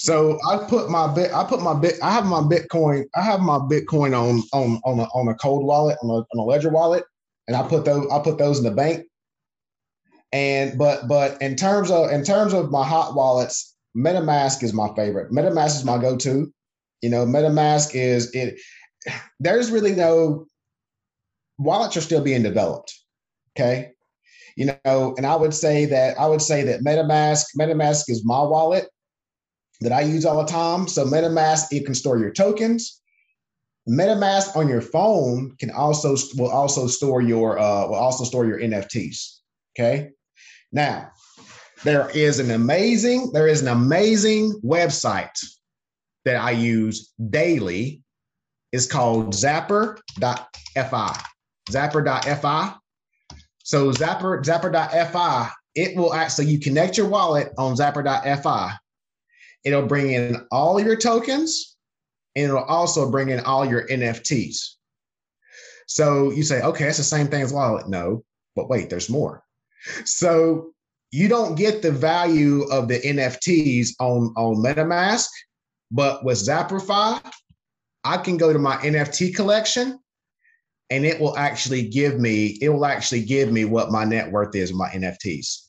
so 0.01 0.39
I 0.49 0.65
put 0.69 0.89
my 0.89 1.13
bit. 1.13 1.33
I 1.33 1.43
put 1.43 1.61
my 1.61 1.77
bit. 1.77 1.95
I 2.01 2.09
have 2.13 2.25
my 2.25 2.39
Bitcoin. 2.39 3.03
I 3.17 3.21
have 3.21 3.41
my 3.41 3.57
Bitcoin 3.57 4.17
on 4.17 4.41
on 4.53 4.79
on 4.85 4.99
a, 4.99 5.03
on 5.13 5.27
a 5.27 5.35
cold 5.35 5.65
wallet 5.65 5.97
on 6.01 6.09
a, 6.09 6.13
on 6.13 6.39
a 6.39 6.41
ledger 6.41 6.69
wallet, 6.69 7.03
and 7.49 7.57
I 7.57 7.67
put 7.67 7.83
those. 7.83 8.07
I 8.09 8.19
put 8.19 8.37
those 8.37 8.59
in 8.59 8.63
the 8.63 8.71
bank. 8.71 9.05
And 10.31 10.77
but 10.77 11.07
but 11.07 11.41
in 11.41 11.55
terms 11.55 11.89
of 11.89 12.11
in 12.11 12.23
terms 12.23 12.53
of 12.53 12.71
my 12.71 12.85
hot 12.85 13.15
wallets, 13.15 13.75
MetaMask 13.97 14.61
is 14.63 14.73
my 14.73 14.93
favorite. 14.95 15.31
MetaMask 15.31 15.77
is 15.77 15.85
my 15.85 15.97
go-to. 15.97 16.53
You 17.01 17.09
know, 17.09 17.25
MetaMask 17.25 17.95
is 17.95 18.33
it. 18.35 18.59
There's 19.39 19.71
really 19.71 19.95
no 19.95 20.45
wallets 21.57 21.97
are 21.97 22.01
still 22.01 22.21
being 22.21 22.43
developed. 22.43 22.93
Okay, 23.57 23.91
you 24.55 24.71
know, 24.85 25.15
and 25.17 25.25
I 25.25 25.35
would 25.35 25.53
say 25.53 25.85
that 25.85 26.19
I 26.19 26.27
would 26.27 26.41
say 26.41 26.63
that 26.63 26.81
MetaMask 26.81 27.45
MetaMask 27.57 28.03
is 28.09 28.23
my 28.23 28.41
wallet. 28.43 28.87
that 29.81 29.91
I 29.91 30.01
use 30.01 30.25
all 30.25 30.43
the 30.43 30.51
time. 30.51 30.87
So 30.87 31.05
MetaMask, 31.05 31.71
it 31.71 31.85
can 31.85 31.95
store 31.95 32.17
your 32.19 32.31
tokens. 32.31 33.01
MetaMask 33.89 34.55
on 34.55 34.67
your 34.67 34.81
phone 34.81 35.55
can 35.59 35.71
also 35.71 36.15
will 36.37 36.51
also 36.51 36.87
store 36.87 37.21
your 37.21 37.57
uh, 37.57 37.87
will 37.87 37.95
also 37.95 38.23
store 38.25 38.45
your 38.45 38.59
NFTs. 38.59 39.37
Okay. 39.77 40.11
Now, 40.71 41.11
there 41.83 42.09
is 42.09 42.39
an 42.39 42.51
amazing 42.51 43.31
there 43.31 43.47
is 43.47 43.61
an 43.61 43.69
amazing 43.69 44.59
website 44.63 45.37
that 46.25 46.35
I 46.35 46.51
use 46.51 47.13
daily. 47.29 48.03
It's 48.71 48.85
called 48.85 49.33
Zapper.fi. 49.33 50.01
Zapper.fi. 51.69 52.75
So 53.63 53.91
Zapper 53.91 54.43
Zapper.fi. 54.43 55.49
It 55.75 55.95
will 55.95 56.13
actually 56.13 56.47
you 56.47 56.59
connect 56.59 56.97
your 56.97 57.07
wallet 57.07 57.51
on 57.57 57.75
Zapper.fi. 57.75 58.73
It'll 59.63 59.87
bring 59.87 60.11
in 60.11 60.45
all 60.51 60.79
your 60.79 60.95
tokens 60.95 61.77
and 62.35 62.45
it'll 62.45 62.63
also 62.63 63.09
bring 63.09 63.29
in 63.29 63.39
all 63.41 63.65
your 63.65 63.87
NFTs. 63.87 64.75
So 65.87 66.31
you 66.31 66.43
say, 66.43 66.61
okay, 66.61 66.85
that's 66.85 66.97
the 66.97 67.03
same 67.03 67.27
thing 67.27 67.41
as 67.41 67.53
wallet. 67.53 67.89
No, 67.89 68.23
but 68.55 68.69
wait, 68.69 68.89
there's 68.89 69.09
more. 69.09 69.43
So 70.05 70.73
you 71.11 71.27
don't 71.27 71.55
get 71.55 71.81
the 71.81 71.91
value 71.91 72.63
of 72.71 72.87
the 72.87 72.99
NFTs 72.99 73.91
on, 73.99 74.33
on 74.37 74.57
MetaMask, 74.57 75.27
but 75.91 76.23
with 76.23 76.37
Zapperfi, 76.37 77.21
I 78.03 78.17
can 78.17 78.37
go 78.37 78.53
to 78.53 78.59
my 78.59 78.77
NFT 78.77 79.35
collection 79.35 79.99
and 80.89 81.05
it 81.05 81.19
will 81.19 81.37
actually 81.37 81.87
give 81.87 82.19
me, 82.19 82.57
it 82.61 82.69
will 82.69 82.85
actually 82.85 83.23
give 83.23 83.51
me 83.51 83.65
what 83.65 83.91
my 83.91 84.03
net 84.03 84.31
worth 84.31 84.55
is 84.55 84.73
my 84.73 84.89
NFTs. 84.89 85.65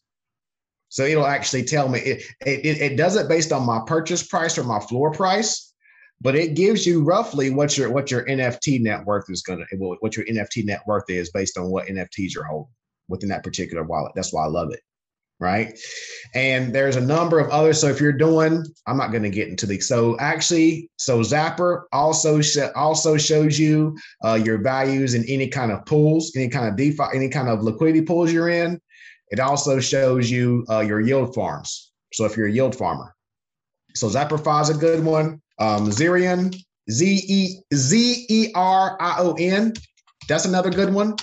So 0.89 1.05
it'll 1.05 1.27
actually 1.27 1.65
tell 1.65 1.89
me 1.89 2.01
it, 2.01 2.23
it, 2.45 2.81
it 2.81 2.97
does 2.97 3.17
it 3.17 3.29
based 3.29 3.53
on 3.53 3.65
my 3.65 3.81
purchase 3.87 4.27
price 4.27 4.59
or 4.59 4.65
my 4.65 4.81
floor 4.81 5.13
price, 5.13 5.73
but 6.21 6.35
it 6.35 6.55
gives 6.55 6.85
you 6.85 7.03
roughly 7.03 7.51
what 7.51 7.79
your 7.79 7.91
what 7.91 8.11
your 8.11 8.25
NFT 8.27 8.81
net 8.81 9.05
worth 9.07 9.31
is 9.31 9.43
gonna 9.43 9.65
what 9.79 10.17
your 10.17 10.27
NFT 10.27 10.65
net 10.65 10.83
worth 10.87 11.09
is 11.09 11.31
based 11.31 11.57
on 11.57 11.71
what 11.71 11.87
NFTs 11.87 12.35
you're 12.35 12.45
holding 12.45 12.75
within 13.11 13.29
that 13.29 13.45
particular 13.45 13.83
wallet. 13.83 14.13
That's 14.15 14.33
why 14.33 14.45
I 14.45 14.49
love 14.49 14.73
it. 14.73 14.81
Right. 15.39 15.79
And 16.35 16.75
there's 16.75 16.97
a 16.97 17.01
number 17.01 17.39
of 17.39 17.49
others. 17.49 17.81
So 17.81 17.87
if 17.87 17.99
you're 17.99 18.13
doing, 18.13 18.63
I'm 18.87 18.99
not 18.99 19.11
going 19.11 19.23
to 19.23 19.31
get 19.31 19.49
into 19.49 19.65
the, 19.65 19.81
so 19.81 20.19
actually, 20.19 20.91
so 20.99 21.21
Zapper 21.21 21.85
also, 21.93 22.43
sh- 22.43 22.59
also 22.77 23.17
shows 23.17 23.59
you 23.59 23.97
uh, 24.23 24.35
your 24.35 24.59
values 24.59 25.15
in 25.15 25.25
any 25.29 25.49
kind 25.49 25.73
of 25.73 25.87
pools, 25.87 26.33
any 26.37 26.49
kind 26.49 26.69
of 26.69 26.77
DeFi, 26.77 27.05
any 27.15 27.31
kind 27.31 27.49
of 27.49 27.63
liquidity 27.63 28.03
pools 28.03 28.31
you're 28.31 28.51
in. 28.51 28.79
It 29.31 29.41
also 29.41 29.81
shows 29.81 30.31
you 30.31 30.67
uh, 30.69 30.81
your 30.81 31.01
yield 31.01 31.35
farms. 31.35 31.93
So 32.13 32.27
if 32.27 32.37
you're 32.37 32.49
a 32.49 32.53
yield 32.53 32.77
farmer, 32.77 33.15
so 33.95 34.09
Zapperfi 34.09 34.63
is 34.63 34.69
a 34.69 34.75
good 34.75 35.03
one. 35.03 35.41
Um, 35.59 35.89
Zerion, 35.89 36.55
Z 36.91 37.23
E 37.29 37.63
Z 37.73 38.27
E 38.29 38.53
R 38.55 38.99
I 39.01 39.15
O 39.19 39.35
N, 39.39 39.73
that's 40.29 40.45
another 40.45 40.71
good 40.71 40.93
one 40.93 41.17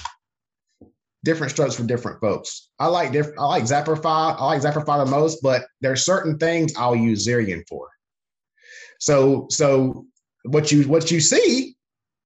different 1.24 1.52
strokes 1.52 1.76
for 1.76 1.84
different 1.84 2.20
folks. 2.22 2.70
I 2.80 2.88
like 2.88 3.12
different. 3.12 3.40
I 3.40 3.46
like 3.46 3.64
Zapperfi. 3.64 4.06
I 4.06 4.46
like 4.46 4.62
Zapperfi 4.62 5.06
the 5.06 5.12
most, 5.12 5.40
but 5.42 5.66
there's 5.82 6.06
certain 6.06 6.38
things 6.38 6.74
I'll 6.78 6.96
use 6.96 7.28
Zerion 7.28 7.68
for. 7.68 7.90
So, 9.00 9.48
so 9.50 10.06
what 10.44 10.72
you 10.72 10.84
what 10.88 11.12
you 11.12 11.20
see 11.20 11.76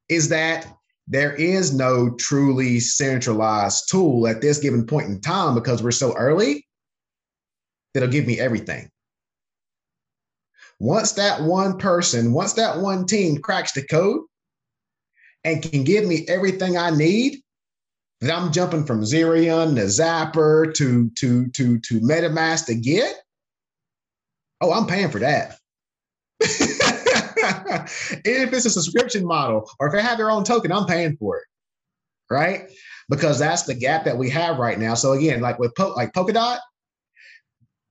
is 0.10 0.30
that 0.30 0.68
there 1.08 1.34
is 1.34 1.74
no 1.74 2.12
truly 2.12 2.80
centralized 2.80 3.90
tool 3.90 4.28
at 4.28 4.42
this 4.42 4.60
given 4.60 4.86
point 4.86 5.08
in 5.08 5.20
time 5.20 5.56
because 5.56 5.82
we're 5.82 5.92
so 5.92 6.16
early 6.16 6.66
that'll 7.94 8.10
give 8.10 8.28
me 8.28 8.40
everything. 8.40 8.90
Once 10.80 11.12
that 11.14 11.42
one 11.42 11.78
person, 11.78 12.34
once 12.34 12.54
that 12.54 12.80
one 12.80 13.06
team 13.06 13.38
cracks 13.38 13.72
the 13.74 13.86
code 13.86 14.22
and 15.44 15.62
can 15.62 15.84
give 15.84 16.06
me 16.06 16.26
everything 16.28 16.78
I 16.78 16.90
need, 16.92 17.40
that 18.22 18.32
I'm 18.32 18.52
jumping 18.52 18.86
from 18.86 19.02
Zerion 19.02 19.76
to 19.76 19.82
Zapper 19.82 20.74
to 20.76 21.10
to 21.10 21.48
to 21.50 21.80
to 21.80 22.00
MetaMask 22.00 22.68
to 22.68 22.76
get, 22.76 23.16
oh, 24.62 24.72
I'm 24.72 24.86
paying 24.86 25.10
for 25.10 25.20
that. 25.20 25.58
if 26.40 28.54
it's 28.54 28.66
a 28.66 28.70
subscription 28.70 29.26
model 29.26 29.70
or 29.80 29.88
if 29.88 29.94
they 29.94 30.02
have 30.02 30.18
their 30.18 30.32
own 30.32 30.44
token, 30.44 30.72
I'm 30.72 30.86
paying 30.86 31.18
for 31.18 31.38
it, 31.38 31.44
right? 32.30 32.70
Because 33.10 33.40
that's 33.40 33.64
the 33.64 33.74
gap 33.74 34.06
that 34.06 34.18
we 34.18 34.30
have 34.30 34.58
right 34.58 34.80
now. 34.80 34.94
So 34.94 35.14
again, 35.14 35.42
like 35.42 35.58
with 35.58 35.74
po- 35.76 35.94
like 35.96 36.14
Polkadot, 36.14 36.60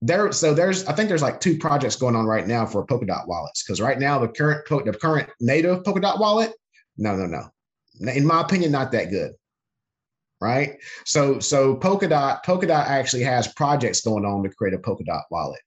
there 0.00 0.30
so 0.30 0.54
there's 0.54 0.86
I 0.86 0.94
think 0.94 1.08
there's 1.08 1.22
like 1.22 1.40
two 1.40 1.58
projects 1.58 1.96
going 1.96 2.14
on 2.14 2.26
right 2.26 2.46
now 2.46 2.66
for 2.66 2.86
Polkadot 2.86 3.26
wallets 3.26 3.64
because 3.64 3.80
right 3.80 3.98
now 3.98 4.20
the 4.20 4.28
current 4.28 4.64
the 4.68 4.92
current 4.92 5.28
native 5.40 5.82
Polkadot 5.82 6.20
wallet, 6.20 6.52
no, 6.96 7.16
no, 7.16 7.26
no, 7.26 8.12
in 8.12 8.24
my 8.24 8.42
opinion, 8.42 8.70
not 8.70 8.92
that 8.92 9.10
good 9.10 9.32
right? 10.40 10.76
So 11.04 11.38
so 11.38 11.76
Polkadot 11.76 12.42
Polkadot 12.44 12.86
actually 12.86 13.22
has 13.24 13.52
projects 13.54 14.00
going 14.00 14.24
on 14.24 14.42
to 14.42 14.50
create 14.50 14.74
a 14.74 14.78
Polkadot 14.78 15.22
wallet. 15.30 15.60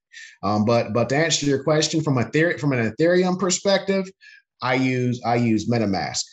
Um, 0.44 0.66
but 0.66 0.94
but 0.94 1.10
to 1.10 1.18
answer 1.18 1.46
your 1.46 1.64
question 1.64 2.02
from 2.02 2.18
a 2.18 2.26
theory 2.26 2.58
from 2.58 2.74
an 2.74 2.92
Ethereum 2.92 3.40
perspective, 3.40 4.10
I 4.62 4.76
use 4.76 5.22
I 5.26 5.36
use 5.36 5.70
MetaMask. 5.70 6.24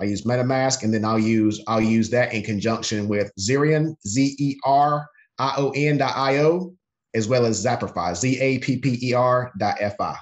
I 0.00 0.04
use 0.04 0.22
MetaMask, 0.22 0.84
and 0.84 0.94
then 0.94 1.04
I'll 1.04 1.18
use 1.18 1.62
I'll 1.66 1.80
use 1.80 2.10
that 2.10 2.32
in 2.32 2.42
conjunction 2.42 3.08
with 3.08 3.32
Zerion 3.38 3.94
Z 4.06 4.36
E 4.38 4.56
R 4.64 5.06
I 5.38 5.54
O 5.56 5.70
N 5.70 5.98
dot 5.98 6.16
I 6.16 6.38
O 6.38 6.74
as 7.14 7.26
well 7.26 7.46
as 7.46 7.64
Zapperfi 7.64 8.14
Z 8.14 8.40
A 8.40 8.58
P 8.58 8.78
P 8.78 8.98
E 9.02 9.14
R 9.14 9.52
dot 9.58 9.76
F 9.80 10.00
I. 10.00 10.16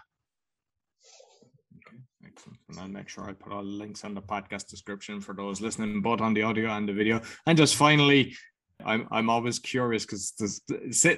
And 2.76 2.84
I'll 2.84 2.90
make 2.90 3.08
sure 3.08 3.24
I 3.24 3.32
put 3.32 3.52
all 3.52 3.62
the 3.62 3.68
links 3.68 4.04
on 4.04 4.14
the 4.14 4.20
podcast 4.22 4.68
description 4.68 5.20
for 5.20 5.34
those 5.34 5.60
listening, 5.60 6.02
both 6.02 6.20
on 6.20 6.34
the 6.34 6.42
audio 6.42 6.70
and 6.70 6.88
the 6.88 6.92
video. 6.92 7.20
And 7.46 7.56
just 7.56 7.76
finally, 7.76 8.36
I'm 8.84 9.08
I'm 9.10 9.30
always 9.30 9.58
curious 9.58 10.04
because 10.04 10.62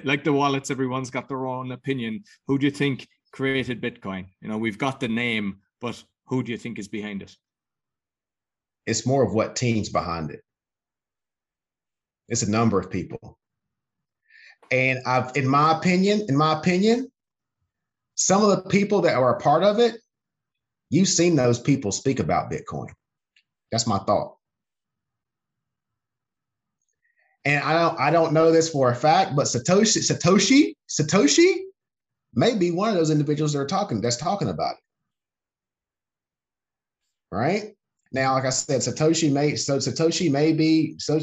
like 0.05 0.23
the 0.23 0.33
wallets, 0.33 0.71
everyone's 0.71 1.09
got 1.09 1.27
their 1.27 1.45
own 1.45 1.71
opinion. 1.71 2.23
Who 2.47 2.57
do 2.57 2.65
you 2.65 2.71
think 2.71 3.07
created 3.33 3.81
Bitcoin? 3.81 4.27
You 4.41 4.49
know, 4.49 4.57
we've 4.57 4.77
got 4.77 4.99
the 4.99 5.07
name, 5.07 5.57
but 5.81 6.01
who 6.27 6.43
do 6.43 6.51
you 6.51 6.57
think 6.57 6.79
is 6.79 6.87
behind 6.87 7.21
it? 7.21 7.35
It's 8.85 9.05
more 9.05 9.23
of 9.23 9.33
what 9.33 9.55
teams 9.55 9.89
behind 9.89 10.31
it. 10.31 10.41
It's 12.29 12.43
a 12.43 12.49
number 12.49 12.79
of 12.79 12.89
people. 12.89 13.37
And 14.71 14.99
I've, 15.05 15.35
in 15.35 15.47
my 15.47 15.77
opinion, 15.77 16.25
in 16.29 16.37
my 16.37 16.57
opinion, 16.57 17.11
some 18.15 18.43
of 18.43 18.49
the 18.49 18.69
people 18.69 19.01
that 19.01 19.15
are 19.15 19.35
a 19.35 19.39
part 19.39 19.63
of 19.63 19.79
it 19.79 19.95
You've 20.89 21.07
seen 21.07 21.35
those 21.35 21.59
people 21.59 21.91
speak 21.91 22.19
about 22.19 22.51
Bitcoin. 22.51 22.87
That's 23.71 23.87
my 23.87 23.99
thought. 23.99 24.35
And 27.45 27.63
I 27.63 27.79
don't 27.79 27.99
I 27.99 28.11
don't 28.11 28.33
know 28.33 28.51
this 28.51 28.69
for 28.69 28.91
a 28.91 28.95
fact, 28.95 29.35
but 29.35 29.45
Satoshi 29.45 29.99
Satoshi 29.99 30.73
Satoshi 30.89 31.53
may 32.33 32.55
be 32.55 32.71
one 32.71 32.89
of 32.89 32.95
those 32.95 33.11
individuals 33.11 33.53
that 33.53 33.59
are 33.59 33.67
talking 33.67 34.01
that's 34.01 34.17
talking 34.17 34.49
about 34.49 34.73
it. 34.73 37.35
Right? 37.35 37.75
Now, 38.11 38.33
like 38.33 38.45
I 38.45 38.49
said, 38.49 38.81
Satoshi 38.81 39.31
may 39.31 39.55
so 39.55 39.77
Satoshi 39.77 40.31
may 40.31 40.51
be 40.51 40.95
so 40.97 41.21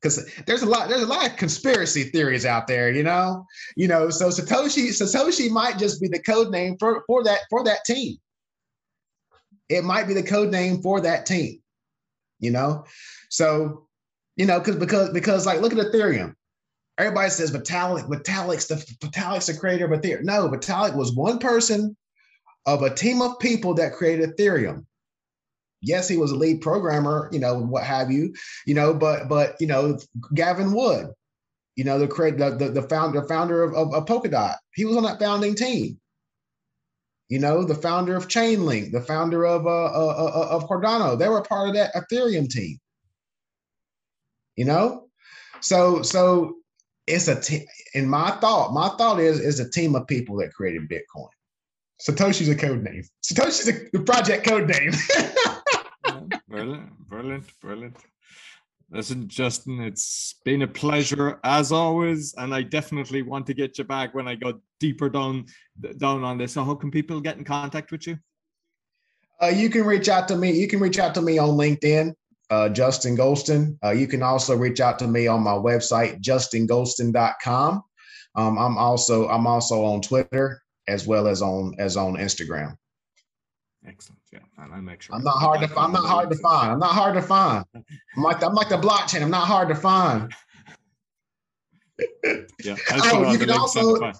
because 0.00 0.28
there's 0.46 0.62
a 0.62 0.66
lot 0.66 0.88
there's 0.88 1.02
a 1.02 1.06
lot 1.06 1.26
of 1.26 1.36
conspiracy 1.36 2.04
theories 2.04 2.46
out 2.46 2.66
there 2.66 2.90
you 2.90 3.02
know? 3.02 3.46
You 3.76 3.88
know 3.88 4.10
so 4.10 4.28
satoshi 4.28 4.88
satoshi 4.88 5.50
might 5.50 5.78
just 5.78 6.00
be 6.00 6.08
the 6.08 6.22
code 6.22 6.50
name 6.50 6.76
for 6.78 7.04
for 7.06 7.24
that 7.24 7.40
for 7.50 7.64
that 7.64 7.84
team. 7.84 8.16
It 9.68 9.84
might 9.84 10.08
be 10.08 10.14
the 10.14 10.22
code 10.22 10.50
name 10.50 10.82
for 10.82 11.00
that 11.00 11.26
team 11.26 11.60
you 12.40 12.50
know? 12.50 12.84
So 13.28 13.86
you 14.36 14.46
know 14.46 14.58
because 14.58 14.76
because 14.76 15.10
because 15.10 15.46
like 15.46 15.60
look 15.60 15.72
at 15.72 15.78
ethereum. 15.78 16.34
Everybody 16.98 17.30
says 17.30 17.50
vitalik 17.50 18.08
vitalik's 18.08 18.66
the 18.66 18.74
vitalik's 18.74 19.46
the 19.46 19.54
creator 19.54 19.90
of 19.90 19.98
ethereum. 19.98 20.24
No 20.24 20.48
vitalik 20.48 20.96
was 20.96 21.14
one 21.14 21.38
person 21.38 21.96
of 22.66 22.82
a 22.82 22.94
team 22.94 23.22
of 23.22 23.38
people 23.38 23.74
that 23.74 23.94
created 23.94 24.36
ethereum 24.36 24.84
yes, 25.80 26.08
he 26.08 26.16
was 26.16 26.30
a 26.32 26.36
lead 26.36 26.60
programmer, 26.60 27.28
you 27.32 27.38
know, 27.38 27.58
what 27.58 27.84
have 27.84 28.10
you, 28.10 28.34
you 28.66 28.74
know, 28.74 28.94
but 28.94 29.28
but 29.28 29.56
you 29.60 29.66
know, 29.66 29.98
Gavin 30.34 30.72
Wood, 30.72 31.08
you 31.76 31.84
know, 31.84 31.98
the 31.98 32.06
the 32.06 32.56
the, 32.56 32.68
the 32.70 32.88
founder 32.88 33.22
founder 33.26 33.62
of, 33.62 33.74
of, 33.74 33.94
of 33.94 34.06
Polkadot, 34.06 34.56
he 34.74 34.84
was 34.84 34.96
on 34.96 35.04
that 35.04 35.20
founding 35.20 35.54
team. 35.54 35.98
You 37.28 37.38
know, 37.38 37.62
the 37.62 37.76
founder 37.76 38.16
of 38.16 38.26
Chainlink, 38.26 38.90
the 38.90 39.00
founder 39.00 39.46
of 39.46 39.64
uh, 39.64 39.70
uh, 39.70 40.14
uh, 40.18 40.40
uh 40.40 40.48
of 40.56 40.68
Cardano, 40.68 41.18
they 41.18 41.28
were 41.28 41.42
part 41.42 41.68
of 41.68 41.74
that 41.74 41.94
Ethereum 41.94 42.48
team. 42.48 42.78
You 44.56 44.64
know, 44.64 45.08
so 45.60 46.02
so 46.02 46.56
it's 47.06 47.28
a 47.28 47.40
team. 47.40 47.64
In 47.94 48.08
my 48.08 48.32
thought, 48.40 48.72
my 48.72 48.88
thought 48.98 49.20
is 49.20 49.38
is 49.38 49.60
a 49.60 49.70
team 49.70 49.94
of 49.94 50.06
people 50.06 50.36
that 50.38 50.52
created 50.52 50.88
Bitcoin. 50.88 51.28
Satoshi's 52.00 52.48
a 52.48 52.56
code 52.56 52.82
name. 52.82 53.04
Satoshi's 53.22 53.68
a 53.68 53.98
project 54.00 54.46
code 54.46 54.68
name. 54.68 54.92
brilliant, 56.48 57.08
brilliant, 57.08 57.44
brilliant. 57.60 57.96
Listen, 58.92 59.28
Justin, 59.28 59.80
it's 59.80 60.34
been 60.44 60.62
a 60.62 60.66
pleasure 60.66 61.38
as 61.44 61.70
always, 61.70 62.34
and 62.36 62.52
I 62.52 62.62
definitely 62.62 63.22
want 63.22 63.46
to 63.46 63.54
get 63.54 63.78
you 63.78 63.84
back 63.84 64.14
when 64.14 64.26
I 64.26 64.34
go 64.34 64.60
deeper 64.80 65.08
down 65.08 65.46
down 65.98 66.24
on 66.24 66.38
this. 66.38 66.54
So, 66.54 66.64
how 66.64 66.74
can 66.74 66.90
people 66.90 67.20
get 67.20 67.36
in 67.36 67.44
contact 67.44 67.92
with 67.92 68.06
you? 68.08 68.18
Uh, 69.40 69.46
you 69.46 69.70
can 69.70 69.84
reach 69.84 70.08
out 70.08 70.26
to 70.28 70.36
me. 70.36 70.50
You 70.50 70.66
can 70.66 70.80
reach 70.80 70.98
out 70.98 71.14
to 71.14 71.22
me 71.22 71.38
on 71.38 71.50
LinkedIn, 71.50 72.14
uh, 72.50 72.68
Justin 72.68 73.16
Goldston. 73.16 73.78
Uh, 73.84 73.90
you 73.90 74.08
can 74.08 74.22
also 74.22 74.56
reach 74.56 74.80
out 74.80 74.98
to 74.98 75.06
me 75.06 75.28
on 75.28 75.42
my 75.42 75.52
website, 75.52 76.20
justingoldston.com. 76.20 77.82
Um, 78.34 78.58
I'm 78.58 78.76
also 78.76 79.28
I'm 79.28 79.46
also 79.46 79.84
on 79.84 80.00
Twitter 80.02 80.62
as 80.88 81.06
well 81.06 81.28
as 81.28 81.42
on 81.42 81.74
as 81.78 81.96
on 81.96 82.14
Instagram. 82.14 82.76
Excellent. 83.86 84.19
Yeah, 84.32 84.38
and 84.58 84.72
I'll 84.72 84.80
make 84.80 85.02
sure. 85.02 85.16
I'm 85.16 85.24
not 85.24 85.38
hard 85.38 85.60
to. 85.60 85.68
Find, 85.68 85.86
I'm 85.86 85.92
not 85.92 86.08
hard 86.08 86.30
to 86.30 86.36
find. 86.36 86.72
I'm 86.72 86.78
not 86.78 86.92
hard 86.92 87.14
to 87.14 87.22
find. 87.22 87.64
I'm 87.74 88.22
like 88.22 88.42
I'm 88.42 88.54
like 88.54 88.68
the 88.68 88.76
blockchain. 88.76 89.22
I'm 89.22 89.30
not 89.30 89.46
hard 89.46 89.68
to 89.68 89.74
find. 89.74 90.32
yeah. 92.64 92.76
Oh, 92.90 93.32
you 93.32 93.38
can 93.38 93.50
also 93.50 94.12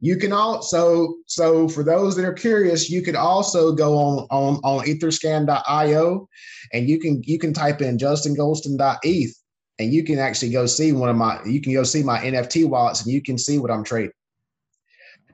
you 0.00 0.16
can 0.16 0.32
also 0.32 1.14
so 1.26 1.68
for 1.68 1.82
those 1.82 2.16
that 2.16 2.24
are 2.24 2.32
curious, 2.32 2.90
you 2.90 3.02
could 3.02 3.16
also 3.16 3.72
go 3.72 3.96
on 3.96 4.26
on 4.30 4.56
on 4.62 4.84
etherscan.io 4.86 6.28
and 6.72 6.88
you 6.88 6.98
can 6.98 7.22
you 7.24 7.38
can 7.38 7.52
type 7.52 7.80
in 7.80 7.98
justingoldston.eth 7.98 9.34
and 9.78 9.92
you 9.92 10.04
can 10.04 10.18
actually 10.18 10.50
go 10.50 10.66
see 10.66 10.92
one 10.92 11.08
of 11.08 11.16
my 11.16 11.42
you 11.44 11.60
can 11.60 11.72
go 11.72 11.82
see 11.82 12.02
my 12.02 12.18
NFT 12.20 12.68
wallets 12.68 13.02
and 13.02 13.12
you 13.12 13.22
can 13.22 13.38
see 13.38 13.58
what 13.58 13.70
I'm 13.70 13.84
trading. 13.84 14.12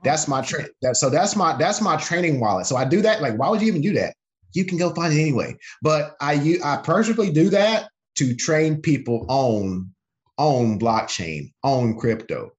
That's 0.03 0.27
my 0.27 0.41
tra- 0.41 0.67
that 0.81 0.97
so 0.97 1.09
that's 1.09 1.35
my 1.35 1.55
that's 1.57 1.81
my 1.81 1.97
training 1.97 2.39
wallet. 2.39 2.65
So 2.65 2.75
I 2.75 2.85
do 2.85 3.01
that. 3.01 3.21
Like, 3.21 3.37
why 3.37 3.49
would 3.49 3.61
you 3.61 3.67
even 3.67 3.81
do 3.81 3.93
that? 3.93 4.15
You 4.53 4.65
can 4.65 4.77
go 4.77 4.93
find 4.93 5.13
it 5.13 5.21
anyway. 5.21 5.55
But 5.81 6.15
I 6.21 6.33
you 6.33 6.59
I 6.63 6.77
personally 6.77 7.31
do 7.31 7.49
that 7.49 7.89
to 8.15 8.35
train 8.35 8.81
people 8.81 9.25
on 9.29 9.93
on 10.37 10.79
blockchain, 10.79 11.51
on 11.63 11.97
crypto, 11.97 12.51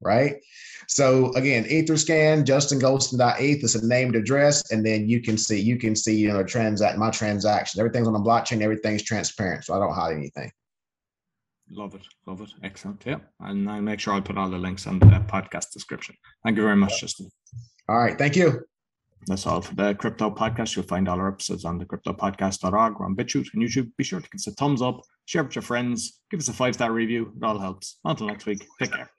right? 0.00 0.36
So 0.88 1.32
again, 1.34 1.64
Etherscan, 1.64 2.44
JustinGoldston.eth 2.44 3.62
is 3.62 3.74
a 3.76 3.86
named 3.86 4.16
address, 4.16 4.72
and 4.72 4.84
then 4.84 5.08
you 5.08 5.20
can 5.20 5.38
see 5.38 5.60
you 5.60 5.76
can 5.78 5.94
see 5.94 6.16
you 6.16 6.28
know 6.28 6.42
transact 6.42 6.98
my 6.98 7.10
transactions. 7.10 7.78
Everything's 7.78 8.08
on 8.08 8.14
the 8.14 8.20
blockchain. 8.20 8.62
Everything's 8.62 9.02
transparent, 9.02 9.64
so 9.64 9.74
I 9.74 9.78
don't 9.78 9.94
hide 9.94 10.16
anything. 10.16 10.50
Love 11.70 11.94
it. 11.94 12.02
Love 12.26 12.40
it. 12.40 12.50
Excellent. 12.62 13.02
Yeah. 13.06 13.18
And 13.40 13.70
I'll 13.70 13.80
make 13.80 14.00
sure 14.00 14.14
I 14.14 14.20
put 14.20 14.36
all 14.36 14.50
the 14.50 14.58
links 14.58 14.86
on 14.86 14.98
the 14.98 15.06
podcast 15.06 15.72
description. 15.72 16.16
Thank 16.44 16.56
you 16.56 16.64
very 16.64 16.76
much, 16.76 17.00
Justin. 17.00 17.30
All 17.88 17.98
right. 17.98 18.18
Thank 18.18 18.36
you. 18.36 18.64
That's 19.26 19.46
all 19.46 19.60
for 19.60 19.74
the 19.74 19.94
crypto 19.94 20.30
podcast. 20.30 20.74
You'll 20.74 20.86
find 20.86 21.08
all 21.08 21.18
our 21.18 21.28
episodes 21.28 21.64
on 21.64 21.78
the 21.78 21.84
cryptopodcast.org 21.84 23.00
or 23.00 23.04
on 23.04 23.14
BitChute 23.14 23.48
and 23.54 23.62
YouTube. 23.62 23.90
Be 23.96 24.04
sure 24.04 24.20
to 24.20 24.28
give 24.28 24.38
us 24.38 24.46
a 24.46 24.52
thumbs 24.52 24.82
up, 24.82 25.02
share 25.26 25.44
with 25.44 25.54
your 25.54 25.62
friends, 25.62 26.20
give 26.30 26.40
us 26.40 26.48
a 26.48 26.52
five 26.52 26.74
star 26.74 26.92
review. 26.92 27.32
It 27.36 27.44
all 27.44 27.58
helps. 27.58 27.98
Until 28.04 28.28
next 28.28 28.46
week, 28.46 28.66
take 28.80 28.92
care. 28.92 29.10